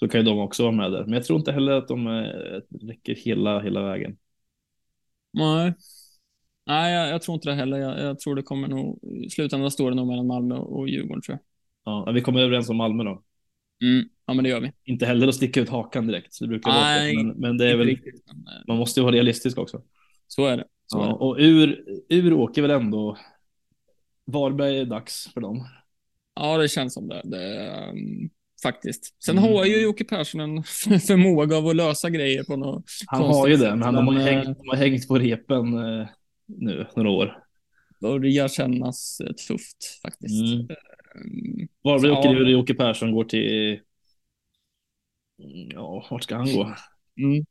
så 0.00 0.08
kan 0.08 0.20
ju 0.20 0.24
de 0.26 0.38
också 0.38 0.62
vara 0.62 0.72
med 0.72 0.92
där. 0.92 1.04
Men 1.04 1.12
jag 1.12 1.24
tror 1.24 1.38
inte 1.38 1.52
heller 1.52 1.72
att 1.72 1.88
de 1.88 2.06
eh, 2.06 2.60
räcker 2.86 3.14
hela, 3.14 3.60
hela 3.60 3.82
vägen. 3.82 4.18
Nej. 5.32 5.74
Nej, 6.66 6.94
jag, 6.94 7.08
jag 7.08 7.22
tror 7.22 7.34
inte 7.34 7.48
det 7.48 7.54
heller. 7.54 7.78
Jag, 7.78 8.00
jag 8.00 8.18
tror 8.20 8.34
det 8.36 8.42
kommer 8.42 8.68
nog, 8.68 8.98
i 9.24 9.30
slutändan 9.30 9.70
står 9.70 9.90
det 9.90 9.96
nog 9.96 10.06
mellan 10.06 10.26
Malmö 10.26 10.54
och 10.54 10.88
Djurgården 10.88 11.22
tror 11.22 11.38
jag. 11.38 12.04
Ja, 12.06 12.12
vi 12.12 12.20
kommer 12.20 12.40
överens 12.40 12.68
om 12.70 12.76
Malmö 12.76 13.04
då. 13.04 13.22
Mm. 13.84 14.08
Ja, 14.26 14.34
men 14.34 14.44
det 14.44 14.50
gör 14.50 14.60
vi. 14.60 14.72
Inte 14.84 15.06
heller 15.06 15.28
att 15.28 15.34
sticka 15.34 15.60
ut 15.60 15.68
hakan 15.68 16.06
direkt, 16.06 16.38
det 16.40 16.48
brukar 16.48 16.70
Nej, 16.70 17.16
men, 17.16 17.28
men 17.28 17.58
det 17.58 17.70
är 17.70 17.76
väl, 17.76 17.86
riktigt, 17.86 18.22
men, 18.26 18.36
eh, 18.36 18.62
man 18.68 18.76
måste 18.76 19.00
ju 19.00 19.04
vara 19.04 19.14
realistisk 19.14 19.58
också. 19.58 19.82
Så 20.26 20.46
är 20.46 20.56
det. 20.56 20.64
Så 20.86 20.98
är 20.98 21.02
Ja, 21.02 21.08
det. 21.08 21.14
och 21.14 21.36
ur, 21.38 21.84
ur 22.08 22.32
åker 22.32 22.62
väl 22.62 22.70
ändå 22.70 23.16
Varberg 24.26 24.78
är 24.78 24.84
dags 24.84 25.32
för 25.34 25.40
dem. 25.40 25.64
Ja, 26.34 26.58
det 26.58 26.68
känns 26.68 26.94
som 26.94 27.08
det. 27.08 27.20
det 27.24 27.70
um, 27.90 28.30
faktiskt. 28.62 29.24
Sen 29.24 29.38
Mm. 29.38 29.50
har 29.52 29.64
ju 29.64 29.82
Jocke 29.82 30.04
Persson 30.04 30.40
en 30.40 30.62
förmåga 31.00 31.56
av 31.56 31.66
att 31.66 31.76
lösa 31.76 32.10
grejer 32.10 32.44
på 32.44 32.56
något 32.56 32.84
Han 33.06 33.20
konstigt 33.22 33.36
har 33.40 33.48
ju 33.48 33.56
det, 33.56 33.76
men 33.76 33.94
de 33.94 34.06
har, 34.08 34.14
eh, 34.16 34.20
hängt, 34.20 34.58
de 34.58 34.68
har 34.68 34.76
hängt 34.76 35.08
på 35.08 35.18
repen 35.18 35.74
eh, 35.78 36.06
nu 36.58 36.86
några 36.96 37.10
år. 37.10 37.44
börjar 38.00 38.48
kännas 38.48 39.20
eh, 39.20 39.32
tufft 39.32 40.00
faktiskt. 40.02 40.42
Mm. 40.52 40.60
Um, 40.60 41.68
Varberg 41.84 42.10
Ja. 42.10 42.18
åker 42.18 42.34
ur, 42.40 42.46
Jocke 42.48 42.74
Persson 42.74 43.12
går 43.12 43.24
till... 43.24 43.80
Ja, 45.74 46.06
vart 46.10 46.22
ska 46.22 46.36
han 46.36 46.52
gå? 46.54 46.74
mm. 47.18 47.44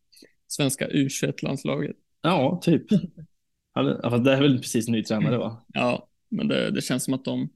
Svenska 0.47 0.87
U21-landslaget. 0.89 1.95
Ja, 2.21 2.59
typ. 2.63 2.83
Han- 3.73 3.99
Ja, 4.03 4.17
det 4.17 4.33
är 4.33 4.41
väl 4.41 4.57
precis 4.57 4.87
ny 4.87 5.03
tränare 5.03 5.37
va? 5.37 5.65
Ja, 5.73 6.07
men 6.29 6.47
det, 6.47 6.71
det 6.71 6.81
känns 6.81 7.03
som 7.03 7.13
att 7.13 7.25
de 7.25 7.49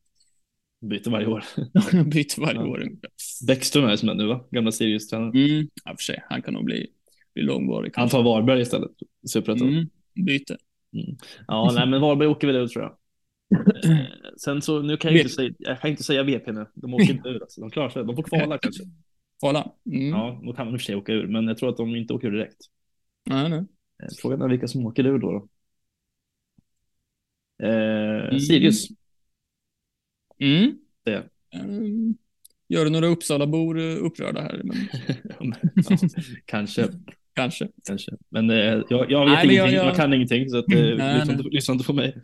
Byter 0.81 1.09
varje 1.09 1.27
år. 1.27 1.43
byter 2.03 2.41
varje 2.41 2.59
Ja. 2.59 2.67
år. 2.67 2.89
Bäckström 3.47 3.85
är 3.85 3.95
som 3.95 4.09
är 4.09 4.13
nu 4.13 4.27
va? 4.27 4.47
Gamla 4.51 4.71
Sirius-tränaren. 4.71 5.35
Mm. 5.35 5.67
Ja, 5.85 5.91
för 5.97 6.03
sig. 6.03 6.23
Han 6.29 6.41
kan 6.41 6.53
nog 6.53 6.65
bli, 6.65 6.87
bli 7.33 7.43
långvarig. 7.43 7.91
Han 7.95 8.03
kanske. 8.03 8.17
tar 8.17 8.23
Varberg 8.23 8.61
istället. 8.61 8.91
Superettan. 9.27 9.67
Mm. 9.69 9.87
Byte. 10.95 11.25
Ja, 11.47 11.71
nej, 11.75 11.87
men 11.87 12.01
Varberg 12.01 12.27
åker 12.27 12.47
väl 12.47 12.55
ut 12.55 12.71
tror 12.71 12.83
jag. 12.83 12.97
Eh, 13.85 14.05
Sen 14.37 14.61
så, 14.61 14.81
nu 14.81 14.97
kan 14.97 15.11
jag 15.11 15.21
inte 15.21 15.33
säga, 15.33 15.53
jag 15.57 15.81
kan 15.81 15.91
inte 15.91 16.03
säga 16.03 16.23
VP 16.23 16.51
nu. 16.51 16.65
De 16.73 16.93
åker 16.93 17.11
inte 17.11 17.29
ur 17.29 17.41
alltså. 17.41 17.61
De 17.61 17.69
klarar 17.71 17.89
sig. 17.89 18.05
De 18.05 18.15
får 18.15 18.23
kvala 18.23 18.57
kanske. 18.57 18.83
Kvala. 19.39 19.71
Mm. 19.91 20.07
Ja. 20.09 20.41
Då 20.45 20.53
kan 20.53 20.65
de 20.65 20.73
i 20.73 20.77
och 20.77 20.81
för 20.81 20.85
sig 20.85 20.95
åka 20.95 21.11
ur, 21.13 21.27
men 21.27 21.47
jag 21.47 21.57
tror 21.57 21.69
att 21.69 21.77
de 21.77 21.95
inte 21.95 22.13
åker 22.13 22.27
ur 22.27 22.31
direkt. 22.31 22.57
Nej, 23.25 23.49
nej. 23.49 23.59
Eh, 23.59 24.07
Frågan 24.21 24.41
är 24.41 24.47
vilka 24.47 24.67
som 24.67 24.85
åker 24.85 25.05
ur 25.05 25.19
då. 25.19 25.31
då. 25.31 25.47
Eh, 27.67 28.27
Mm. 28.27 28.39
Sirius. 28.39 28.87
Mm. 30.39 30.77
Det. 31.03 31.23
Um, 31.63 32.17
gör 32.67 32.89
några 32.89 33.07
Uppsalabor 33.07 33.79
eh, 33.79 34.03
upprörda 34.05 34.41
här, 34.41 34.61
men 34.63 34.77
Ja, 35.23 35.35
men, 35.39 35.53
ja, 35.89 35.97
kanske, 36.45 36.87
kanske. 37.35 37.67
kanske. 37.87 38.11
Men 38.29 38.49
eh, 38.49 38.57
jag, 38.57 38.83
jag 38.89 39.25
vet 39.25 39.33
Nej, 39.33 39.47
men 39.47 39.55
jag- 39.55 39.67
ingenting, 39.67 39.75
jag- 39.75 39.85
jag 39.85 39.95
kan 39.95 40.13
ingenting, 40.13 40.49
så 40.49 40.57
att, 40.57 40.65
eh, 40.73 40.79
lyssna, 41.17 41.31
inte, 41.33 41.43
lyssna 41.51 41.71
inte 41.73 41.85
på 41.85 41.93
mig. 41.93 42.15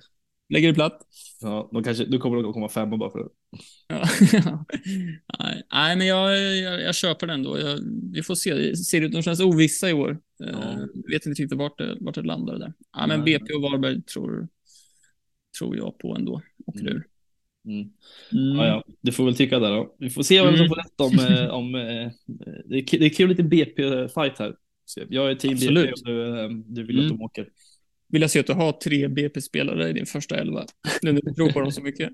Lägger 0.50 0.68
det 0.68 0.74
platt. 0.74 1.02
Ja, 1.42 1.70
de 1.74 1.84
kanske, 1.84 2.06
du 2.06 2.18
kommer 2.18 2.48
att 2.48 2.54
komma 2.54 2.70
femma 2.70 2.98
bara 2.98 3.12
för 3.12 3.20
det. 3.20 3.30
Ja. 3.88 4.66
nej, 5.74 5.96
men 5.98 6.08
jag, 6.08 6.38
jag, 6.58 6.82
jag 6.82 6.96
köper 6.96 7.28
den 7.28 7.44
då. 7.44 7.60
Jag, 7.60 7.80
vi 8.14 8.24
får 8.24 8.36
se. 8.36 8.76
Ser 8.76 9.02
ut 9.02 9.12
de 9.12 9.22
känns 9.22 9.40
ovissa 9.40 9.90
i 9.90 9.94
år. 9.94 10.18
Ja. 10.38 10.46
Eh, 10.48 10.78
vet 11.12 11.26
inte 11.26 11.42
riktigt 11.42 11.58
vart 11.58 11.78
det, 11.78 11.98
vart 12.00 12.16
det 12.16 12.22
landar 12.22 12.58
där. 12.60 12.74
Ja, 12.98 13.08
men. 13.08 13.24
BP 13.24 13.54
och 13.54 13.62
Varberg 13.62 14.02
tror, 14.02 14.48
tror 15.60 15.78
jag 15.78 15.98
på 15.98 16.16
ändå. 16.16 16.42
Och 16.66 16.76
Mm. 16.76 16.88
ur. 16.88 17.04
Mm. 17.68 17.80
Mm. 18.32 18.58
Ja, 18.58 18.68
ja, 18.68 18.84
du 19.02 19.12
får 19.12 19.26
väl 19.26 19.36
tycka 19.36 19.60
där 19.60 19.70
då. 19.72 19.96
Vi 20.00 20.10
får 20.10 20.24
se 20.24 20.42
vem 20.42 20.58
som 20.58 20.66
Mm. 20.66 20.70
får 20.70 20.76
rätt 20.76 21.02
om... 21.02 21.36
eh, 21.36 21.48
om 21.50 21.76
eh, 21.76 22.12
det, 22.66 22.76
är, 22.78 22.82
ki- 22.82 23.00
det 23.00 23.06
är 23.06 23.10
kul 23.10 23.30
lite 23.30 23.44
BP-fight 23.44 24.40
här. 24.40 24.56
Jag 25.10 25.32
är 25.32 25.36
team 25.36 25.54
Absolut. 25.54 25.86
BP 25.86 25.92
och 26.12 26.18
du, 26.18 26.40
eh, 26.44 26.50
du 26.66 26.84
vill 26.84 26.98
att 27.00 27.06
Mm. 27.06 27.18
de 27.18 27.24
åker. 27.24 27.48
Vill 28.10 28.22
jag 28.22 28.32
se 28.32 28.40
att 28.40 28.48
du 28.48 28.54
har 28.54 28.72
tre 28.72 29.08
BP-spelare 29.08 29.90
i 29.90 29.94
din 29.94 30.06
första 30.06 30.36
elva. 30.36 30.66
Nu 31.02 31.12
när 31.12 31.22
du 31.22 31.34
tror 31.34 31.52
på 31.52 31.60
dem 31.62 31.72
så 31.72 31.82
mycket. 31.82 32.10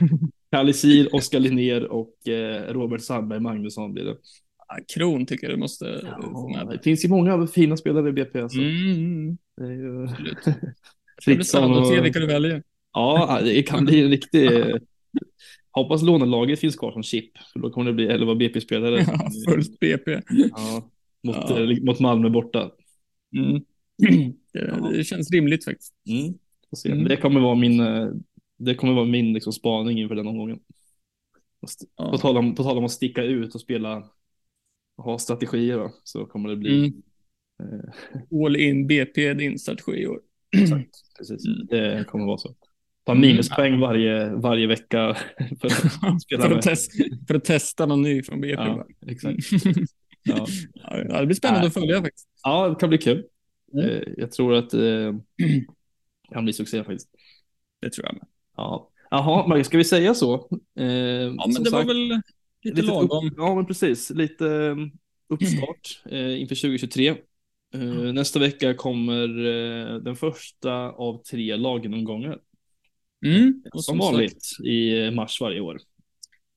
Kalle 0.52 0.72
Oskar 1.12 1.40
Linnér 1.40 1.84
och 1.84 2.28
eh, 2.28 2.72
Robert 2.72 3.00
Sandberg 3.00 3.40
Magnusson 3.40 3.92
blir 3.94 4.04
det. 4.04 4.16
Ja, 4.68 4.78
Kron 4.94 5.26
tycker 5.26 5.46
jag 5.46 5.56
du 5.56 5.60
måste 5.60 5.88
eh, 5.90 6.20
få 6.20 6.50
Ja, 6.54 6.64
med. 6.64 6.76
det 6.76 6.82
finns 6.82 7.04
ju 7.04 7.08
många 7.08 7.46
fina 7.46 7.76
spelare 7.76 8.08
i 8.08 8.12
BP. 8.12 8.40
Alltså. 8.40 8.58
Mm. 8.58 9.38
Det 9.56 9.64
är 9.64 9.70
ju... 9.70 10.04
Absolut. 10.04 10.38
Det 10.44 11.24
blir 11.26 11.36
Fritzson 11.36 11.60
spännande 11.60 11.82
att 11.82 11.88
se 11.88 11.98
och... 11.98 12.04
vilka 12.04 12.18
du 12.20 12.26
väljer. 12.26 12.62
Ja, 12.92 13.40
det 13.44 13.62
kan 13.62 13.84
bli 13.84 14.02
en 14.02 14.10
riktig... 14.10 14.50
Hoppas 15.70 16.02
lånelaget 16.02 16.60
finns 16.60 16.76
kvar 16.76 16.92
som 16.92 17.02
chip, 17.02 17.30
för 17.52 17.60
då 17.60 17.70
kommer 17.70 17.86
det 17.86 17.92
bli 17.92 18.06
11 18.06 18.34
BP-spelare. 18.34 19.04
Ja, 19.06 19.30
fullt 19.48 19.80
BP. 19.80 20.20
Ja, 20.50 20.90
mot, 21.28 21.50
Ja. 21.50 21.60
eh, 21.72 21.82
mot 21.82 22.00
Malmö 22.00 22.28
borta. 22.30 22.70
Mm. 23.36 23.64
Det, 24.52 24.90
det 24.96 25.04
känns 25.04 25.30
rimligt 25.30 25.64
faktiskt. 25.64 25.94
Mm. 26.08 26.34
Mm. 26.86 27.08
Det 27.08 27.16
kommer 27.16 27.40
vara 27.40 27.54
min, 27.54 27.80
eh, 27.80 28.08
det 28.58 28.74
kommer 28.74 28.92
vara 28.94 29.04
min 29.04 29.32
liksom, 29.32 29.52
spaning 29.52 30.00
inför 30.00 30.14
den 30.14 30.26
omgången. 30.26 30.58
Ja. 31.96 32.10
På, 32.10 32.18
tal 32.18 32.36
om, 32.36 32.54
på 32.54 32.62
tal 32.62 32.78
om 32.78 32.84
att 32.84 32.90
sticka 32.90 33.22
ut 33.22 33.54
och 33.54 33.60
spela, 33.60 34.04
ha 34.96 35.18
strategier 35.18 35.78
då, 35.78 35.92
så 36.04 36.26
kommer 36.26 36.48
det 36.48 36.56
bli. 36.56 36.78
Mm. 36.78 36.92
Eh, 37.62 38.44
All 38.44 38.56
in 38.56 38.86
BP, 38.86 39.34
din 39.34 39.58
strategi 39.58 39.92
i 40.02 40.06
år. 40.06 40.20
exakt, 40.56 40.90
precis. 41.18 41.46
Mm. 41.46 41.66
Det 41.66 42.04
kommer 42.08 42.24
vara 42.26 42.38
så. 42.38 42.54
Ta 43.04 43.12
Mm. 43.12 43.20
minuspoäng 43.28 43.80
varje, 43.80 44.34
varje 44.34 44.66
vecka. 44.66 45.16
För 45.60 45.66
att 45.66 46.42
för, 46.42 46.50
att 46.56 46.62
test, 46.62 46.92
för 47.28 47.34
att 47.34 47.44
testa 47.44 47.86
någon 47.86 48.02
ny 48.02 48.22
från 48.22 48.40
BP. 48.40 48.62
Ja, 48.62 48.86
exakt. 49.06 49.38
Ja. 50.22 50.46
Ja, 51.08 51.20
det 51.20 51.26
blir 51.26 51.36
spännande 51.36 51.66
att 51.66 51.74
följa 51.74 52.02
faktiskt. 52.02 52.28
ja, 52.42 52.68
det 52.68 52.74
kan 52.74 52.88
bli 52.88 52.98
kul. 52.98 53.24
Mm. 53.74 53.86
Eh, 53.90 54.02
Jag 54.16 54.32
tror 54.32 54.54
att 54.54 54.70
det 54.70 55.20
kan 56.32 56.44
bli 56.44 56.52
succé 56.52 56.84
faktiskt. 56.84 57.08
Det 57.80 57.90
tror 57.90 58.06
jag 58.06 58.14
med. 58.14 58.26
Ja. 58.56 58.90
Jaha, 59.10 59.64
ska 59.64 59.78
vi 59.78 59.84
säga 59.84 60.14
så? 60.14 60.34
Eh, 60.78 60.86
Ja, 60.86 61.44
men 61.54 61.62
det 61.64 61.70
var 61.70 61.84
väl 61.84 61.96
lite 62.08 62.22
Lite 62.80 62.82
lagom. 62.82 63.26
Upp, 63.26 63.34
ja, 63.36 63.54
men 63.54 63.66
precis. 63.66 64.10
Lite 64.10 64.44
um, 64.44 64.92
uppstart 65.28 66.02
eh, 66.10 66.40
inför 66.40 66.54
2023. 66.54 67.08
Eh, 67.74 67.80
nästa 68.12 68.38
vecka 68.38 68.74
kommer 68.74 69.46
eh, 69.46 69.96
den 69.98 70.16
första 70.16 70.72
av 70.90 71.22
tre 71.22 71.56
laggenomgångar. 71.56 72.38
Mm. 73.26 73.62
Som 73.72 73.82
sagt- 73.82 73.98
vanligt 74.12 74.42
i 74.64 74.98
eh, 75.04 75.10
mars 75.10 75.40
varje 75.40 75.60
år. 75.60 75.78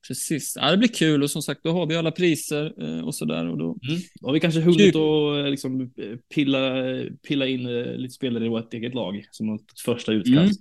Precis. 0.08 0.56
Ja, 0.60 0.70
det 0.70 0.76
blir 0.76 0.88
kul 0.88 1.22
och 1.22 1.30
som 1.30 1.42
sagt, 1.42 1.60
då 1.64 1.72
har 1.72 1.86
vi 1.86 1.96
alla 1.96 2.10
priser 2.10 2.74
eh, 2.82 3.04
och 3.04 3.14
sådär. 3.14 3.48
Och 3.48 3.58
då... 3.58 3.64
Mm. 3.64 4.00
Då 4.20 4.28
har 4.28 4.32
vi 4.32 4.40
kanske 4.40 4.60
hunnit 4.60 4.96
att 4.96 5.44
eh, 5.44 5.50
liksom, 5.50 5.80
eh, 5.80 6.16
pilla, 6.34 6.84
pilla 7.28 7.46
in 7.46 7.62
lite 7.72 8.14
spelare 8.14 8.44
i 8.44 8.48
vårt 8.48 8.74
eget 8.74 8.94
lag 8.94 9.24
som 9.30 9.54
ett 9.54 9.80
första 9.84 10.12
utkast. 10.12 10.60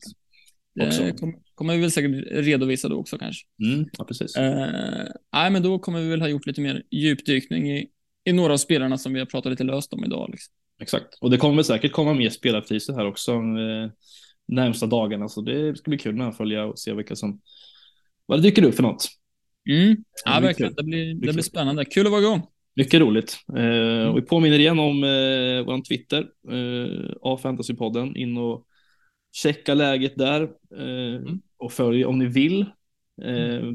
Också. 0.79 1.03
Det 1.03 1.11
kom, 1.11 1.35
kommer 1.55 1.75
vi 1.75 1.81
väl 1.81 1.91
säkert 1.91 2.11
redovisa 2.31 2.89
då 2.89 2.95
också 2.95 3.17
kanske. 3.17 3.45
Mm. 3.63 3.85
Ja, 3.97 4.05
precis. 4.05 4.35
Eh, 4.35 5.05
nej, 5.33 5.51
men 5.51 5.63
då 5.63 5.79
kommer 5.79 6.01
vi 6.01 6.09
väl 6.09 6.21
ha 6.21 6.27
gjort 6.27 6.45
lite 6.45 6.61
mer 6.61 6.83
djupdykning 6.91 7.71
i, 7.71 7.87
i 8.25 8.33
några 8.33 8.53
av 8.53 8.57
spelarna 8.57 8.97
som 8.97 9.13
vi 9.13 9.19
har 9.19 9.25
pratat 9.25 9.49
lite 9.49 9.63
löst 9.63 9.93
om 9.93 10.05
idag. 10.05 10.29
Liksom. 10.31 10.53
Exakt. 10.81 11.17
Och 11.21 11.29
det 11.29 11.37
kommer 11.37 11.63
säkert 11.63 11.91
komma 11.91 12.13
mer 12.13 12.29
spelarpriser 12.29 12.93
här 12.93 13.05
också 13.05 13.31
eh, 13.31 13.91
närmsta 14.47 14.85
dagarna. 14.85 15.29
Så 15.29 15.41
det 15.41 15.77
ska 15.77 15.89
bli 15.89 15.97
kul 15.97 16.21
att 16.21 16.37
följa 16.37 16.65
och 16.65 16.79
se 16.79 16.93
vilka 16.93 17.15
som 17.15 17.41
vad 18.25 18.39
det 18.39 18.43
dyker 18.43 18.63
upp 18.63 18.75
för 18.75 18.83
något. 18.83 19.07
Mm. 19.69 19.95
Det 19.95 20.03
Ja, 20.25 20.39
verkligen. 20.39 20.73
Det 20.73 20.83
blir, 20.83 21.13
det 21.15 21.33
blir 21.33 21.43
spännande. 21.43 21.85
Kul 21.85 22.05
att 22.05 22.11
vara 22.11 22.21
igång. 22.21 22.41
Mycket 22.75 23.01
roligt. 23.01 23.37
Eh, 23.57 24.07
och 24.09 24.17
vi 24.17 24.21
påminner 24.21 24.59
igen 24.59 24.79
om 24.79 25.03
eh, 25.03 25.65
vår 25.65 25.87
Twitter, 25.87 26.27
eh, 26.51 27.11
A-fantasypodden. 27.21 28.15
In 28.15 28.37
och 28.37 28.65
checka 29.31 29.73
läget 29.73 30.17
där 30.17 30.41
eh, 30.77 31.21
och 31.57 31.71
följ 31.71 32.05
om 32.05 32.19
ni 32.19 32.25
vill. 32.25 32.61
Eh, 33.23 33.71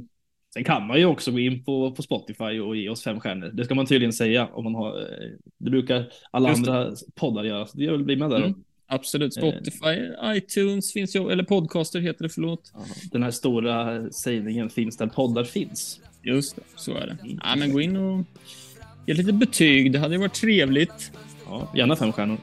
sen 0.55 0.64
kan 0.64 0.87
man 0.87 0.99
ju 0.99 1.05
också 1.05 1.30
gå 1.30 1.39
in 1.39 1.64
på, 1.64 1.93
på 1.93 2.03
Spotify 2.03 2.61
och 2.61 2.76
ge 2.76 2.89
oss 2.89 3.03
fem 3.03 3.20
stjärnor. 3.20 3.51
Det 3.53 3.64
ska 3.64 3.74
man 3.74 3.87
tydligen 3.87 4.12
säga 4.12 4.47
om 4.47 4.64
man 4.64 4.74
har. 4.74 5.01
Eh, 5.01 5.30
det 5.59 5.70
brukar 5.70 6.07
alla 6.30 6.49
Just 6.49 6.64
det. 6.64 6.72
andra 6.72 6.97
poddar 7.14 7.45
göra. 7.45 7.66
Så 7.66 7.78
det 7.78 7.84
gör 7.84 7.93
väl 7.93 8.05
bli 8.05 8.16
med 8.16 8.30
där. 8.30 8.37
Mm. 8.37 8.55
Absolut. 8.89 9.37
Eh. 9.37 9.41
Spotify, 9.41 10.12
iTunes 10.24 10.93
finns 10.93 11.16
ju, 11.16 11.30
eller 11.30 11.45
podcaster 11.45 12.01
heter 12.01 12.22
det, 12.22 12.28
förlåt. 12.28 12.72
Den 13.12 13.22
här 13.22 13.30
stora 13.30 14.11
sägningen 14.11 14.70
finns 14.70 14.97
där 14.97 15.07
poddar 15.07 15.45
finns. 15.45 16.01
Just 16.22 16.57
det, 16.57 16.62
så 16.76 16.95
är 16.95 17.07
det. 17.07 17.18
Mm. 17.24 17.41
Ja, 17.45 17.57
men 17.57 17.72
gå 17.72 17.80
in 17.80 17.97
och 17.97 18.24
ge 19.07 19.14
lite 19.14 19.32
betyg. 19.32 19.93
Det 19.93 19.99
hade 19.99 20.14
ju 20.14 20.20
varit 20.20 20.34
trevligt. 20.34 21.12
Ja, 21.47 21.72
gärna 21.76 21.97
fem 21.97 22.12
stjärnor. 22.12 22.39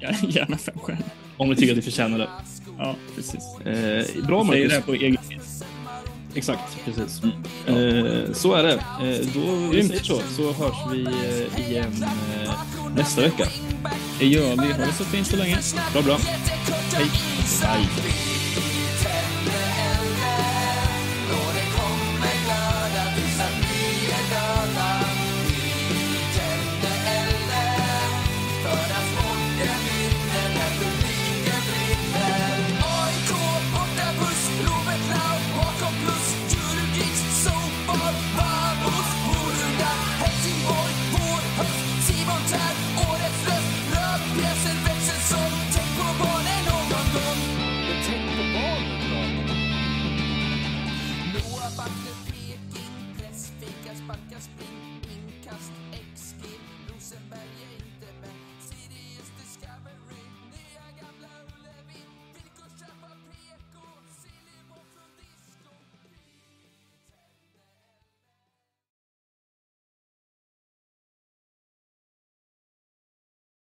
Ja, 0.00 0.10
gärna 0.28 0.58
fem 0.58 0.78
stjärnor. 0.78 1.04
Om 1.36 1.48
ni 1.48 1.56
tycker 1.56 1.72
att 1.72 1.76
ni 1.76 1.82
förtjänar 1.82 2.18
det. 2.18 2.28
Ja, 2.78 2.96
precis. 3.16 3.66
Eh, 3.66 4.26
bra 4.26 4.44
Marcus. 4.44 4.68
det 4.68 4.74
här 4.74 4.82
på 4.82 4.94
egen. 4.94 5.16
Exakt, 6.36 6.84
precis. 6.84 7.22
Mm. 7.66 8.06
Eh, 8.06 8.32
så 8.32 8.54
är 8.54 8.62
det. 8.62 8.72
Eh, 8.72 9.26
då 9.34 9.70
Grymt. 9.72 10.04
så, 10.06 10.20
så 10.36 10.52
hörs 10.52 10.76
vi 10.92 11.04
eh, 11.04 11.68
igen 11.70 12.04
nästa 12.96 13.20
vecka. 13.20 13.48
Det 14.18 14.26
gör 14.26 14.50
vi. 14.50 14.72
Ha 14.72 14.86
det 14.86 14.92
så 14.98 15.04
fint 15.04 15.26
så 15.26 15.36
länge. 15.36 15.58
Bra, 15.92 16.02
bra. 16.02 16.18
Hej. 16.92 17.86